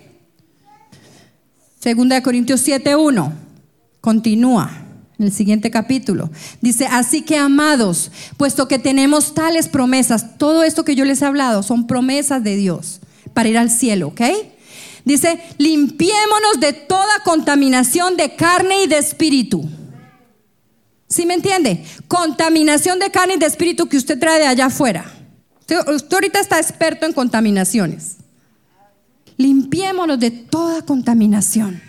Segunda 1.80 2.16
de 2.16 2.22
Corintios 2.22 2.60
7, 2.60 2.94
1. 2.94 3.32
Continúa 4.02 4.70
en 5.18 5.24
el 5.24 5.32
siguiente 5.32 5.70
capítulo. 5.70 6.30
Dice, 6.60 6.86
así 6.86 7.22
que 7.22 7.38
amados, 7.38 8.10
puesto 8.36 8.68
que 8.68 8.78
tenemos 8.78 9.32
tales 9.32 9.66
promesas, 9.66 10.36
todo 10.36 10.62
esto 10.62 10.84
que 10.84 10.94
yo 10.94 11.06
les 11.06 11.22
he 11.22 11.24
hablado 11.24 11.62
son 11.62 11.86
promesas 11.86 12.44
de 12.44 12.56
Dios 12.56 13.00
para 13.32 13.48
ir 13.48 13.56
al 13.56 13.70
cielo, 13.70 14.08
¿ok? 14.08 14.20
Dice, 15.06 15.40
limpiémonos 15.56 16.60
de 16.60 16.74
toda 16.74 17.20
contaminación 17.24 18.14
de 18.18 18.36
carne 18.36 18.84
y 18.84 18.86
de 18.86 18.98
espíritu. 18.98 19.66
¿Sí 21.08 21.24
me 21.24 21.32
entiende? 21.32 21.82
Contaminación 22.08 22.98
de 22.98 23.10
carne 23.10 23.34
y 23.34 23.38
de 23.38 23.46
espíritu 23.46 23.88
que 23.88 23.96
usted 23.96 24.18
trae 24.18 24.38
de 24.38 24.46
allá 24.46 24.66
afuera. 24.66 25.10
Usted 25.62 26.12
ahorita 26.12 26.40
está 26.40 26.58
experto 26.58 27.06
en 27.06 27.14
contaminaciones. 27.14 28.19
Limpiémonos 29.40 30.20
de 30.20 30.30
toda 30.30 30.82
contaminación 30.82 31.80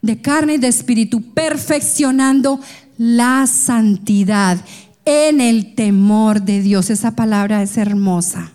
de 0.00 0.22
carne 0.22 0.54
y 0.54 0.58
de 0.58 0.68
espíritu, 0.68 1.34
perfeccionando 1.34 2.58
la 2.96 3.46
santidad 3.46 4.58
en 5.04 5.42
el 5.42 5.74
temor 5.74 6.40
de 6.40 6.62
Dios. 6.62 6.88
Esa 6.88 7.14
palabra 7.14 7.62
es 7.62 7.76
hermosa. 7.76 8.52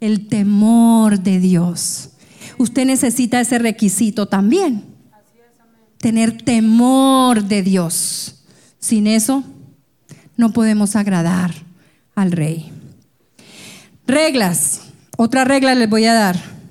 El 0.00 0.26
temor 0.26 1.20
de 1.20 1.38
Dios. 1.38 2.10
Usted 2.58 2.84
necesita 2.84 3.40
ese 3.40 3.60
requisito 3.60 4.26
también. 4.26 4.84
Tener 5.98 6.42
temor 6.42 7.44
de 7.44 7.62
Dios. 7.62 8.42
Sin 8.80 9.06
eso, 9.06 9.44
no 10.36 10.52
podemos 10.52 10.96
agradar 10.96 11.54
al 12.16 12.32
rey. 12.32 12.72
Reglas. 14.04 14.80
Otra 15.16 15.44
regla 15.44 15.76
les 15.76 15.88
voy 15.88 16.06
a 16.06 16.14
dar. 16.14 16.61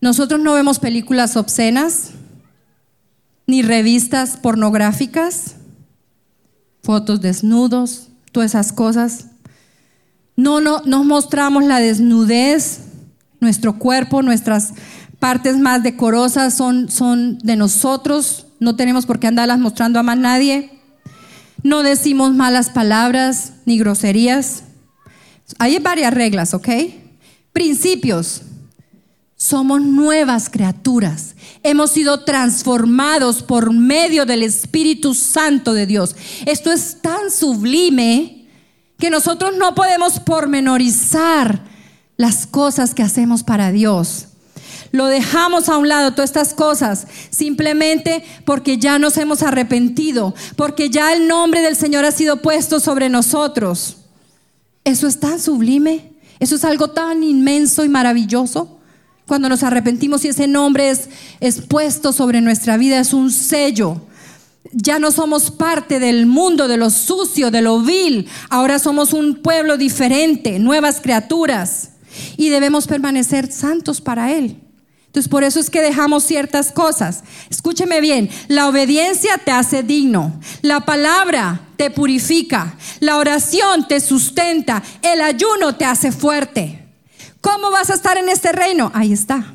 Nosotros 0.00 0.40
no 0.40 0.54
vemos 0.54 0.78
películas 0.78 1.36
obscenas, 1.36 2.10
ni 3.46 3.62
revistas 3.62 4.36
pornográficas, 4.36 5.56
fotos 6.82 7.20
desnudos, 7.20 8.08
todas 8.30 8.52
esas 8.52 8.72
cosas. 8.72 9.26
No, 10.36 10.60
no, 10.60 10.82
nos 10.84 11.04
mostramos 11.04 11.64
la 11.64 11.80
desnudez, 11.80 12.80
nuestro 13.40 13.78
cuerpo, 13.78 14.22
nuestras 14.22 14.72
partes 15.18 15.56
más 15.58 15.82
decorosas 15.82 16.54
son, 16.54 16.90
son 16.90 17.38
de 17.38 17.56
nosotros, 17.56 18.46
no 18.60 18.76
tenemos 18.76 19.06
por 19.06 19.18
qué 19.18 19.26
andarlas 19.26 19.58
mostrando 19.58 19.98
a 19.98 20.02
más 20.02 20.18
nadie. 20.18 20.78
No 21.62 21.82
decimos 21.82 22.34
malas 22.34 22.70
palabras 22.70 23.54
ni 23.64 23.78
groserías. 23.78 24.62
Hay 25.58 25.78
varias 25.78 26.14
reglas, 26.14 26.54
¿ok? 26.54 26.68
Principios. 27.52 28.42
Somos 29.40 29.80
nuevas 29.80 30.50
criaturas. 30.50 31.36
Hemos 31.62 31.92
sido 31.92 32.24
transformados 32.24 33.44
por 33.44 33.72
medio 33.72 34.26
del 34.26 34.42
Espíritu 34.42 35.14
Santo 35.14 35.74
de 35.74 35.86
Dios. 35.86 36.16
Esto 36.44 36.72
es 36.72 37.00
tan 37.00 37.30
sublime 37.30 38.48
que 38.98 39.10
nosotros 39.10 39.54
no 39.56 39.76
podemos 39.76 40.18
pormenorizar 40.18 41.62
las 42.16 42.48
cosas 42.48 42.96
que 42.96 43.04
hacemos 43.04 43.44
para 43.44 43.70
Dios. 43.70 44.26
Lo 44.90 45.06
dejamos 45.06 45.68
a 45.68 45.78
un 45.78 45.88
lado, 45.88 46.14
todas 46.14 46.30
estas 46.30 46.52
cosas, 46.52 47.06
simplemente 47.30 48.24
porque 48.44 48.78
ya 48.78 48.98
nos 48.98 49.16
hemos 49.18 49.44
arrepentido, 49.44 50.34
porque 50.56 50.90
ya 50.90 51.12
el 51.12 51.28
nombre 51.28 51.62
del 51.62 51.76
Señor 51.76 52.04
ha 52.04 52.10
sido 52.10 52.42
puesto 52.42 52.80
sobre 52.80 53.08
nosotros. 53.08 53.98
Eso 54.82 55.06
es 55.06 55.20
tan 55.20 55.38
sublime, 55.38 56.14
eso 56.40 56.56
es 56.56 56.64
algo 56.64 56.88
tan 56.88 57.22
inmenso 57.22 57.84
y 57.84 57.88
maravilloso. 57.88 58.77
Cuando 59.28 59.50
nos 59.50 59.62
arrepentimos 59.62 60.24
y 60.24 60.28
ese 60.28 60.48
nombre 60.48 60.88
es, 60.88 61.10
es 61.40 61.60
puesto 61.60 62.14
sobre 62.14 62.40
nuestra 62.40 62.78
vida, 62.78 62.98
es 62.98 63.12
un 63.12 63.30
sello. 63.30 64.00
Ya 64.72 64.98
no 64.98 65.12
somos 65.12 65.50
parte 65.50 66.00
del 66.00 66.24
mundo, 66.24 66.66
de 66.66 66.78
lo 66.78 66.88
sucio, 66.88 67.50
de 67.50 67.60
lo 67.60 67.82
vil. 67.82 68.26
Ahora 68.48 68.78
somos 68.78 69.12
un 69.12 69.42
pueblo 69.42 69.76
diferente, 69.76 70.58
nuevas 70.58 71.02
criaturas. 71.02 71.90
Y 72.38 72.48
debemos 72.48 72.86
permanecer 72.86 73.52
santos 73.52 74.00
para 74.00 74.32
Él. 74.32 74.56
Entonces, 75.08 75.28
por 75.28 75.44
eso 75.44 75.60
es 75.60 75.68
que 75.68 75.82
dejamos 75.82 76.24
ciertas 76.24 76.72
cosas. 76.72 77.22
Escúcheme 77.50 78.00
bien, 78.00 78.30
la 78.48 78.66
obediencia 78.66 79.36
te 79.36 79.50
hace 79.50 79.82
digno, 79.82 80.40
la 80.62 80.86
palabra 80.86 81.68
te 81.76 81.90
purifica, 81.90 82.78
la 83.00 83.18
oración 83.18 83.86
te 83.88 84.00
sustenta, 84.00 84.82
el 85.02 85.20
ayuno 85.20 85.76
te 85.76 85.84
hace 85.84 86.12
fuerte. 86.12 86.87
¿Cómo 87.40 87.70
vas 87.70 87.90
a 87.90 87.94
estar 87.94 88.16
en 88.16 88.28
este 88.28 88.52
reino? 88.52 88.90
Ahí 88.94 89.12
está. 89.12 89.54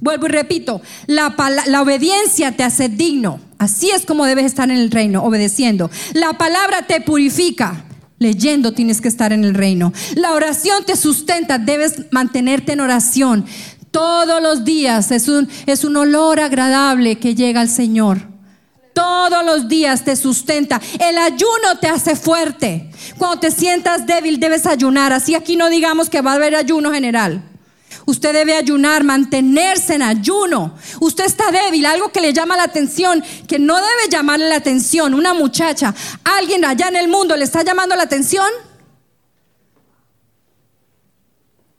Vuelvo 0.00 0.26
y 0.26 0.30
repito, 0.30 0.80
la, 1.06 1.34
obediencia 1.82 2.52
te 2.56 2.64
hace 2.64 2.88
digno. 2.88 3.40
Así 3.58 3.90
es 3.90 4.06
como 4.06 4.24
debes 4.24 4.46
estar 4.46 4.70
en 4.70 4.78
el 4.78 4.90
reino, 4.90 5.22
obedeciendo. 5.22 5.90
La 6.14 6.32
palabra 6.34 6.86
te 6.86 7.00
purifica. 7.00 7.84
Leyendo 8.18 8.72
tienes 8.72 9.00
que 9.00 9.08
estar 9.08 9.32
en 9.32 9.44
el 9.44 9.54
reino. 9.54 9.92
La 10.14 10.32
oración 10.32 10.84
te 10.84 10.96
sustenta, 10.96 11.58
debes 11.58 12.12
mantenerte 12.12 12.72
en 12.72 12.80
oración. 12.80 13.44
Todos 13.90 14.40
los 14.40 14.64
días 14.64 15.10
es 15.10 15.84
un 15.84 15.96
olor 15.96 16.40
agradable 16.40 17.18
que 17.18 17.34
llega 17.34 17.60
al 17.60 17.68
Señor. 17.68 18.31
Todos 18.92 19.44
los 19.44 19.68
días 19.68 20.04
te 20.04 20.16
sustenta. 20.16 20.80
El 20.98 21.16
ayuno 21.18 21.78
te 21.80 21.88
hace 21.88 22.16
fuerte. 22.16 22.90
Cuando 23.18 23.40
te 23.40 23.50
sientas 23.50 24.06
débil 24.06 24.38
debes 24.38 24.66
ayunar. 24.66 25.12
Así 25.12 25.34
aquí 25.34 25.56
no 25.56 25.70
digamos 25.70 26.10
que 26.10 26.20
va 26.20 26.32
a 26.32 26.34
haber 26.34 26.54
ayuno 26.54 26.92
general. 26.92 27.42
Usted 28.04 28.32
debe 28.32 28.56
ayunar, 28.56 29.04
mantenerse 29.04 29.94
en 29.94 30.02
ayuno. 30.02 30.74
Usted 31.00 31.24
está 31.24 31.50
débil, 31.50 31.86
algo 31.86 32.10
que 32.10 32.20
le 32.20 32.32
llama 32.32 32.56
la 32.56 32.64
atención, 32.64 33.22
que 33.46 33.58
no 33.58 33.76
debe 33.76 34.10
llamarle 34.10 34.48
la 34.48 34.56
atención. 34.56 35.14
Una 35.14 35.34
muchacha, 35.34 35.94
alguien 36.24 36.64
allá 36.64 36.88
en 36.88 36.96
el 36.96 37.08
mundo 37.08 37.36
le 37.36 37.44
está 37.44 37.62
llamando 37.62 37.94
la 37.94 38.02
atención. 38.02 38.48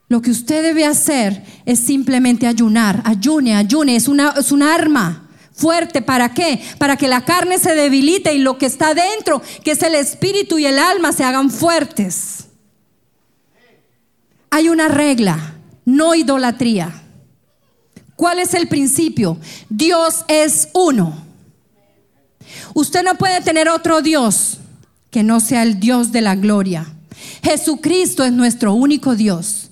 Lo 0.07 0.22
que 0.22 0.32
usted 0.32 0.61
debe 0.61 0.86
hacer 0.86 1.43
es 1.66 1.80
simplemente 1.80 2.45
ayunar, 2.45 3.01
ayune, 3.03 3.55
ayune, 3.55 3.95
es 3.95 4.07
una, 4.07 4.36
es 4.38 4.51
un 4.51 4.61
arma 4.61 5.22
fuerte. 5.54 6.01
¿Para 6.01 6.34
qué? 6.34 6.62
Para 6.78 6.97
que 6.97 7.08
la 7.08 7.24
carne 7.24 7.58
se 7.60 7.76
debilite 7.76 8.34
y 8.34 8.39
lo 8.39 8.58
que 8.58 8.66
está 8.66 8.93
dentro, 8.93 9.41
que 9.64 9.72
es 9.72 9.84
el 9.84 9.95
espíritu 9.95 10.60
y 10.60 10.66
el 10.66 10.80
alma, 10.80 11.14
se 11.14 11.24
hagan 11.24 11.49
fuertes. 11.49 12.45
Hay 14.49 14.70
una 14.70 14.88
regla, 14.88 15.56
no 15.86 16.14
idolatría. 16.16 17.01
¿Cuál 18.16 18.39
es 18.39 18.54
el 18.54 18.68
principio? 18.68 19.38
Dios 19.70 20.26
es 20.28 20.70
uno. 20.74 21.26
Usted 22.74 23.04
no 23.04 23.16
puede 23.16 23.41
tener 23.41 23.70
otro 23.70 24.01
Dios 24.01 24.60
que 25.10 25.24
no 25.24 25.39
sea 25.39 25.64
el 25.64 25.80
Dios 25.80 26.12
de 26.12 26.22
la 26.22 26.36
gloria. 26.36 26.86
Jesucristo 27.43 28.24
es 28.24 28.32
nuestro 28.32 28.74
único 28.74 29.16
Dios. 29.16 29.62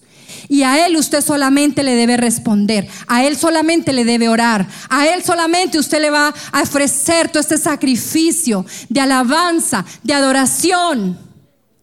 Y 0.52 0.64
a 0.64 0.86
Él 0.86 0.98
usted 0.98 1.22
solamente 1.22 1.82
le 1.82 1.96
debe 1.96 2.18
responder, 2.18 2.86
a 3.08 3.24
Él 3.24 3.38
solamente 3.38 3.94
le 3.94 4.04
debe 4.04 4.28
orar, 4.28 4.68
a 4.90 5.08
Él 5.08 5.24
solamente 5.24 5.80
usted 5.80 6.02
le 6.02 6.10
va 6.10 6.34
a 6.52 6.62
ofrecer 6.62 7.30
todo 7.30 7.40
este 7.40 7.58
sacrificio 7.58 8.66
de 8.90 9.00
alabanza, 9.00 9.86
de 10.04 10.14
adoración, 10.14 11.18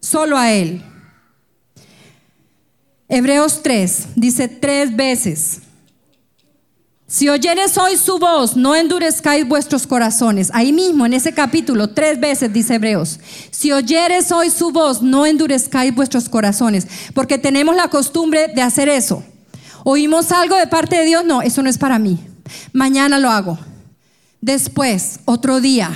solo 0.00 0.36
a 0.36 0.52
Él. 0.52 0.82
Hebreos 3.08 3.62
3 3.62 4.08
dice 4.16 4.48
tres 4.48 4.94
veces, 4.94 5.62
si 7.10 7.30
oyeres 7.30 7.78
hoy 7.78 7.96
su 7.96 8.18
voz, 8.18 8.54
no 8.54 8.76
endurezcáis 8.76 9.48
vuestros 9.48 9.86
corazones. 9.86 10.50
Ahí 10.52 10.74
mismo, 10.74 11.06
en 11.06 11.14
ese 11.14 11.32
capítulo, 11.32 11.88
tres 11.88 12.20
veces 12.20 12.52
dice 12.52 12.74
Hebreos. 12.74 13.18
Si 13.50 13.72
oyeres 13.72 14.30
hoy 14.30 14.50
su 14.50 14.72
voz, 14.72 15.00
no 15.00 15.24
endurezcáis 15.24 15.94
vuestros 15.94 16.28
corazones. 16.28 16.86
Porque 17.14 17.38
tenemos 17.38 17.74
la 17.74 17.88
costumbre 17.88 18.48
de 18.48 18.60
hacer 18.60 18.90
eso. 18.90 19.24
Oímos 19.84 20.32
algo 20.32 20.54
de 20.56 20.66
parte 20.66 20.96
de 20.96 21.06
Dios, 21.06 21.24
no, 21.24 21.40
eso 21.40 21.62
no 21.62 21.70
es 21.70 21.78
para 21.78 21.98
mí. 21.98 22.18
Mañana 22.74 23.18
lo 23.18 23.30
hago. 23.30 23.58
Después, 24.42 25.20
otro 25.24 25.62
día. 25.62 25.90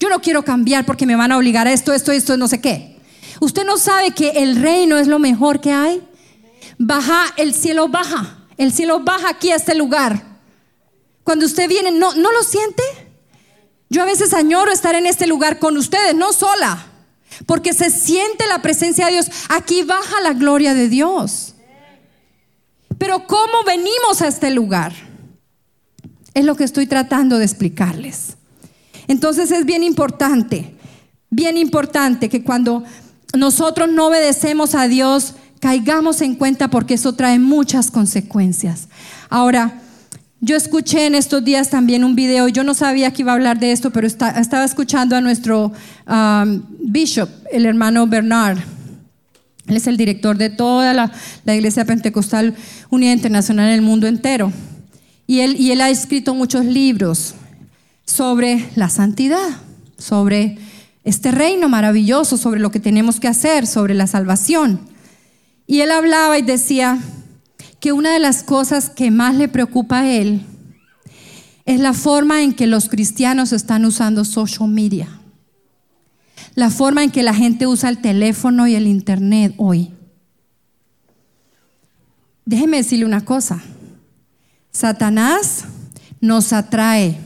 Yo 0.00 0.08
no 0.08 0.22
quiero 0.22 0.42
cambiar 0.42 0.86
porque 0.86 1.04
me 1.04 1.16
van 1.16 1.32
a 1.32 1.36
obligar 1.36 1.66
a 1.66 1.72
esto, 1.74 1.92
esto, 1.92 2.12
esto, 2.12 2.38
no 2.38 2.48
sé 2.48 2.62
qué. 2.62 2.96
Usted 3.40 3.66
no 3.66 3.76
sabe 3.76 4.12
que 4.12 4.30
el 4.30 4.56
reino 4.56 4.96
es 4.96 5.06
lo 5.06 5.18
mejor 5.18 5.60
que 5.60 5.72
hay. 5.72 6.02
Baja, 6.78 7.34
el 7.36 7.52
cielo 7.52 7.88
baja. 7.88 8.38
El 8.56 8.72
cielo 8.72 9.00
baja 9.00 9.28
aquí 9.28 9.50
a 9.50 9.56
este 9.56 9.74
lugar. 9.74 10.35
Cuando 11.26 11.44
usted 11.44 11.68
viene, 11.68 11.90
¿no, 11.90 12.14
¿no 12.14 12.30
lo 12.30 12.44
siente? 12.44 12.84
Yo 13.90 14.00
a 14.00 14.04
veces 14.04 14.32
añoro 14.32 14.70
estar 14.70 14.94
en 14.94 15.06
este 15.06 15.26
lugar 15.26 15.58
con 15.58 15.76
ustedes, 15.76 16.14
no 16.14 16.32
sola, 16.32 16.86
porque 17.46 17.72
se 17.72 17.90
siente 17.90 18.46
la 18.46 18.62
presencia 18.62 19.06
de 19.06 19.12
Dios. 19.14 19.26
Aquí 19.48 19.82
baja 19.82 20.20
la 20.20 20.34
gloria 20.34 20.72
de 20.72 20.88
Dios. 20.88 21.56
Pero 22.96 23.26
¿cómo 23.26 23.64
venimos 23.66 24.22
a 24.22 24.28
este 24.28 24.52
lugar? 24.52 24.92
Es 26.32 26.44
lo 26.44 26.54
que 26.54 26.62
estoy 26.62 26.86
tratando 26.86 27.38
de 27.38 27.44
explicarles. 27.44 28.36
Entonces 29.08 29.50
es 29.50 29.64
bien 29.64 29.82
importante, 29.82 30.76
bien 31.30 31.56
importante 31.56 32.28
que 32.28 32.44
cuando 32.44 32.84
nosotros 33.36 33.88
no 33.88 34.06
obedecemos 34.06 34.76
a 34.76 34.86
Dios, 34.86 35.34
caigamos 35.58 36.20
en 36.20 36.36
cuenta 36.36 36.70
porque 36.70 36.94
eso 36.94 37.14
trae 37.14 37.40
muchas 37.40 37.90
consecuencias. 37.90 38.86
Ahora, 39.28 39.82
yo 40.40 40.56
escuché 40.56 41.06
en 41.06 41.14
estos 41.14 41.44
días 41.44 41.70
también 41.70 42.04
un 42.04 42.14
video, 42.14 42.48
yo 42.48 42.62
no 42.62 42.74
sabía 42.74 43.12
que 43.12 43.22
iba 43.22 43.32
a 43.32 43.34
hablar 43.34 43.58
de 43.58 43.72
esto, 43.72 43.90
pero 43.90 44.06
estaba 44.06 44.64
escuchando 44.64 45.16
a 45.16 45.20
nuestro 45.20 45.72
um, 46.06 46.62
bishop, 46.80 47.28
el 47.50 47.64
hermano 47.64 48.06
Bernard. 48.06 48.58
Él 49.66 49.76
es 49.76 49.86
el 49.86 49.96
director 49.96 50.36
de 50.36 50.50
toda 50.50 50.94
la, 50.94 51.12
Iglesia 51.46 51.84
Pentecostal 51.84 52.54
Unida 52.90 53.12
Internacional 53.12 53.68
en 53.68 53.74
el 53.74 53.82
mundo 53.82 54.06
entero. 54.06 54.52
Y 55.26 55.40
él, 55.40 55.56
y 55.58 55.72
él 55.72 55.80
ha 55.80 55.90
escrito 55.90 56.34
muchos 56.34 56.64
libros 56.64 57.34
sobre 58.04 58.68
la 58.76 58.88
santidad, 58.88 59.48
sobre 59.98 60.58
este 61.02 61.32
reino 61.32 61.68
maravilloso, 61.68 62.36
sobre 62.36 62.60
lo 62.60 62.70
que 62.70 62.78
tenemos 62.78 63.18
que 63.18 63.26
hacer, 63.26 63.66
sobre 63.66 63.94
la 63.94 64.06
salvación. 64.06 64.80
Y 65.66 65.80
él 65.80 65.90
hablaba 65.90 66.38
y 66.38 66.42
decía, 66.42 67.00
que 67.80 67.92
una 67.92 68.12
de 68.12 68.18
las 68.18 68.42
cosas 68.42 68.90
que 68.90 69.10
más 69.10 69.34
le 69.34 69.48
preocupa 69.48 70.00
a 70.00 70.10
él 70.10 70.44
es 71.64 71.80
la 71.80 71.92
forma 71.92 72.42
en 72.42 72.54
que 72.54 72.66
los 72.66 72.88
cristianos 72.88 73.52
están 73.52 73.84
usando 73.84 74.24
social 74.24 74.68
media. 74.68 75.08
La 76.54 76.70
forma 76.70 77.02
en 77.02 77.10
que 77.10 77.22
la 77.22 77.34
gente 77.34 77.66
usa 77.66 77.90
el 77.90 77.98
teléfono 77.98 78.66
y 78.66 78.76
el 78.76 78.86
internet 78.86 79.52
hoy. 79.56 79.92
Déjeme 82.44 82.78
decirle 82.78 83.04
una 83.04 83.24
cosa. 83.24 83.60
Satanás 84.70 85.64
nos 86.20 86.52
atrae, 86.52 87.18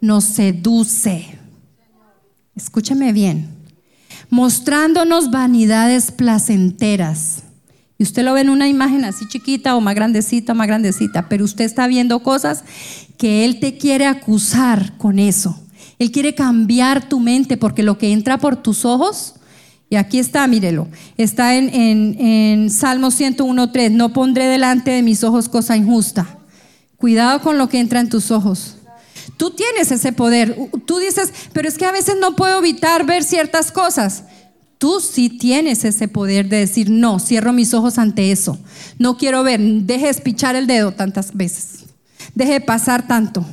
nos 0.00 0.24
seduce. 0.24 1.38
Escúcheme 2.54 3.12
bien. 3.12 3.48
Mostrándonos 4.28 5.30
vanidades 5.30 6.12
placenteras 6.12 7.43
y 7.98 8.02
usted 8.02 8.24
lo 8.24 8.32
ve 8.34 8.40
en 8.40 8.50
una 8.50 8.68
imagen 8.68 9.04
así 9.04 9.26
chiquita 9.28 9.76
o 9.76 9.80
más 9.80 9.94
grandecita, 9.94 10.54
más 10.54 10.66
grandecita, 10.66 11.28
pero 11.28 11.44
usted 11.44 11.64
está 11.64 11.86
viendo 11.86 12.22
cosas 12.22 12.64
que 13.18 13.44
Él 13.44 13.60
te 13.60 13.78
quiere 13.78 14.06
acusar 14.06 14.96
con 14.98 15.18
eso. 15.18 15.60
Él 15.98 16.10
quiere 16.10 16.34
cambiar 16.34 17.08
tu 17.08 17.20
mente 17.20 17.56
porque 17.56 17.82
lo 17.82 17.98
que 17.98 18.12
entra 18.12 18.38
por 18.38 18.56
tus 18.56 18.84
ojos, 18.84 19.34
y 19.88 19.96
aquí 19.96 20.18
está, 20.18 20.46
mírelo, 20.48 20.88
está 21.16 21.54
en, 21.54 21.72
en, 21.72 22.16
en 22.20 22.70
Salmo 22.70 23.08
101.3, 23.08 23.92
no 23.92 24.12
pondré 24.12 24.46
delante 24.46 24.90
de 24.90 25.02
mis 25.02 25.22
ojos 25.22 25.48
cosa 25.48 25.76
injusta. 25.76 26.38
Cuidado 26.96 27.42
con 27.42 27.58
lo 27.58 27.68
que 27.68 27.78
entra 27.78 28.00
en 28.00 28.08
tus 28.08 28.30
ojos. 28.30 28.78
Tú 29.36 29.50
tienes 29.50 29.90
ese 29.90 30.12
poder. 30.12 30.56
Tú 30.86 30.98
dices, 30.98 31.32
pero 31.52 31.68
es 31.68 31.78
que 31.78 31.86
a 31.86 31.92
veces 31.92 32.16
no 32.20 32.34
puedo 32.34 32.58
evitar 32.58 33.04
ver 33.04 33.24
ciertas 33.24 33.72
cosas. 33.72 34.24
Tú 34.78 35.00
sí 35.00 35.28
tienes 35.28 35.84
ese 35.84 36.08
poder 36.08 36.48
de 36.48 36.58
decir, 36.58 36.90
no, 36.90 37.18
cierro 37.18 37.52
mis 37.52 37.74
ojos 37.74 37.98
ante 37.98 38.32
eso. 38.32 38.58
No 38.98 39.16
quiero 39.16 39.42
ver, 39.42 39.60
deje 39.60 40.04
de 40.04 40.10
espichar 40.10 40.56
el 40.56 40.66
dedo 40.66 40.92
tantas 40.92 41.34
veces. 41.34 41.84
Deje 42.34 42.54
de 42.54 42.60
pasar 42.60 43.06
tanto. 43.06 43.44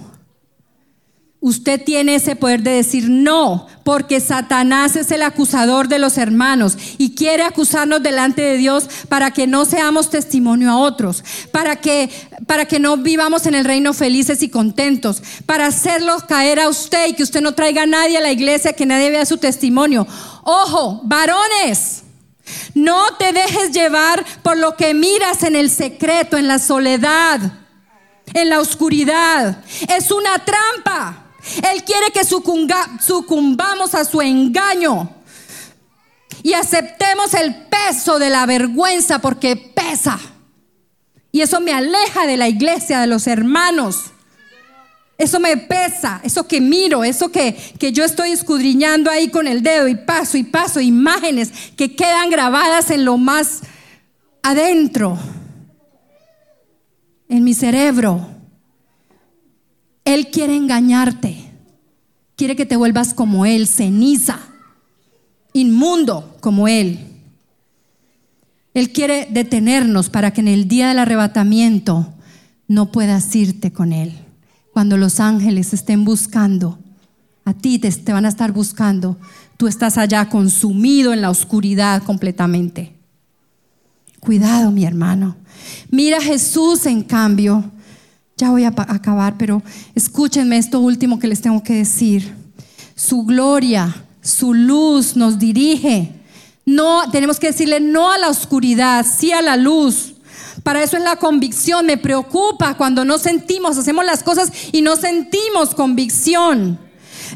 Usted 1.44 1.84
tiene 1.84 2.14
ese 2.14 2.36
poder 2.36 2.62
de 2.62 2.70
decir 2.70 3.10
no, 3.10 3.66
porque 3.84 4.20
Satanás 4.20 4.96
es 4.96 5.10
el 5.10 5.24
acusador 5.24 5.88
de 5.88 5.98
los 5.98 6.20
hermanos 6.20 6.78
y 7.00 7.16
quiere 7.16 7.42
acusarnos 7.42 8.04
delante 8.04 8.44
de 8.44 8.58
Dios 8.58 8.88
para 9.10 9.32
que 9.32 9.48
no 9.48 9.66
seamos 9.66 10.12
testimonio 10.12 10.70
a 10.70 10.78
otros, 10.78 11.24
para 11.52 11.78
que, 11.78 12.12
para 12.46 12.66
que 12.66 12.80
no 12.80 12.96
vivamos 12.98 13.48
en 13.48 13.56
el 13.56 13.66
reino 13.66 13.94
felices 13.94 14.44
y 14.44 14.50
contentos, 14.50 15.24
para 15.48 15.66
hacerlos 15.66 16.26
caer 16.26 16.60
a 16.60 16.70
usted 16.70 17.08
y 17.10 17.14
que 17.14 17.24
usted 17.24 17.42
no 17.42 17.54
traiga 17.54 17.84
a 17.84 17.88
nadie 17.88 18.20
a 18.20 18.22
la 18.22 18.32
iglesia, 18.32 18.74
que 18.74 18.86
nadie 18.86 19.10
vea 19.10 19.26
su 19.26 19.40
testimonio. 19.40 20.06
Ojo, 20.44 21.02
varones, 21.04 22.04
no 22.74 23.16
te 23.18 23.32
dejes 23.32 23.72
llevar 23.72 24.26
por 24.42 24.58
lo 24.58 24.76
que 24.76 24.94
miras 24.94 25.44
en 25.44 25.56
el 25.56 25.70
secreto, 25.70 26.38
en 26.38 26.48
la 26.48 26.60
soledad, 26.60 27.40
en 28.34 28.50
la 28.50 28.60
oscuridad. 28.60 29.64
Es 29.88 30.12
una 30.12 30.44
trampa. 30.44 31.26
Él 31.72 31.84
quiere 31.84 32.12
que 32.12 32.24
sucumbamos 32.24 33.96
a 33.96 34.06
su 34.06 34.22
engaño 34.22 35.10
y 36.44 36.54
aceptemos 36.54 37.34
el 37.34 37.56
peso 37.68 38.20
de 38.20 38.30
la 38.30 38.46
vergüenza 38.46 39.20
porque 39.20 39.56
pesa. 39.56 40.20
Y 41.32 41.42
eso 41.42 41.62
me 41.62 41.74
aleja 41.74 42.28
de 42.28 42.38
la 42.38 42.48
iglesia, 42.48 43.00
de 43.00 43.08
los 43.08 43.28
hermanos. 43.28 44.12
Eso 45.22 45.40
me 45.40 45.56
pesa, 45.56 46.20
eso 46.24 46.48
que 46.48 46.60
miro, 46.60 47.04
eso 47.04 47.32
que, 47.32 47.56
que, 47.78 47.92
yo 47.92 48.04
estoy 48.04 48.32
escudriñando 48.32 49.12
ahí 49.12 49.30
con 49.30 49.46
el 49.46 49.62
dedo 49.62 49.88
y 49.88 49.94
paso 49.94 50.36
y 50.36 50.42
paso, 50.44 50.82
imágenes 50.82 51.52
que 51.78 51.96
quedan 51.96 52.32
grabadas 52.32 52.90
en 52.90 53.06
lo 53.06 53.20
más 53.20 53.62
adentro, 54.42 55.20
en 57.30 57.44
mi 57.44 57.54
cerebro. 57.54 58.30
Él 60.06 60.32
quiere 60.32 60.56
engañarte. 60.56 61.38
Quiere 62.36 62.56
que 62.56 62.66
te 62.66 62.76
vuelvas 62.76 63.14
como 63.14 63.46
Él, 63.46 63.68
ceniza, 63.68 64.40
inmundo 65.54 66.36
como 66.40 66.68
Él. 66.68 66.98
Él 68.74 68.92
quiere 68.92 69.28
detenernos 69.30 70.10
para 70.10 70.32
que 70.34 70.42
en 70.42 70.48
el 70.48 70.68
día 70.68 70.88
del 70.88 70.98
arrebatamiento 70.98 72.12
no 72.68 72.92
puedas 72.92 73.36
irte 73.36 73.72
con 73.72 73.94
Él. 73.94 74.21
Cuando 74.74 74.98
los 74.98 75.20
ángeles 75.20 75.74
estén 75.74 76.06
buscando, 76.06 76.80
a 77.44 77.54
ti 77.54 77.80
te, 77.80 78.14
van 78.14 78.26
a 78.26 78.30
estar 78.30 78.52
buscando, 78.52 79.18
tú 79.58 79.68
estás 79.68 79.98
allá 79.98 80.30
consumido 80.30 81.14
en 81.14 81.22
la 81.22 81.30
oscuridad 81.30 82.04
completamente. 82.04 82.94
Cuidado, 84.20 84.72
mi 84.72 84.86
hermano. 84.86 85.36
Mira 85.90 86.22
Jesús, 86.22 86.86
en 86.86 87.04
cambio, 87.04 87.64
ya 88.38 88.52
voy 88.52 88.64
a 88.64 88.74
acabar, 88.76 89.38
pero 89.38 89.62
escúchenme 89.96 90.58
esto 90.58 90.80
último 90.80 91.20
que 91.20 91.28
les 91.28 91.42
tengo 91.42 91.62
que 91.64 91.76
decir. 91.76 92.34
Su 92.96 93.24
gloria, 93.24 94.06
su 94.22 94.54
luz 94.54 95.16
nos 95.16 95.38
dirige. 95.38 96.14
No, 96.66 97.10
tenemos 97.12 97.40
que 97.40 97.48
decirle 97.48 97.80
no 97.80 98.12
a 98.12 98.18
la 98.18 98.30
oscuridad, 98.30 99.06
sí 99.06 99.32
a 99.32 99.42
la 99.42 99.58
luz. 99.58 100.11
Para 100.64 100.84
eso 100.84 100.98
es 100.98 101.04
la 101.04 101.16
convicción. 101.16 101.86
Me 101.86 101.98
preocupa 101.98 102.76
cuando 102.76 103.04
no 103.06 103.18
sentimos, 103.18 103.78
hacemos 103.78 104.06
las 104.06 104.24
cosas 104.24 104.52
y 104.72 104.82
no 104.82 104.96
sentimos 104.96 105.74
convicción. 105.74 106.80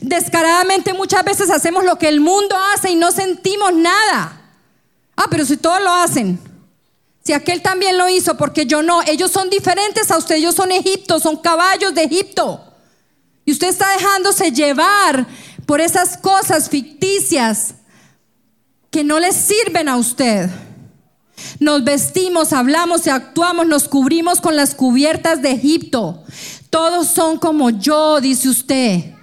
Descaradamente 0.02 0.94
muchas 0.94 1.24
veces 1.24 1.50
hacemos 1.50 1.84
lo 1.84 1.98
que 1.98 2.08
el 2.08 2.20
mundo 2.20 2.56
hace 2.74 2.92
y 2.92 2.96
no 2.96 3.12
sentimos 3.12 3.74
nada. 3.74 4.42
Ah, 5.16 5.28
pero 5.30 5.46
si 5.46 5.58
todos 5.58 5.82
lo 5.82 5.92
hacen. 5.92 6.40
Si 7.24 7.34
aquel 7.34 7.62
también 7.62 7.98
lo 7.98 8.08
hizo, 8.08 8.38
porque 8.38 8.68
yo 8.68 8.84
no. 8.84 9.02
Ellos 9.04 9.32
son 9.32 9.50
diferentes 9.50 10.12
a 10.12 10.18
usted. 10.18 10.36
Ellos 10.36 10.54
son 10.54 10.72
Egipto, 10.72 11.20
son 11.20 11.38
caballos 11.38 11.96
de 11.96 12.04
Egipto. 12.04 12.62
Y 13.46 13.52
usted 13.52 13.70
está 13.70 13.90
dejándose 13.92 14.52
llevar 14.52 15.26
por 15.66 15.82
esas 15.82 16.18
cosas 16.18 16.70
ficticias 16.70 17.76
que 18.92 19.04
no 19.04 19.20
le 19.20 19.32
sirven 19.32 19.90
a 19.90 19.98
usted. 19.98 20.50
Nos 21.60 21.84
vestimos, 21.84 22.54
hablamos 22.54 23.08
y 23.08 23.10
actuamos, 23.10 23.68
nos 23.68 23.88
cubrimos 23.88 24.42
con 24.42 24.56
las 24.56 24.76
cubiertas 24.76 25.42
de 25.42 25.52
Egipto. 25.52 26.24
Todos 26.70 27.08
son 27.08 27.38
como 27.38 27.70
yo, 27.70 28.20
dice 28.22 28.50
usted. 28.50 29.14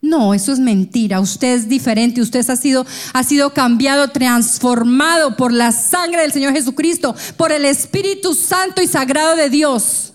No, 0.00 0.32
eso 0.34 0.52
es 0.52 0.58
mentira. 0.58 1.20
Usted 1.20 1.54
es 1.54 1.68
diferente. 1.68 2.20
Usted 2.20 2.48
ha 2.48 2.56
sido, 2.56 2.86
ha 3.12 3.22
sido 3.24 3.52
cambiado, 3.52 4.08
transformado 4.08 5.36
por 5.36 5.52
la 5.52 5.72
sangre 5.72 6.22
del 6.22 6.32
Señor 6.32 6.52
Jesucristo, 6.52 7.14
por 7.36 7.50
el 7.50 7.64
Espíritu 7.64 8.34
Santo 8.34 8.80
y 8.80 8.86
Sagrado 8.86 9.36
de 9.36 9.50
Dios 9.50 10.12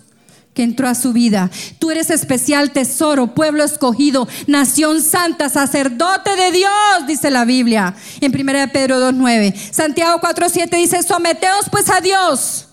que 0.54 0.62
entró 0.62 0.88
a 0.88 0.94
su 0.94 1.12
vida. 1.12 1.50
Tú 1.78 1.90
eres 1.90 2.10
especial 2.10 2.70
tesoro, 2.70 3.34
pueblo 3.34 3.64
escogido, 3.64 4.26
nación 4.46 5.02
santa, 5.02 5.48
sacerdote 5.48 6.36
de 6.36 6.52
Dios, 6.52 6.70
dice 7.06 7.30
la 7.30 7.44
Biblia 7.44 7.94
en 8.20 8.32
1 8.32 8.72
Pedro 8.72 9.00
2.9. 9.00 9.54
Santiago 9.72 10.20
4.7 10.20 10.76
dice, 10.76 11.02
someteos 11.02 11.68
pues 11.70 11.90
a 11.90 12.00
Dios, 12.00 12.68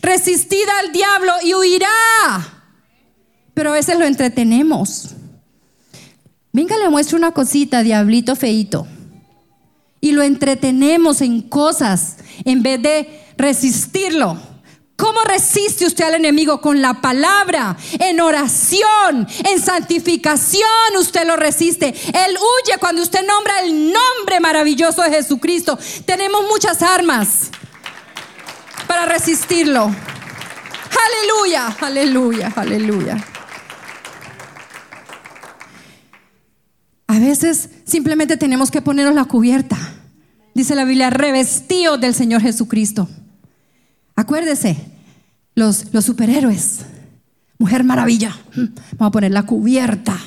resistid 0.00 0.64
al 0.80 0.92
diablo 0.92 1.32
y 1.44 1.54
huirá. 1.54 1.88
Pero 3.54 3.70
a 3.70 3.74
veces 3.74 3.98
lo 3.98 4.06
entretenemos. 4.06 5.10
Venga, 6.52 6.76
le 6.78 6.88
muestro 6.88 7.18
una 7.18 7.32
cosita, 7.32 7.82
diablito 7.82 8.34
feito. 8.34 8.86
Y 10.00 10.12
lo 10.12 10.22
entretenemos 10.22 11.20
en 11.20 11.42
cosas 11.42 12.16
en 12.44 12.62
vez 12.62 12.82
de 12.82 13.20
resistirlo. 13.36 14.51
¿Cómo 15.02 15.20
resiste 15.24 15.84
usted 15.84 16.04
al 16.04 16.14
enemigo? 16.14 16.60
Con 16.60 16.80
la 16.80 17.00
palabra, 17.00 17.76
en 17.98 18.20
oración, 18.20 19.26
en 19.50 19.60
santificación, 19.60 20.62
usted 20.96 21.26
lo 21.26 21.34
resiste. 21.34 21.88
Él 21.88 22.36
huye 22.36 22.78
cuando 22.78 23.02
usted 23.02 23.26
nombra 23.26 23.62
el 23.62 23.92
nombre 23.92 24.38
maravilloso 24.38 25.02
de 25.02 25.10
Jesucristo. 25.10 25.76
Tenemos 26.06 26.42
muchas 26.48 26.82
armas 26.82 27.50
para 28.86 29.06
resistirlo. 29.06 29.92
Aleluya, 31.08 31.76
aleluya, 31.80 32.52
aleluya. 32.54 33.26
A 37.08 37.18
veces 37.18 37.70
simplemente 37.84 38.36
tenemos 38.36 38.70
que 38.70 38.80
ponernos 38.80 39.16
la 39.16 39.24
cubierta. 39.24 39.76
Dice 40.54 40.76
la 40.76 40.84
Biblia, 40.84 41.10
revestido 41.10 41.98
del 41.98 42.14
Señor 42.14 42.40
Jesucristo. 42.40 43.08
Acuérdese, 44.14 44.91
los, 45.54 45.84
superhéroes, 46.04 46.80
Mujer 47.58 47.84
Maravilla, 47.84 48.36
vamos 48.54 49.08
a 49.08 49.10
poner 49.10 49.32
la 49.32 49.44
cubierta 49.44 50.18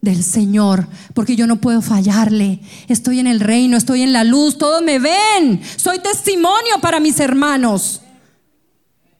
del 0.00 0.22
Señor, 0.22 0.86
porque 1.14 1.36
yo 1.36 1.46
no 1.46 1.56
puedo 1.60 1.82
fallarle. 1.82 2.60
Estoy 2.88 3.20
en 3.20 3.26
el 3.26 3.40
reino, 3.40 3.76
estoy 3.76 4.02
en 4.02 4.12
la 4.12 4.24
luz, 4.24 4.58
todos 4.58 4.82
me 4.82 4.98
ven. 4.98 5.62
Soy 5.76 5.98
testimonio 5.98 6.80
para 6.80 7.00
mis 7.00 7.20
hermanos. 7.20 8.00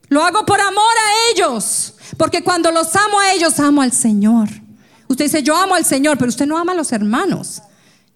Lo 0.09 0.25
hago 0.25 0.45
por 0.45 0.61
amor 0.61 0.75
a 0.75 1.33
ellos, 1.33 1.95
porque 2.17 2.43
cuando 2.43 2.71
los 2.73 2.95
amo 2.97 3.21
a 3.21 3.33
ellos, 3.33 3.61
amo 3.61 3.83
al 3.83 3.93
Señor. 3.93 4.49
Usted 5.07 5.27
dice, 5.27 5.43
yo 5.43 5.57
amo 5.57 5.75
al 5.75 5.85
Señor, 5.85 6.19
pero 6.19 6.29
usted 6.29 6.47
no 6.47 6.59
ama 6.59 6.73
a 6.73 6.77
los 6.77 6.93
hermanos. 6.93 7.63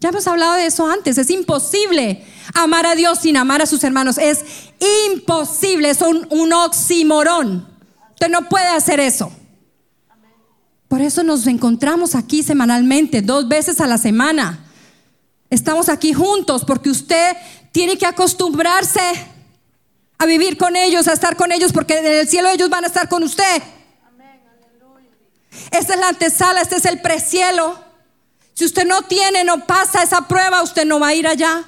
Ya 0.04 0.10
hemos 0.10 0.26
hablado 0.26 0.52
de 0.52 0.66
eso 0.66 0.86
antes. 0.86 1.16
Es 1.16 1.30
imposible 1.30 2.26
amar 2.52 2.84
a 2.84 2.94
Dios 2.94 3.20
sin 3.20 3.38
amar 3.38 3.62
a 3.62 3.66
sus 3.66 3.82
hermanos. 3.84 4.18
Es 4.18 4.44
imposible. 5.14 5.88
Es 5.88 6.02
un, 6.02 6.26
un 6.28 6.52
oximorón. 6.52 7.66
Usted 8.10 8.28
no 8.28 8.46
puede 8.50 8.66
hacer 8.66 9.00
eso. 9.00 9.32
Por 10.88 11.00
eso 11.00 11.22
nos 11.22 11.46
encontramos 11.46 12.14
aquí 12.14 12.42
semanalmente, 12.42 13.22
dos 13.22 13.48
veces 13.48 13.80
a 13.80 13.86
la 13.86 13.96
semana. 13.96 14.66
Estamos 15.48 15.88
aquí 15.88 16.12
juntos 16.12 16.66
porque 16.66 16.90
usted 16.90 17.34
tiene 17.72 17.96
que 17.96 18.04
acostumbrarse 18.04 19.00
a 20.18 20.26
vivir 20.26 20.58
con 20.58 20.76
ellos, 20.76 21.08
a 21.08 21.14
estar 21.14 21.34
con 21.34 21.50
ellos, 21.50 21.72
porque 21.72 21.96
en 21.96 22.04
el 22.04 22.28
cielo 22.28 22.50
ellos 22.50 22.68
van 22.68 22.84
a 22.84 22.88
estar 22.88 23.08
con 23.08 23.22
usted. 23.22 23.62
Esta 25.70 25.94
es 25.94 25.98
la 25.98 26.08
antesala, 26.08 26.60
este 26.60 26.76
es 26.76 26.84
el 26.84 27.00
precielo. 27.00 27.83
Si 28.54 28.64
usted 28.64 28.86
no 28.86 29.02
tiene, 29.02 29.42
no 29.42 29.66
pasa 29.66 30.02
esa 30.02 30.28
prueba, 30.28 30.62
usted 30.62 30.86
no 30.86 31.00
va 31.00 31.08
a 31.08 31.14
ir 31.14 31.26
allá. 31.26 31.64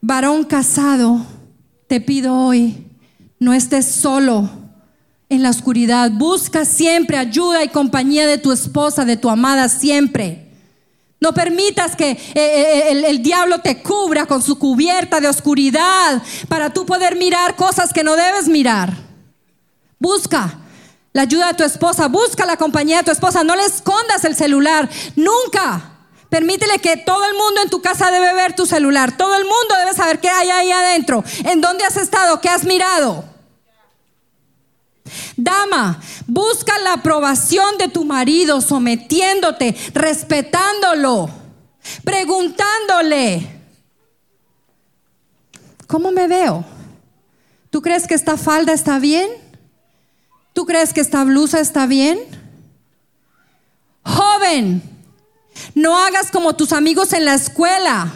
Varón 0.00 0.42
casado, 0.42 1.24
te 1.86 2.00
pido 2.00 2.36
hoy, 2.36 2.88
no 3.38 3.52
estés 3.52 3.86
solo 3.86 4.50
en 5.28 5.44
la 5.44 5.50
oscuridad. 5.50 6.10
Busca 6.10 6.64
siempre 6.64 7.16
ayuda 7.16 7.62
y 7.62 7.68
compañía 7.68 8.26
de 8.26 8.38
tu 8.38 8.50
esposa, 8.50 9.04
de 9.04 9.16
tu 9.16 9.30
amada, 9.30 9.68
siempre. 9.68 10.48
No 11.20 11.32
permitas 11.32 11.94
que 11.94 12.10
eh, 12.10 12.18
eh, 12.34 12.84
el, 12.90 13.04
el, 13.04 13.22
diablo 13.22 13.60
te 13.60 13.80
cubra 13.80 14.26
con 14.26 14.42
su 14.42 14.58
cubierta 14.58 15.20
de 15.20 15.28
oscuridad 15.28 16.20
para 16.48 16.72
tú 16.72 16.84
poder 16.84 17.14
mirar 17.14 17.54
cosas 17.54 17.92
que 17.92 18.02
no 18.02 18.16
debes 18.16 18.48
mirar. 18.48 18.92
Busca 20.00 20.61
la 21.12 21.22
ayuda 21.22 21.48
de 21.48 21.54
tu 21.54 21.64
esposa, 21.64 22.08
busca 22.08 22.46
la 22.46 22.56
compañía 22.56 22.98
de 22.98 23.04
tu 23.04 23.10
esposa, 23.10 23.44
no 23.44 23.54
le 23.54 23.64
escondas 23.64 24.24
el 24.24 24.34
celular, 24.34 24.88
nunca. 25.14 25.88
Permítele 26.30 26.78
que 26.78 26.96
todo 26.96 27.24
el 27.26 27.34
mundo 27.34 27.60
en 27.62 27.68
tu 27.68 27.82
casa 27.82 28.10
debe 28.10 28.32
ver 28.32 28.56
tu 28.56 28.64
celular, 28.64 29.14
todo 29.16 29.36
el 29.36 29.44
mundo 29.44 29.76
debe 29.78 29.92
saber 29.92 30.18
qué 30.18 30.30
hay 30.30 30.48
ahí 30.48 30.72
adentro, 30.72 31.22
en 31.44 31.60
dónde 31.60 31.84
has 31.84 31.98
estado, 31.98 32.40
qué 32.40 32.48
has 32.48 32.64
mirado. 32.64 33.24
Dama, 35.36 36.00
busca 36.26 36.78
la 36.78 36.94
aprobación 36.94 37.76
de 37.76 37.88
tu 37.88 38.04
marido 38.06 38.62
sometiéndote, 38.62 39.76
respetándolo, 39.92 41.28
preguntándole, 42.02 43.60
¿cómo 45.86 46.10
me 46.10 46.28
veo? 46.28 46.64
¿Tú 47.68 47.82
crees 47.82 48.06
que 48.06 48.14
esta 48.14 48.38
falda 48.38 48.72
está 48.72 48.98
bien? 48.98 49.41
¿Tú 50.52 50.66
crees 50.66 50.92
que 50.92 51.00
esta 51.00 51.24
blusa 51.24 51.60
está 51.60 51.86
bien? 51.86 52.18
Joven, 54.04 54.82
no 55.74 55.96
hagas 55.96 56.30
como 56.30 56.54
tus 56.54 56.72
amigos 56.72 57.12
en 57.12 57.24
la 57.24 57.34
escuela 57.34 58.12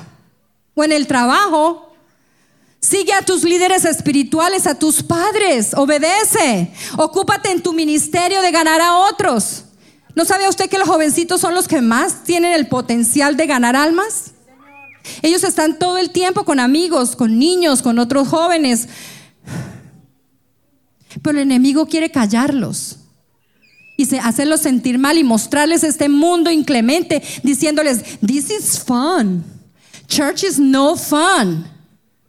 o 0.74 0.84
en 0.84 0.92
el 0.92 1.06
trabajo 1.06 1.86
Sigue 2.88 3.12
a 3.14 3.22
tus 3.22 3.42
líderes 3.42 3.84
espirituales, 3.84 4.66
a 4.68 4.78
tus 4.78 5.02
padres, 5.02 5.72
obedece, 5.74 6.72
ocúpate 6.96 7.50
en 7.50 7.60
tu 7.60 7.72
ministerio 7.72 8.40
de 8.42 8.52
ganar 8.52 8.80
a 8.80 8.98
otros. 8.98 9.64
¿No 10.14 10.24
sabe 10.24 10.48
usted 10.48 10.70
que 10.70 10.78
los 10.78 10.88
jovencitos 10.88 11.40
son 11.40 11.52
los 11.52 11.66
que 11.66 11.80
más 11.80 12.22
tienen 12.22 12.52
el 12.52 12.68
potencial 12.68 13.36
de 13.36 13.46
ganar 13.48 13.74
almas? 13.74 14.34
Ellos 15.22 15.42
están 15.42 15.80
todo 15.80 15.98
el 15.98 16.10
tiempo 16.10 16.44
con 16.44 16.60
amigos, 16.60 17.16
con 17.16 17.40
niños, 17.40 17.82
con 17.82 17.98
otros 17.98 18.28
jóvenes. 18.28 18.88
Pero 21.22 21.38
el 21.38 21.44
enemigo 21.44 21.86
quiere 21.86 22.10
callarlos 22.10 22.98
y 23.96 24.14
hacerlos 24.16 24.60
sentir 24.60 24.98
mal 24.98 25.16
y 25.16 25.24
mostrarles 25.24 25.82
este 25.82 26.08
mundo 26.08 26.50
inclemente, 26.50 27.22
diciéndoles, 27.42 28.18
this 28.20 28.50
is 28.50 28.78
fun. 28.78 29.42
Church 30.06 30.44
is 30.44 30.58
no 30.58 30.96
fun. 30.96 31.66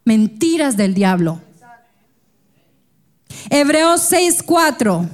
Mentiras 0.05 0.77
del 0.77 0.93
diablo. 0.93 1.41
Hebreos 3.49 4.01
6:4. 4.09 5.09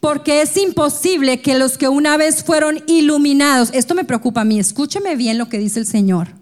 Porque 0.00 0.42
es 0.42 0.56
imposible 0.56 1.40
que 1.40 1.54
los 1.56 1.78
que 1.78 1.88
una 1.88 2.16
vez 2.16 2.42
fueron 2.42 2.82
iluminados, 2.88 3.70
esto 3.72 3.94
me 3.94 4.04
preocupa 4.04 4.40
a 4.40 4.44
mí, 4.44 4.58
escúcheme 4.58 5.14
bien 5.14 5.38
lo 5.38 5.48
que 5.48 5.58
dice 5.58 5.78
el 5.78 5.86
Señor. 5.86 6.41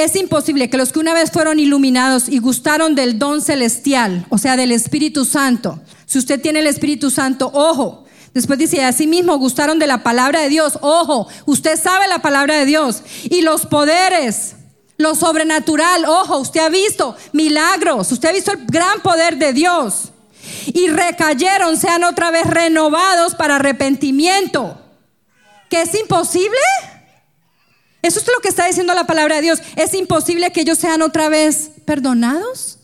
Es 0.00 0.16
imposible 0.16 0.70
que 0.70 0.78
los 0.78 0.92
que 0.92 0.98
una 0.98 1.12
vez 1.12 1.30
fueron 1.30 1.58
iluminados 1.58 2.26
y 2.30 2.38
gustaron 2.38 2.94
del 2.94 3.18
don 3.18 3.42
celestial, 3.42 4.24
o 4.30 4.38
sea, 4.38 4.56
del 4.56 4.72
Espíritu 4.72 5.26
Santo, 5.26 5.78
si 6.06 6.16
usted 6.16 6.40
tiene 6.40 6.60
el 6.60 6.66
Espíritu 6.66 7.10
Santo, 7.10 7.50
ojo, 7.52 8.04
Después 8.32 8.60
dice, 8.60 8.84
así 8.84 9.08
mismo 9.08 9.36
gustaron 9.38 9.80
de 9.80 9.88
la 9.88 10.04
palabra 10.04 10.40
de 10.42 10.48
Dios. 10.48 10.78
Ojo, 10.82 11.26
usted 11.46 11.76
sabe 11.76 12.06
la 12.06 12.22
palabra 12.22 12.54
de 12.54 12.64
Dios. 12.64 13.02
Y 13.24 13.42
los 13.42 13.66
poderes 13.66 14.54
lo 14.98 15.16
sobrenatural, 15.16 16.04
ojo, 16.04 16.38
usted 16.38 16.60
ha 16.60 16.68
visto 16.68 17.16
milagros, 17.32 18.12
usted 18.12 18.28
ha 18.28 18.32
visto 18.32 18.52
el 18.52 18.66
gran 18.66 19.00
poder 19.00 19.36
de 19.36 19.52
Dios. 19.52 20.10
Y 20.66 20.86
recayeron, 20.90 21.76
sean 21.76 22.04
otra 22.04 22.30
vez 22.30 22.46
renovados 22.46 23.34
para 23.34 23.56
arrepentimiento. 23.56 24.80
¿Que 25.68 25.82
es 25.82 25.94
imposible? 25.96 26.60
Eso 28.02 28.18
es 28.18 28.26
lo 28.26 28.40
que 28.40 28.48
está 28.48 28.66
diciendo 28.66 28.94
la 28.94 29.06
palabra 29.06 29.36
de 29.36 29.42
Dios. 29.42 29.60
¿Es 29.76 29.94
imposible 29.94 30.52
que 30.52 30.62
ellos 30.62 30.78
sean 30.78 31.02
otra 31.02 31.28
vez 31.28 31.70
perdonados? 31.84 32.78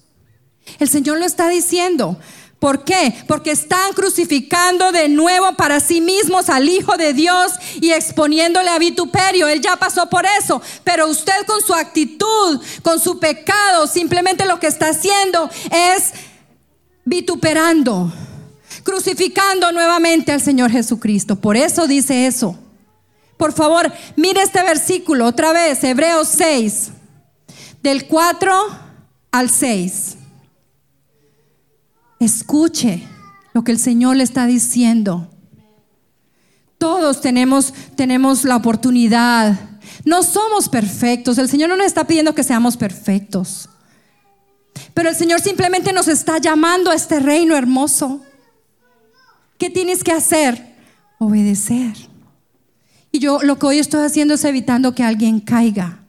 El 0.78 0.88
Señor 0.88 1.18
lo 1.18 1.24
está 1.24 1.48
diciendo. 1.48 2.18
¿Por 2.58 2.84
qué? 2.84 3.14
Porque 3.28 3.50
están 3.50 3.92
crucificando 3.92 4.90
de 4.90 5.08
nuevo 5.08 5.52
para 5.56 5.78
sí 5.78 6.00
mismos 6.00 6.48
al 6.48 6.68
Hijo 6.68 6.96
de 6.96 7.12
Dios 7.12 7.52
y 7.80 7.92
exponiéndole 7.92 8.70
a 8.70 8.78
vituperio. 8.78 9.46
Él 9.46 9.60
ya 9.60 9.76
pasó 9.76 10.08
por 10.08 10.24
eso. 10.40 10.60
Pero 10.82 11.08
usted 11.08 11.46
con 11.46 11.60
su 11.60 11.74
actitud, 11.74 12.62
con 12.82 12.98
su 12.98 13.18
pecado, 13.18 13.86
simplemente 13.86 14.46
lo 14.46 14.58
que 14.58 14.68
está 14.68 14.88
haciendo 14.88 15.50
es 15.70 16.12
vituperando, 17.04 18.10
crucificando 18.82 19.70
nuevamente 19.72 20.32
al 20.32 20.40
Señor 20.40 20.70
Jesucristo. 20.70 21.36
Por 21.36 21.56
eso 21.56 21.86
dice 21.86 22.26
eso. 22.26 22.58
Por 23.36 23.52
favor, 23.52 23.92
mire 24.16 24.42
este 24.42 24.62
versículo 24.62 25.26
otra 25.26 25.52
vez, 25.52 25.82
Hebreos 25.84 26.28
6, 26.28 26.90
del 27.82 28.06
4 28.06 28.52
al 29.30 29.50
6. 29.50 30.16
Escuche 32.18 33.06
lo 33.52 33.62
que 33.62 33.72
el 33.72 33.78
Señor 33.78 34.16
le 34.16 34.24
está 34.24 34.46
diciendo. 34.46 35.30
Todos 36.78 37.20
tenemos, 37.20 37.72
tenemos 37.94 38.44
la 38.44 38.56
oportunidad. 38.56 39.58
No 40.04 40.22
somos 40.22 40.68
perfectos. 40.68 41.38
El 41.38 41.48
Señor 41.48 41.68
no 41.68 41.76
nos 41.76 41.86
está 41.86 42.06
pidiendo 42.06 42.34
que 42.34 42.42
seamos 42.42 42.76
perfectos. 42.76 43.68
Pero 44.94 45.08
el 45.08 45.14
Señor 45.16 45.40
simplemente 45.40 45.92
nos 45.92 46.08
está 46.08 46.38
llamando 46.38 46.90
a 46.90 46.94
este 46.94 47.20
reino 47.20 47.56
hermoso. 47.56 48.22
¿Qué 49.58 49.70
tienes 49.70 50.04
que 50.04 50.12
hacer? 50.12 50.74
Obedecer. 51.18 52.05
Y 53.12 53.18
yo 53.18 53.40
lo 53.42 53.58
que 53.58 53.66
hoy 53.66 53.78
estoy 53.78 54.04
haciendo 54.04 54.34
es 54.34 54.44
evitando 54.44 54.94
que 54.94 55.02
alguien 55.02 55.40
caiga. 55.40 56.00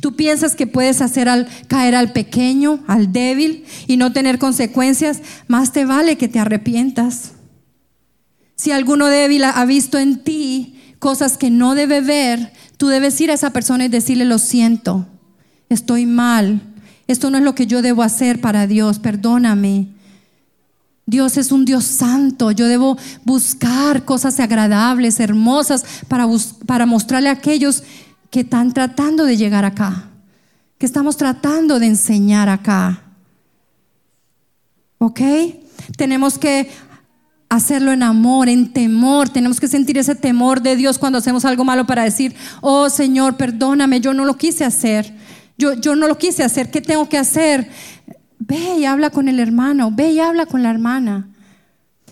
Tú 0.00 0.14
piensas 0.16 0.54
que 0.54 0.66
puedes 0.66 1.00
hacer 1.00 1.28
al, 1.28 1.48
caer 1.66 1.94
al 1.94 2.12
pequeño, 2.12 2.80
al 2.86 3.12
débil 3.12 3.64
y 3.86 3.96
no 3.96 4.12
tener 4.12 4.38
consecuencias. 4.38 5.20
Más 5.48 5.72
te 5.72 5.84
vale 5.84 6.16
que 6.16 6.28
te 6.28 6.38
arrepientas. 6.38 7.32
Si 8.56 8.70
alguno 8.70 9.06
débil 9.06 9.44
ha 9.44 9.64
visto 9.64 9.98
en 9.98 10.22
ti 10.22 10.78
cosas 10.98 11.36
que 11.36 11.50
no 11.50 11.74
debe 11.74 12.00
ver, 12.00 12.52
tú 12.76 12.88
debes 12.88 13.20
ir 13.20 13.30
a 13.30 13.34
esa 13.34 13.50
persona 13.50 13.84
y 13.84 13.88
decirle, 13.88 14.24
lo 14.24 14.38
siento, 14.38 15.06
estoy 15.68 16.06
mal. 16.06 16.60
Esto 17.08 17.30
no 17.30 17.38
es 17.38 17.44
lo 17.44 17.54
que 17.54 17.66
yo 17.66 17.82
debo 17.82 18.02
hacer 18.02 18.40
para 18.40 18.66
Dios, 18.66 18.98
perdóname. 18.98 19.88
Dios 21.12 21.36
es 21.36 21.52
un 21.52 21.66
Dios 21.66 21.84
santo. 21.84 22.52
Yo 22.52 22.66
debo 22.66 22.96
buscar 23.22 24.06
cosas 24.06 24.40
agradables, 24.40 25.20
hermosas, 25.20 25.84
para, 26.08 26.26
para 26.66 26.86
mostrarle 26.86 27.28
a 27.28 27.32
aquellos 27.32 27.82
que 28.30 28.40
están 28.40 28.72
tratando 28.72 29.24
de 29.26 29.36
llegar 29.36 29.66
acá, 29.66 30.08
que 30.78 30.86
estamos 30.86 31.18
tratando 31.18 31.78
de 31.78 31.86
enseñar 31.86 32.48
acá. 32.48 33.02
¿Ok? 34.96 35.20
Tenemos 35.98 36.38
que 36.38 36.70
hacerlo 37.50 37.92
en 37.92 38.02
amor, 38.02 38.48
en 38.48 38.72
temor. 38.72 39.28
Tenemos 39.28 39.60
que 39.60 39.68
sentir 39.68 39.98
ese 39.98 40.14
temor 40.14 40.62
de 40.62 40.76
Dios 40.76 40.96
cuando 40.96 41.18
hacemos 41.18 41.44
algo 41.44 41.62
malo 41.62 41.86
para 41.86 42.04
decir, 42.04 42.34
oh 42.62 42.88
Señor, 42.88 43.36
perdóname, 43.36 44.00
yo 44.00 44.14
no 44.14 44.24
lo 44.24 44.38
quise 44.38 44.64
hacer. 44.64 45.14
Yo, 45.58 45.74
yo 45.74 45.94
no 45.94 46.08
lo 46.08 46.16
quise 46.16 46.42
hacer. 46.42 46.70
¿Qué 46.70 46.80
tengo 46.80 47.06
que 47.10 47.18
hacer? 47.18 47.70
Ve 48.44 48.78
y 48.78 48.84
habla 48.86 49.10
con 49.10 49.28
el 49.28 49.38
hermano, 49.38 49.92
ve 49.92 50.10
y 50.10 50.18
habla 50.18 50.46
con 50.46 50.64
la 50.64 50.70
hermana. 50.70 51.28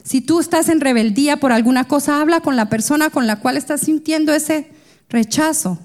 Si 0.05 0.20
tú 0.20 0.39
estás 0.39 0.68
en 0.68 0.81
rebeldía 0.81 1.39
por 1.39 1.51
alguna 1.51 1.89
cosa, 1.89 2.20
habla 2.20 2.41
con 2.41 2.55
la 2.55 2.68
persona 2.68 3.11
con 3.11 3.26
la 3.26 3.41
cual 3.41 3.57
estás 3.57 3.81
sintiendo 3.81 4.33
ese 4.33 4.70
rechazo. 5.09 5.81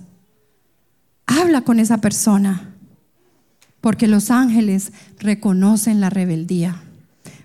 Habla 1.26 1.62
con 1.62 1.80
esa 1.80 1.98
persona, 1.98 2.76
porque 3.82 4.08
los 4.08 4.30
ángeles 4.30 4.92
reconocen 5.18 6.00
la 6.00 6.12
rebeldía. 6.12 6.84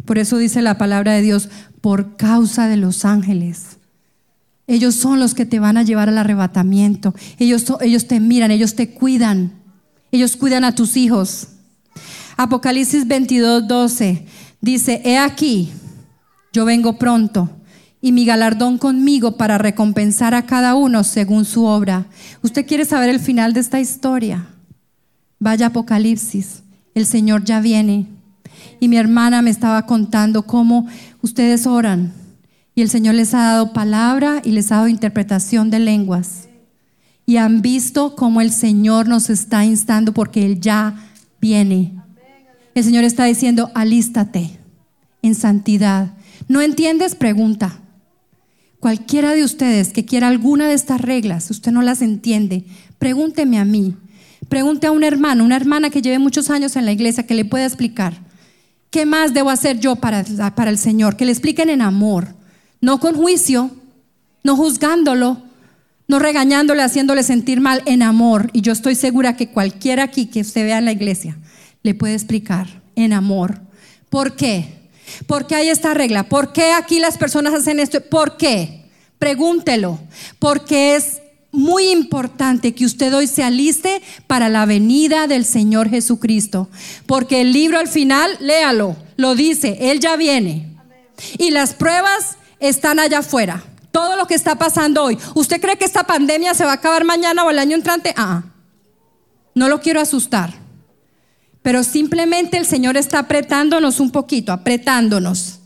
Por 0.05 0.18
eso 0.18 0.36
dice 0.36 0.61
la 0.61 0.76
palabra 0.76 1.12
de 1.12 1.22
Dios, 1.22 1.48
por 1.80 2.18
causa 2.18 2.68
de 2.68 2.76
los 2.76 3.07
ángeles. 3.07 3.78
Ellos 4.66 4.94
son 4.94 5.20
los 5.20 5.34
que 5.34 5.46
te 5.46 5.59
van 5.59 5.78
a 5.78 5.84
llevar 5.84 6.11
al 6.11 6.18
arrebatamiento. 6.18 7.14
Ellos, 7.38 7.64
te 8.07 8.20
miran, 8.20 8.51
ellos 8.51 8.74
te 8.74 8.90
cuidan. 8.90 9.53
Ellos 10.12 10.36
cuidan 10.36 10.64
a 10.64 10.74
tus 10.74 10.98
hijos. 10.98 11.48
Apocalipsis 12.43 13.07
22, 13.07 13.68
12 13.68 14.24
dice, 14.62 15.03
he 15.05 15.18
aquí, 15.18 15.70
yo 16.55 16.64
vengo 16.64 16.97
pronto 16.97 17.51
y 18.01 18.12
mi 18.12 18.24
galardón 18.24 18.78
conmigo 18.78 19.36
para 19.36 19.59
recompensar 19.59 20.34
a 20.34 20.47
cada 20.47 20.74
uno 20.74 21.05
según 21.05 21.45
su 21.45 21.66
obra. 21.66 22.07
¿Usted 22.41 22.64
quiere 22.64 22.86
saber 22.86 23.11
el 23.11 23.20
final 23.20 23.53
de 23.53 23.61
esta 23.61 23.78
historia? 23.78 24.47
Vaya 25.38 25.66
Apocalipsis, 25.66 26.62
el 26.95 27.05
Señor 27.05 27.45
ya 27.45 27.61
viene. 27.61 28.07
Y 28.80 28.88
mi 28.88 28.97
hermana 28.97 29.43
me 29.43 29.51
estaba 29.51 29.84
contando 29.84 30.47
cómo 30.47 30.86
ustedes 31.20 31.66
oran 31.66 32.14
y 32.74 32.80
el 32.80 32.88
Señor 32.88 33.16
les 33.16 33.34
ha 33.34 33.41
dado 33.41 33.74
palabra 33.74 34.41
y 34.43 34.53
les 34.53 34.72
ha 34.72 34.76
dado 34.76 34.88
interpretación 34.88 35.68
de 35.68 35.80
lenguas. 35.80 36.49
Y 37.26 37.36
han 37.36 37.61
visto 37.61 38.16
cómo 38.16 38.41
el 38.41 38.51
Señor 38.51 39.09
nos 39.09 39.28
está 39.28 39.66
instando 39.66 40.14
porque 40.14 40.47
Él 40.47 40.59
ya 40.59 40.95
viene. 41.38 41.99
El 42.74 42.84
Señor 42.84 43.04
está 43.04 43.24
diciendo, 43.24 43.70
alístate 43.74 44.58
en 45.22 45.34
santidad. 45.34 46.12
¿No 46.48 46.60
entiendes? 46.60 47.14
Pregunta. 47.14 47.80
Cualquiera 48.78 49.34
de 49.34 49.44
ustedes 49.44 49.92
que 49.92 50.04
quiera 50.04 50.28
alguna 50.28 50.68
de 50.68 50.74
estas 50.74 51.00
reglas, 51.00 51.50
usted 51.50 51.72
no 51.72 51.82
las 51.82 52.00
entiende, 52.00 52.64
pregúnteme 52.98 53.58
a 53.58 53.64
mí. 53.64 53.94
Pregunte 54.48 54.86
a 54.86 54.90
un 54.90 55.04
hermano, 55.04 55.44
una 55.44 55.56
hermana 55.56 55.90
que 55.90 56.00
lleve 56.00 56.18
muchos 56.18 56.48
años 56.48 56.76
en 56.76 56.86
la 56.86 56.92
iglesia 56.92 57.26
que 57.26 57.34
le 57.34 57.44
pueda 57.44 57.66
explicar. 57.66 58.14
¿Qué 58.90 59.04
más 59.04 59.34
debo 59.34 59.50
hacer 59.50 59.78
yo 59.80 59.96
para, 59.96 60.24
para 60.54 60.70
el 60.70 60.78
Señor? 60.78 61.16
Que 61.16 61.26
le 61.26 61.32
expliquen 61.32 61.68
en 61.68 61.82
amor, 61.82 62.34
no 62.80 63.00
con 63.00 63.14
juicio, 63.14 63.70
no 64.42 64.56
juzgándolo, 64.56 65.42
no 66.08 66.18
regañándole, 66.18 66.82
haciéndole 66.82 67.22
sentir 67.22 67.60
mal, 67.60 67.82
en 67.84 68.02
amor. 68.02 68.50
Y 68.54 68.62
yo 68.62 68.72
estoy 68.72 68.94
segura 68.94 69.36
que 69.36 69.50
cualquiera 69.50 70.04
aquí 70.04 70.26
que 70.26 70.40
usted 70.40 70.64
vea 70.64 70.78
en 70.78 70.86
la 70.86 70.92
iglesia 70.92 71.36
le 71.82 71.94
puede 71.94 72.14
explicar 72.14 72.66
en 72.96 73.12
amor. 73.12 73.60
¿Por 74.08 74.36
qué? 74.36 74.80
¿Por 75.26 75.46
qué 75.46 75.56
hay 75.56 75.68
esta 75.68 75.94
regla? 75.94 76.24
¿Por 76.28 76.52
qué 76.52 76.72
aquí 76.72 76.98
las 76.98 77.18
personas 77.18 77.54
hacen 77.54 77.80
esto? 77.80 78.00
¿Por 78.00 78.36
qué? 78.36 78.84
Pregúntelo. 79.18 79.98
Porque 80.38 80.96
es 80.96 81.20
muy 81.52 81.88
importante 81.88 82.74
que 82.74 82.84
usted 82.84 83.12
hoy 83.14 83.26
se 83.26 83.42
aliste 83.42 84.02
para 84.26 84.48
la 84.48 84.66
venida 84.66 85.26
del 85.26 85.44
Señor 85.44 85.88
Jesucristo. 85.88 86.68
Porque 87.06 87.40
el 87.40 87.52
libro 87.52 87.78
al 87.78 87.88
final, 87.88 88.36
léalo, 88.40 88.96
lo 89.16 89.34
dice, 89.34 89.78
Él 89.80 90.00
ya 90.00 90.16
viene. 90.16 90.68
Y 91.38 91.50
las 91.50 91.74
pruebas 91.74 92.36
están 92.60 92.98
allá 92.98 93.18
afuera. 93.18 93.64
Todo 93.90 94.16
lo 94.16 94.26
que 94.26 94.34
está 94.34 94.56
pasando 94.56 95.02
hoy. 95.02 95.18
¿Usted 95.34 95.60
cree 95.60 95.76
que 95.76 95.84
esta 95.84 96.04
pandemia 96.04 96.54
se 96.54 96.64
va 96.64 96.72
a 96.72 96.74
acabar 96.74 97.04
mañana 97.04 97.44
o 97.44 97.50
el 97.50 97.58
año 97.58 97.74
entrante? 97.74 98.14
Ah, 98.16 98.44
no 99.54 99.68
lo 99.68 99.80
quiero 99.80 100.00
asustar. 100.00 100.59
Pero 101.62 101.84
simplemente 101.84 102.56
el 102.56 102.66
Señor 102.66 102.96
está 102.96 103.20
apretándonos 103.20 104.00
un 104.00 104.11
poquito, 104.11 104.52
apretándonos, 104.52 105.61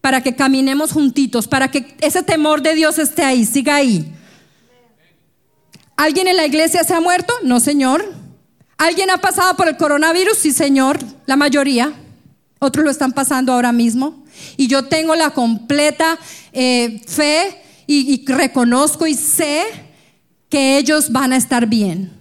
para 0.00 0.22
que 0.22 0.36
caminemos 0.36 0.92
juntitos, 0.92 1.48
para 1.48 1.70
que 1.70 1.96
ese 2.00 2.22
temor 2.22 2.62
de 2.62 2.74
Dios 2.74 2.98
esté 2.98 3.24
ahí, 3.24 3.44
siga 3.44 3.76
ahí. 3.76 4.12
¿Alguien 5.96 6.28
en 6.28 6.36
la 6.36 6.46
iglesia 6.46 6.82
se 6.84 6.94
ha 6.94 7.00
muerto? 7.00 7.34
No, 7.42 7.60
Señor. 7.60 8.14
¿Alguien 8.78 9.10
ha 9.10 9.18
pasado 9.18 9.54
por 9.56 9.68
el 9.68 9.76
coronavirus? 9.76 10.38
Sí, 10.38 10.52
Señor, 10.52 10.98
la 11.26 11.36
mayoría. 11.36 11.92
Otros 12.58 12.84
lo 12.84 12.90
están 12.90 13.12
pasando 13.12 13.52
ahora 13.52 13.72
mismo. 13.72 14.24
Y 14.56 14.68
yo 14.68 14.86
tengo 14.86 15.14
la 15.14 15.30
completa 15.30 16.18
eh, 16.52 17.02
fe 17.06 17.60
y, 17.86 18.24
reconozco 18.26 19.06
y 19.06 19.14
sé 19.14 19.64
que 20.48 20.78
ellos 20.78 21.12
van 21.12 21.32
a 21.32 21.36
estar 21.36 21.66
bien. 21.66 22.19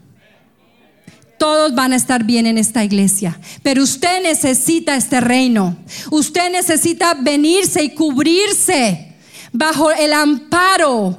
Todos 1.40 1.74
van 1.74 1.94
a 1.94 1.96
estar 1.96 2.24
bien 2.24 2.46
en 2.46 2.58
esta 2.58 2.84
iglesia. 2.84 3.40
Pero 3.64 3.82
usted 3.82 4.22
necesita 4.22 4.96
este 4.96 5.22
reino. 5.22 5.78
Usted 6.12 6.52
necesita 6.52 7.16
venirse 7.16 7.82
y 7.82 7.96
cubrirse 7.96 9.16
bajo 9.52 9.90
el 9.92 10.14
amparo 10.14 11.18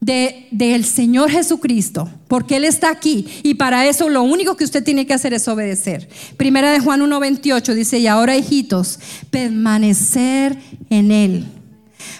del 0.00 0.84
Señor 0.84 1.30
Jesucristo, 1.30 2.10
porque 2.26 2.56
Él 2.56 2.64
está 2.64 2.90
aquí 2.90 3.24
y 3.44 3.54
para 3.54 3.86
eso 3.86 4.08
lo 4.08 4.24
único 4.24 4.56
que 4.56 4.64
usted 4.64 4.82
tiene 4.82 5.06
que 5.06 5.14
hacer 5.14 5.32
es 5.32 5.46
obedecer. 5.46 6.08
Primera 6.36 6.72
de 6.72 6.80
Juan 6.80 7.02
1.28 7.02 7.72
dice, 7.74 8.00
y 8.00 8.08
ahora 8.08 8.36
hijitos, 8.36 8.98
permanecer 9.30 10.58
en 10.90 11.12
Él, 11.12 11.46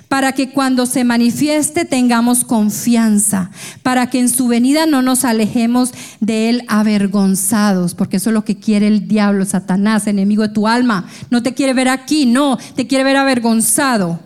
para 0.09 0.33
que 0.33 0.51
cuando 0.51 0.87
se 0.87 1.05
manifieste 1.05 1.85
tengamos 1.85 2.45
confianza, 2.45 3.51
para 3.83 4.09
que 4.11 4.21
en 4.21 4.29
su 4.29 4.49
venida 4.49 4.87
no 4.87 5.03
nos 5.03 5.25
alejemos 5.25 5.93
de 6.21 6.49
Él 6.51 6.65
avergonzados, 6.69 7.95
porque 7.95 8.19
eso 8.19 8.31
es 8.31 8.35
lo 8.35 8.45
que 8.45 8.59
quiere 8.59 8.89
el 8.89 9.09
diablo, 9.09 9.45
Satanás, 9.45 10.07
enemigo 10.07 10.43
de 10.43 10.55
tu 10.55 10.69
alma. 10.69 11.07
No 11.31 11.43
te 11.43 11.55
quiere 11.55 11.75
ver 11.75 11.89
aquí, 11.89 12.27
no, 12.27 12.59
te 12.75 12.87
quiere 12.87 13.05
ver 13.05 13.17
avergonzado. 13.17 14.21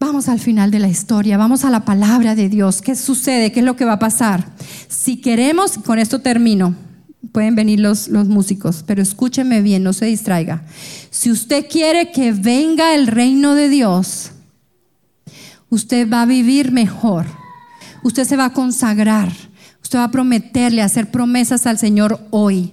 Vamos 0.00 0.28
al 0.28 0.38
final 0.38 0.70
de 0.70 0.78
la 0.78 0.88
historia, 0.88 1.36
vamos 1.36 1.64
a 1.64 1.70
la 1.70 1.84
palabra 1.84 2.36
de 2.36 2.48
Dios. 2.48 2.82
¿Qué 2.82 2.94
sucede? 2.94 3.50
¿Qué 3.50 3.60
es 3.60 3.66
lo 3.66 3.74
que 3.76 3.84
va 3.84 3.94
a 3.94 3.98
pasar? 3.98 4.52
Si 4.88 5.20
queremos, 5.20 5.76
con 5.78 5.98
esto 5.98 6.20
termino, 6.20 6.76
pueden 7.32 7.54
venir 7.54 7.80
los, 7.80 8.08
los 8.08 8.28
músicos, 8.28 8.84
pero 8.86 9.02
escúcheme 9.02 9.62
bien, 9.62 9.82
no 9.82 9.92
se 9.92 10.06
distraiga. 10.06 10.64
Si 11.10 11.30
usted 11.30 11.66
quiere 11.68 12.12
que 12.12 12.32
venga 12.32 12.94
el 12.94 13.06
reino 13.06 13.54
de 13.54 13.68
Dios, 13.68 14.30
usted 15.68 16.08
va 16.10 16.22
a 16.22 16.26
vivir 16.26 16.72
mejor, 16.72 17.26
usted 18.02 18.24
se 18.24 18.36
va 18.36 18.46
a 18.46 18.52
consagrar, 18.52 19.32
usted 19.82 19.98
va 19.98 20.04
a 20.04 20.10
prometerle, 20.10 20.82
hacer 20.82 21.10
promesas 21.10 21.66
al 21.66 21.78
Señor 21.78 22.26
hoy 22.30 22.72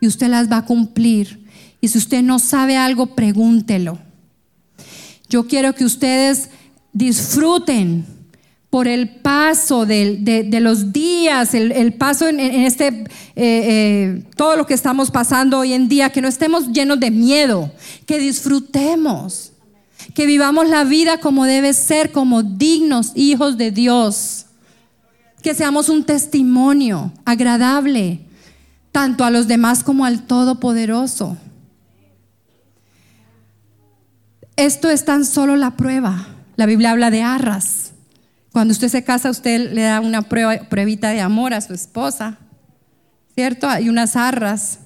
y 0.00 0.06
usted 0.06 0.28
las 0.28 0.50
va 0.50 0.58
a 0.58 0.64
cumplir. 0.64 1.46
Y 1.80 1.88
si 1.88 1.98
usted 1.98 2.22
no 2.22 2.38
sabe 2.38 2.76
algo, 2.76 3.14
pregúntelo. 3.14 3.98
Yo 5.28 5.46
quiero 5.46 5.74
que 5.74 5.84
ustedes 5.84 6.50
disfruten 6.92 8.17
por 8.70 8.86
el 8.86 9.08
paso 9.08 9.86
de, 9.86 10.48
los 10.60 10.92
días, 10.92 11.54
el, 11.54 11.94
paso 11.94 12.28
en, 12.28 12.40
este, 12.40 12.88
eh, 12.88 13.06
eh, 13.36 14.24
todo 14.36 14.56
lo 14.56 14.66
que 14.66 14.74
estamos 14.74 15.10
pasando 15.10 15.58
hoy 15.58 15.72
en 15.72 15.88
día, 15.88 16.10
que 16.10 16.20
no 16.20 16.28
estemos 16.28 16.68
llenos 16.68 17.00
de 17.00 17.10
miedo, 17.10 17.72
que 18.06 18.18
disfrutemos, 18.18 19.52
que 20.14 20.26
vivamos 20.26 20.68
la 20.68 20.84
vida 20.84 21.18
como 21.18 21.44
debe 21.44 21.72
ser, 21.72 22.12
como 22.12 22.42
dignos 22.42 23.12
hijos 23.14 23.56
de 23.56 23.70
Dios, 23.70 24.46
que 25.42 25.54
seamos 25.54 25.88
un 25.88 26.04
testimonio 26.04 27.12
agradable, 27.24 28.20
tanto 28.92 29.24
a 29.24 29.30
los 29.30 29.46
demás 29.48 29.82
como 29.82 30.04
al 30.04 30.26
Todopoderoso. 30.26 31.36
Esto 34.56 34.90
es 34.90 35.04
tan 35.04 35.24
solo 35.24 35.56
la 35.56 35.76
prueba 35.76 36.34
la 36.58 36.66
Biblia 36.66 36.90
habla 36.90 37.12
de 37.12 37.22
arras. 37.22 37.92
Cuando 38.58 38.72
usted 38.72 38.88
se 38.88 39.04
casa, 39.04 39.30
usted 39.30 39.72
le 39.72 39.82
da 39.82 40.00
una 40.00 40.22
prueba, 40.22 40.58
pruebita 40.68 41.10
de 41.10 41.20
amor 41.20 41.54
a 41.54 41.60
su 41.60 41.74
esposa, 41.74 42.38
¿cierto? 43.36 43.68
Hay 43.68 43.88
unas 43.88 44.16
arras. 44.16 44.80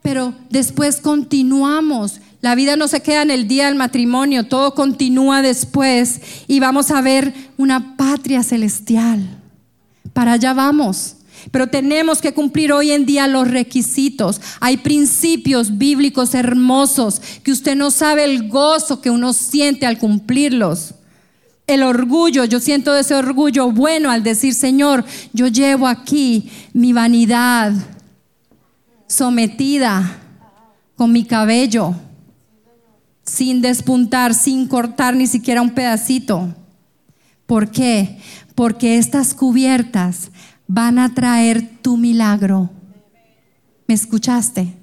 Pero 0.00 0.32
después 0.48 1.00
continuamos. 1.00 2.20
La 2.40 2.54
vida 2.54 2.76
no 2.76 2.86
se 2.86 3.02
queda 3.02 3.22
en 3.22 3.32
el 3.32 3.48
día 3.48 3.66
del 3.66 3.74
matrimonio, 3.74 4.46
todo 4.46 4.76
continúa 4.76 5.42
después 5.42 6.20
y 6.46 6.60
vamos 6.60 6.92
a 6.92 7.00
ver 7.00 7.34
una 7.56 7.96
patria 7.96 8.44
celestial. 8.44 9.40
Para 10.12 10.34
allá 10.34 10.54
vamos. 10.54 11.16
Pero 11.50 11.66
tenemos 11.66 12.20
que 12.20 12.32
cumplir 12.32 12.72
hoy 12.72 12.92
en 12.92 13.06
día 13.06 13.26
los 13.26 13.50
requisitos. 13.50 14.40
Hay 14.60 14.76
principios 14.76 15.78
bíblicos 15.78 16.32
hermosos 16.32 17.20
que 17.42 17.50
usted 17.50 17.74
no 17.74 17.90
sabe 17.90 18.22
el 18.22 18.48
gozo 18.48 19.00
que 19.00 19.10
uno 19.10 19.32
siente 19.32 19.84
al 19.84 19.98
cumplirlos. 19.98 20.94
El 21.66 21.82
orgullo, 21.82 22.44
yo 22.44 22.60
siento 22.60 22.94
ese 22.96 23.14
orgullo 23.14 23.70
bueno 23.70 24.10
al 24.10 24.22
decir, 24.22 24.54
Señor, 24.54 25.04
yo 25.32 25.46
llevo 25.46 25.86
aquí 25.86 26.50
mi 26.72 26.92
vanidad 26.92 27.72
sometida 29.06 30.18
con 30.96 31.12
mi 31.12 31.24
cabello, 31.24 31.94
sin 33.24 33.62
despuntar, 33.62 34.34
sin 34.34 34.66
cortar 34.66 35.14
ni 35.14 35.26
siquiera 35.26 35.62
un 35.62 35.70
pedacito. 35.70 36.54
¿Por 37.46 37.70
qué? 37.70 38.18
Porque 38.54 38.98
estas 38.98 39.34
cubiertas 39.34 40.30
van 40.66 40.98
a 40.98 41.14
traer 41.14 41.78
tu 41.82 41.96
milagro. 41.96 42.70
¿Me 43.86 43.94
escuchaste? 43.94 44.74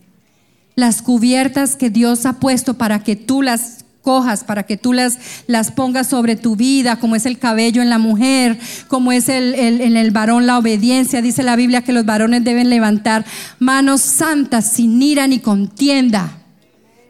Las 0.75 1.01
cubiertas 1.01 1.75
que 1.75 1.89
Dios 1.89 2.25
ha 2.25 2.33
puesto 2.33 2.75
para 2.75 3.03
que 3.03 3.15
tú 3.15 3.41
las 3.41 3.85
cojas, 4.01 4.43
para 4.43 4.63
que 4.63 4.77
tú 4.77 4.93
las, 4.93 5.17
las 5.47 5.71
pongas 5.71 6.07
sobre 6.07 6.35
tu 6.35 6.55
vida, 6.55 6.97
como 6.97 7.15
es 7.15 7.25
el 7.25 7.39
cabello 7.39 7.81
en 7.81 7.89
la 7.89 7.97
mujer, 7.97 8.59
como 8.87 9.11
es 9.11 9.29
el, 9.29 9.55
en 9.55 9.97
el 9.97 10.11
varón 10.11 10.45
la 10.45 10.57
obediencia. 10.57 11.21
Dice 11.21 11.43
la 11.43 11.55
Biblia 11.55 11.83
que 11.83 11.93
los 11.93 12.05
varones 12.05 12.43
deben 12.43 12.69
levantar 12.69 13.25
manos 13.59 14.01
santas 14.01 14.71
sin 14.71 15.01
ira 15.01 15.27
ni 15.27 15.39
contienda. 15.39 16.43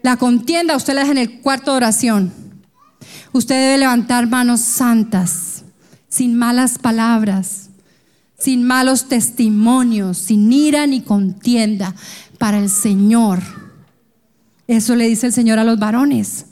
La 0.02 0.18
contienda 0.18 0.76
usted 0.76 0.94
la 0.94 1.02
deja 1.02 1.12
en 1.12 1.18
el 1.18 1.42
cuarto 1.42 1.72
de 1.72 1.78
oración. 1.78 2.34
Usted 3.32 3.56
debe 3.56 3.78
levantar 3.78 4.28
manos 4.28 4.62
santas, 4.62 5.64
sin 6.10 6.36
malas 6.36 6.80
palabras 6.80 7.70
sin 8.40 8.64
malos 8.64 9.10
testimonios, 9.10 10.18
sin 10.18 10.52
ira 10.52 10.88
ni 10.88 11.02
contienda 11.02 11.94
para 12.38 12.58
el 12.58 12.70
Señor. 12.70 13.42
Eso 14.68 14.96
le 14.96 15.08
dice 15.08 15.28
el 15.28 15.34
Señor 15.34 15.60
a 15.60 15.66
los 15.66 15.78
varones. 15.78 16.46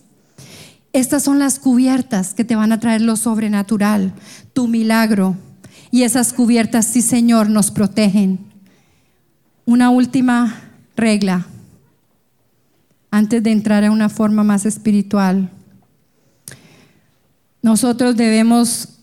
Estas 0.97 1.21
son 1.21 1.37
las 1.37 1.59
cubiertas 1.59 2.33
que 2.33 2.43
te 2.43 2.55
van 2.55 2.71
a 2.71 2.79
traer 2.79 3.01
lo 3.01 3.17
sobrenatural, 3.17 4.13
tu 4.53 4.67
milagro. 4.67 5.37
Y 5.91 6.01
esas 6.01 6.33
cubiertas, 6.33 6.87
sí 6.87 7.03
Señor, 7.03 7.51
nos 7.51 7.69
protegen. 7.69 8.39
Una 9.63 9.91
última 9.91 10.59
regla, 10.95 11.45
antes 13.11 13.43
de 13.43 13.51
entrar 13.51 13.83
a 13.83 13.91
una 13.91 14.09
forma 14.09 14.43
más 14.43 14.65
espiritual. 14.65 15.51
Nosotros 17.61 18.17
debemos, 18.17 18.97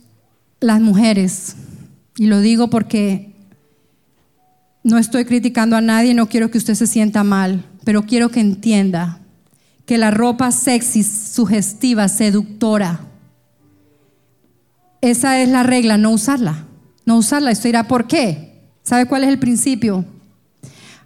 las 0.58 0.80
mujeres, 0.80 1.54
y 2.16 2.26
lo 2.26 2.40
digo 2.40 2.70
porque 2.70 3.36
no 4.82 4.98
estoy 4.98 5.26
criticando 5.26 5.76
a 5.76 5.80
nadie, 5.80 6.12
no 6.12 6.28
quiero 6.28 6.50
que 6.50 6.58
usted 6.58 6.74
se 6.74 6.88
sienta 6.88 7.22
mal, 7.22 7.64
pero 7.84 8.02
quiero 8.04 8.30
que 8.30 8.40
entienda 8.40 9.20
que 9.86 9.98
la 9.98 10.10
ropa 10.10 10.50
sexy, 10.50 11.02
sugestiva, 11.02 12.08
seductora, 12.08 13.00
esa 15.04 15.38
es 15.42 15.50
la 15.50 15.62
regla, 15.62 15.98
no 15.98 16.12
usarla. 16.12 16.64
No 17.04 17.18
usarla. 17.18 17.50
Esto 17.50 17.68
dirá, 17.68 17.86
¿por 17.86 18.06
qué? 18.06 18.62
¿Sabe 18.82 19.04
cuál 19.04 19.24
es 19.24 19.28
el 19.28 19.38
principio? 19.38 20.04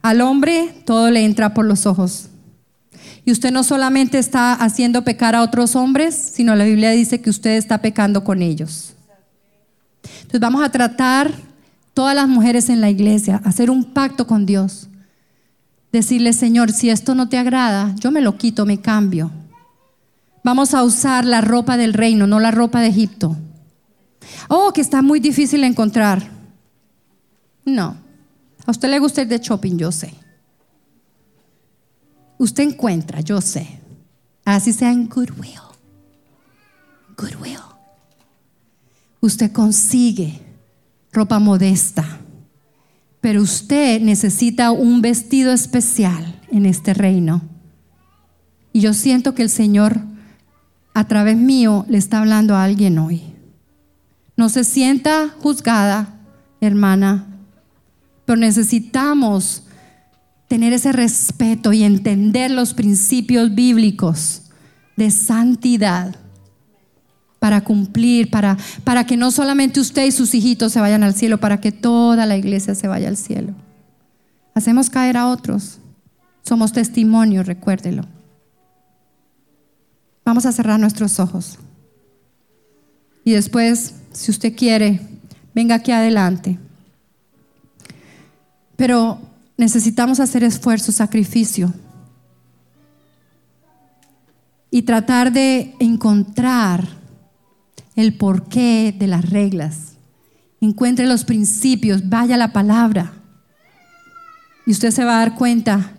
Al 0.03 0.21
hombre 0.21 0.73
todo 0.85 1.11
le 1.11 1.25
entra 1.25 1.53
por 1.53 1.65
los 1.65 1.85
ojos. 1.85 2.29
Y 3.25 3.33
usted 3.33 3.51
no 3.51 3.65
solamente 3.65 4.19
está 4.19 4.55
haciendo 4.55 5.03
pecar 5.03 5.35
a 5.35 5.43
otros 5.43 5.75
hombres, 5.75 6.15
sino 6.15 6.55
la 6.55 6.65
Biblia 6.65 6.93
dice 6.93 7.21
que 7.21 7.29
usted 7.29 7.57
está 7.57 7.79
pecando 7.79 8.23
con 8.23 8.41
ellos. 8.41 8.95
Entonces 10.19 10.41
vamos 10.41 10.63
a 10.63 10.71
tratar 10.71 11.33
todas 11.93 12.15
las 12.15 12.29
mujeres 12.29 12.69
en 12.69 12.81
la 12.81 12.91
iglesia, 12.91 13.41
hacer 13.45 13.69
un 13.69 13.83
pacto 13.83 14.27
con 14.29 14.47
Dios. 14.47 14.88
Decirle, 15.93 16.33
Señor, 16.33 16.73
si 16.73 16.91
esto 16.91 17.15
no 17.15 17.29
te 17.29 17.39
agrada, 17.39 17.95
yo 17.99 18.11
me 18.11 18.21
lo 18.21 18.37
quito, 18.37 18.67
me 18.67 18.81
cambio. 18.81 19.31
Vamos 20.45 20.75
a 20.75 20.83
usar 20.85 21.25
la 21.25 21.41
ropa 21.41 21.77
del 21.77 21.95
reino, 21.95 22.27
no 22.27 22.41
la 22.41 22.51
ropa 22.51 22.81
de 22.81 22.89
Egipto. 22.89 23.37
Oh, 24.49 24.73
que 24.73 24.81
está 24.81 25.03
muy 25.03 25.21
difícil 25.21 25.65
encontrar. 25.65 26.31
No. 27.65 27.97
A 28.67 28.71
usted 28.71 28.89
le 28.89 28.99
gusta 28.99 29.23
ir 29.23 29.29
de 29.29 29.39
shopping, 29.39 29.77
yo 29.79 29.93
sé. 29.93 30.13
Usted 32.39 32.65
encuentra, 32.65 33.21
yo 33.21 33.41
sé. 33.41 33.81
Así 34.45 34.73
sea 34.73 34.93
en 34.93 35.09
Goodwill. 35.09 35.61
Goodwill. 37.17 37.59
Usted 39.21 39.53
consigue 39.53 40.41
ropa 41.13 41.39
modesta. 41.39 42.21
Pero 43.21 43.43
usted 43.43 44.01
necesita 44.01 44.71
un 44.71 45.03
vestido 45.03 45.53
especial 45.53 46.41
en 46.51 46.67
este 46.67 46.95
reino. 46.95 47.43
Y 48.73 48.81
yo 48.81 48.95
siento 48.95 49.35
que 49.35 49.43
el 49.43 49.51
Señor 49.51 50.01
a 50.95 51.07
través 51.07 51.37
mío 51.37 51.85
le 51.89 51.99
está 51.99 52.19
hablando 52.19 52.55
a 52.55 52.65
alguien 52.65 52.99
hoy. 52.99 53.23
No 54.37 54.49
se 54.49 54.65
sienta 54.65 55.35
juzgada, 55.41 56.15
hermana, 56.61 57.27
pero 58.25 58.39
necesitamos 58.39 59.65
tener 60.49 60.73
ese 60.73 60.93
respeto 60.93 61.73
y 61.73 61.83
entender 61.83 62.51
los 62.51 62.75
principios 62.75 63.55
bíblicos 63.55 64.43
de 64.97 65.11
santidad 65.11 66.17
para 67.39 67.63
cumplir, 67.63 68.31
para, 68.31 68.57
para 68.85 69.05
que 69.05 69.17
no 69.17 69.31
solamente 69.31 69.81
usted 69.81 70.05
y 70.05 70.13
sus 70.13 70.35
hijitos 70.35 70.73
se 70.73 70.81
vayan 70.81 71.03
al 71.03 71.15
cielo, 71.15 71.39
para 71.39 71.61
que 71.61 71.73
toda 71.73 72.27
la 72.27 72.37
iglesia 72.37 72.75
se 72.75 72.89
vaya 72.89 73.09
al 73.09 73.17
cielo. 73.17 73.55
Hacemos 74.55 74.91
caer 74.91 75.17
a 75.17 75.29
otros. 75.29 75.79
Somos 76.43 76.73
testimonio, 76.73 77.43
recuérdelo. 77.43 78.05
Vamos 80.25 80.47
a 80.47 80.53
cerrar 80.53 80.81
nuestros 80.81 81.21
ojos. 81.21 81.59
Y 83.25 83.33
después, 83.33 83.95
si 84.13 84.31
usted 84.31 84.57
quiere, 84.57 85.01
venga 85.55 85.77
aquí 85.77 85.93
adelante. 85.93 86.59
Pero 88.77 89.21
necesitamos 89.57 90.21
hacer 90.21 90.43
esfuerzo, 90.43 90.93
sacrificio. 90.93 91.73
Y 94.71 94.83
tratar 94.83 95.33
de 95.33 95.75
encontrar 95.79 96.99
el 97.99 98.15
porqué 98.15 98.95
de 98.97 99.09
las 99.09 99.29
reglas. 99.29 99.95
Encuentre 100.61 101.05
los 101.05 101.25
principios, 101.25 102.09
vaya 102.09 102.37
la 102.37 102.53
palabra. 102.53 103.13
Y 104.67 104.71
usted 104.71 104.93
se 104.93 105.05
va 105.05 105.17
a 105.17 105.19
dar 105.19 105.35
cuenta 105.35 105.95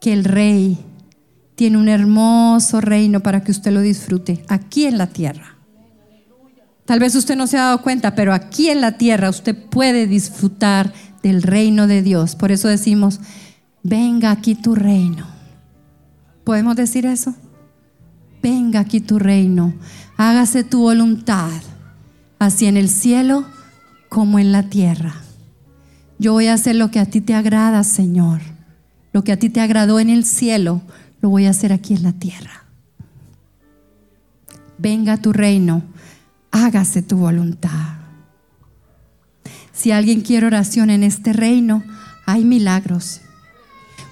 que 0.00 0.14
el 0.14 0.24
rey 0.24 0.78
tiene 1.54 1.76
un 1.76 1.88
hermoso 1.88 2.80
reino 2.80 3.20
para 3.20 3.44
que 3.44 3.50
usted 3.50 3.70
lo 3.70 3.82
disfrute 3.82 4.42
aquí 4.48 4.86
en 4.86 4.96
la 4.96 5.08
tierra. 5.08 5.58
Tal 6.86 7.00
vez 7.00 7.14
usted 7.14 7.36
no 7.36 7.46
se 7.46 7.58
ha 7.58 7.64
dado 7.64 7.82
cuenta, 7.82 8.14
pero 8.14 8.32
aquí 8.32 8.70
en 8.70 8.80
la 8.80 8.96
tierra 8.96 9.28
usted 9.28 9.54
puede 9.54 10.06
disfrutar 10.06 10.90
del 11.22 11.42
reino 11.42 11.86
de 11.86 12.00
Dios. 12.00 12.34
Por 12.34 12.50
eso 12.50 12.66
decimos, 12.68 13.20
venga 13.82 14.30
aquí 14.30 14.54
tu 14.54 14.74
reino. 14.74 15.26
¿Podemos 16.44 16.76
decir 16.76 17.04
eso? 17.04 17.34
Venga 18.42 18.80
aquí 18.80 19.00
tu 19.00 19.18
reino, 19.18 19.74
hágase 20.28 20.62
tu 20.62 20.82
voluntad, 20.82 21.50
así 22.38 22.66
en 22.66 22.76
el 22.76 22.88
cielo 22.88 23.44
como 24.08 24.38
en 24.38 24.52
la 24.52 24.68
tierra. 24.68 25.16
Yo 26.18 26.32
voy 26.32 26.46
a 26.46 26.54
hacer 26.54 26.76
lo 26.76 26.92
que 26.92 27.00
a 27.00 27.06
ti 27.06 27.20
te 27.20 27.34
agrada, 27.34 27.82
Señor. 27.82 28.40
Lo 29.12 29.24
que 29.24 29.32
a 29.32 29.38
ti 29.38 29.50
te 29.50 29.60
agradó 29.60 29.98
en 29.98 30.10
el 30.10 30.24
cielo, 30.24 30.80
lo 31.20 31.28
voy 31.28 31.46
a 31.46 31.50
hacer 31.50 31.72
aquí 31.72 31.94
en 31.94 32.04
la 32.04 32.12
tierra. 32.12 32.64
Venga 34.78 35.16
tu 35.16 35.32
reino, 35.32 35.82
hágase 36.52 37.02
tu 37.02 37.16
voluntad. 37.16 37.96
Si 39.72 39.90
alguien 39.90 40.20
quiere 40.20 40.46
oración 40.46 40.90
en 40.90 41.02
este 41.02 41.32
reino, 41.32 41.82
hay 42.26 42.44
milagros. 42.44 43.22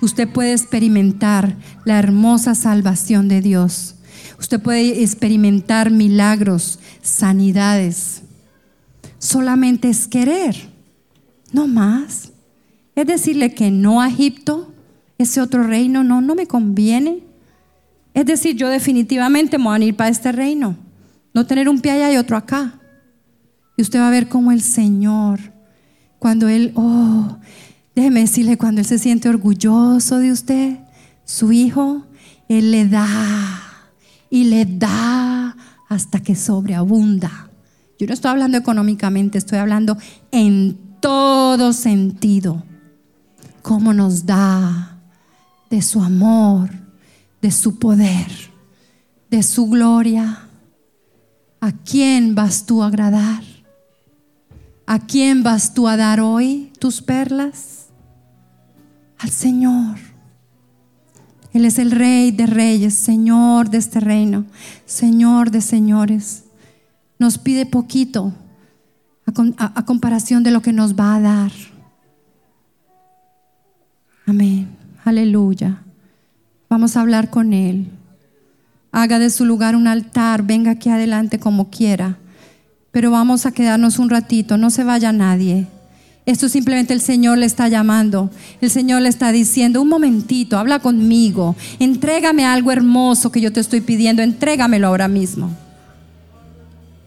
Usted 0.01 0.29
puede 0.29 0.53
experimentar 0.53 1.57
la 1.85 1.99
hermosa 1.99 2.57
salvación 2.57 3.29
de 3.29 3.41
Dios. 3.41 3.95
Usted 4.41 4.59
puede 4.59 5.03
experimentar 5.03 5.91
milagros, 5.91 6.79
sanidades. 7.03 8.23
Solamente 9.19 9.91
es 9.91 10.09
querer, 10.09 10.57
no 11.53 11.69
más. 11.69 12.33
Es 12.95 13.07
decirle 13.07 13.55
que 13.55 13.71
no 13.71 14.01
a 14.01 14.09
Egipto, 14.09 14.73
ese 15.19 15.43
otro 15.43 15.63
reino 15.63 16.03
no, 16.05 16.23
no 16.23 16.35
me 16.35 16.47
conviene. 16.47 17.23
Es 18.15 18.25
decir, 18.25 18.57
yo 18.57 18.71
definitivamente 18.71 19.59
me 19.59 19.65
voy 19.65 19.83
a 19.83 19.85
ir 19.85 19.95
para 19.95 20.09
este 20.09 20.33
reino, 20.33 20.75
no 21.35 21.45
tener 21.45 21.69
un 21.69 21.83
pie 21.83 21.93
allá 21.93 22.11
y 22.11 22.17
otro 22.17 22.39
acá. 22.39 22.81
Y 23.77 23.83
usted 23.83 24.01
va 24.01 24.09
a 24.09 24.11
ver 24.11 24.31
cómo 24.31 24.53
el 24.53 24.63
Señor, 24.63 25.39
cuando 26.19 26.49
Él, 26.49 26.73
oh, 26.77 27.37
déjeme 27.95 28.21
decirle, 28.21 28.57
cuando 28.57 28.81
Él 28.81 28.87
se 28.87 28.99
siente 28.99 29.29
orgulloso 29.29 30.17
de 30.17 30.33
usted, 30.33 30.79
su 31.27 31.53
hijo, 31.53 32.07
Él 32.49 32.71
le 32.71 32.87
da 32.87 33.70
y 34.31 34.45
le 34.45 34.65
da 34.65 35.57
hasta 35.89 36.23
que 36.23 36.37
sobreabunda. 36.37 37.51
Yo 37.99 38.07
no 38.07 38.15
estoy 38.15 38.31
hablando 38.31 38.57
económicamente, 38.57 39.37
estoy 39.37 39.59
hablando 39.59 39.99
en 40.31 40.79
todo 41.01 41.73
sentido. 41.73 42.63
Cómo 43.61 43.93
nos 43.93 44.25
da 44.25 44.99
de 45.69 45.83
su 45.83 46.03
amor, 46.03 46.71
de 47.43 47.51
su 47.51 47.79
poder, 47.79 48.31
de 49.29 49.43
su 49.43 49.69
gloria. 49.69 50.47
¿A 51.61 51.73
quién 51.73 52.35
vas 52.35 52.65
tú 52.65 52.83
a 52.83 52.87
agradar? 52.87 53.43
¿A 54.87 54.99
quién 54.99 55.43
vas 55.43 55.75
tú 55.75 55.87
a 55.87 55.97
dar 55.97 56.21
hoy 56.21 56.73
tus 56.79 57.03
perlas? 57.03 57.87
Al 59.19 59.31
Señor. 59.31 60.10
Él 61.53 61.65
es 61.65 61.79
el 61.79 61.91
Rey 61.91 62.31
de 62.31 62.47
Reyes, 62.47 62.95
Señor 62.95 63.71
de 63.71 63.79
este 63.79 64.01
reino, 64.01 64.45
Señor 64.87 65.51
de 65.51 65.61
señores. 65.61 66.45
Nos 67.19 67.39
pide 67.39 67.67
poquito 67.67 68.33
a, 69.59 69.85
comparación 69.85 70.43
de 70.43 70.51
lo 70.51 70.63
que 70.63 70.73
nos 70.73 70.95
va 70.95 71.17
a 71.17 71.21
dar. 71.21 71.53
Amén. 74.27 74.69
Aleluya. 75.05 75.83
Vamos 76.69 76.97
a 76.97 77.01
hablar 77.01 77.31
con 77.31 77.53
Él. 77.53 77.91
Haga 78.93 79.19
de 79.19 79.31
su 79.31 79.45
lugar 79.45 79.77
un 79.77 79.87
altar, 79.87 80.45
venga 80.45 80.73
aquí 80.73 80.89
adelante 80.89 81.39
como 81.41 81.71
quiera. 81.71 82.19
Pero 82.93 83.11
vamos 83.11 83.47
a 83.47 83.53
quedarnos 83.53 83.99
un 83.99 84.11
ratito, 84.11 84.57
no 84.57 84.71
se 84.71 84.85
vaya 84.85 85.13
nadie. 85.13 85.67
Esto 86.31 86.49
simplemente 86.49 86.95
el 86.95 87.01
Señor 87.01 87.39
le 87.39 87.47
está 87.47 87.67
llamando. 87.67 88.31
El 88.61 88.71
Señor 88.71 89.03
le 89.03 89.09
está 89.09 89.33
diciendo, 89.33 89.83
un 89.83 89.89
momentito, 89.89 90.59
habla 90.59 90.79
conmigo. 90.79 91.57
Entrégame 91.81 92.45
algo 92.45 92.71
hermoso 92.71 93.33
que 93.33 93.41
yo 93.41 93.53
te 93.53 93.59
estoy 93.59 93.81
pidiendo. 93.81 94.23
Entrégamelo 94.23 94.87
ahora 94.87 95.09
mismo. 95.09 95.51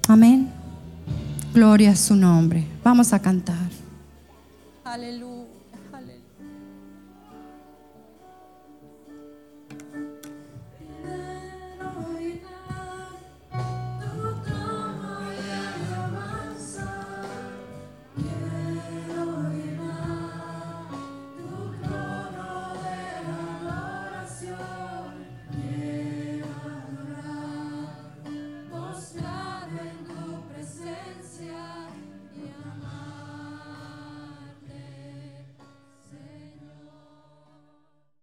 Amén. 0.10 0.50
Gloria 1.54 1.92
a 1.92 1.96
su 1.96 2.18
nombre. 2.18 2.66
Vamos 2.84 3.14
a 3.14 3.22
cantar. 3.22 3.70
Aleluya. 4.84 5.33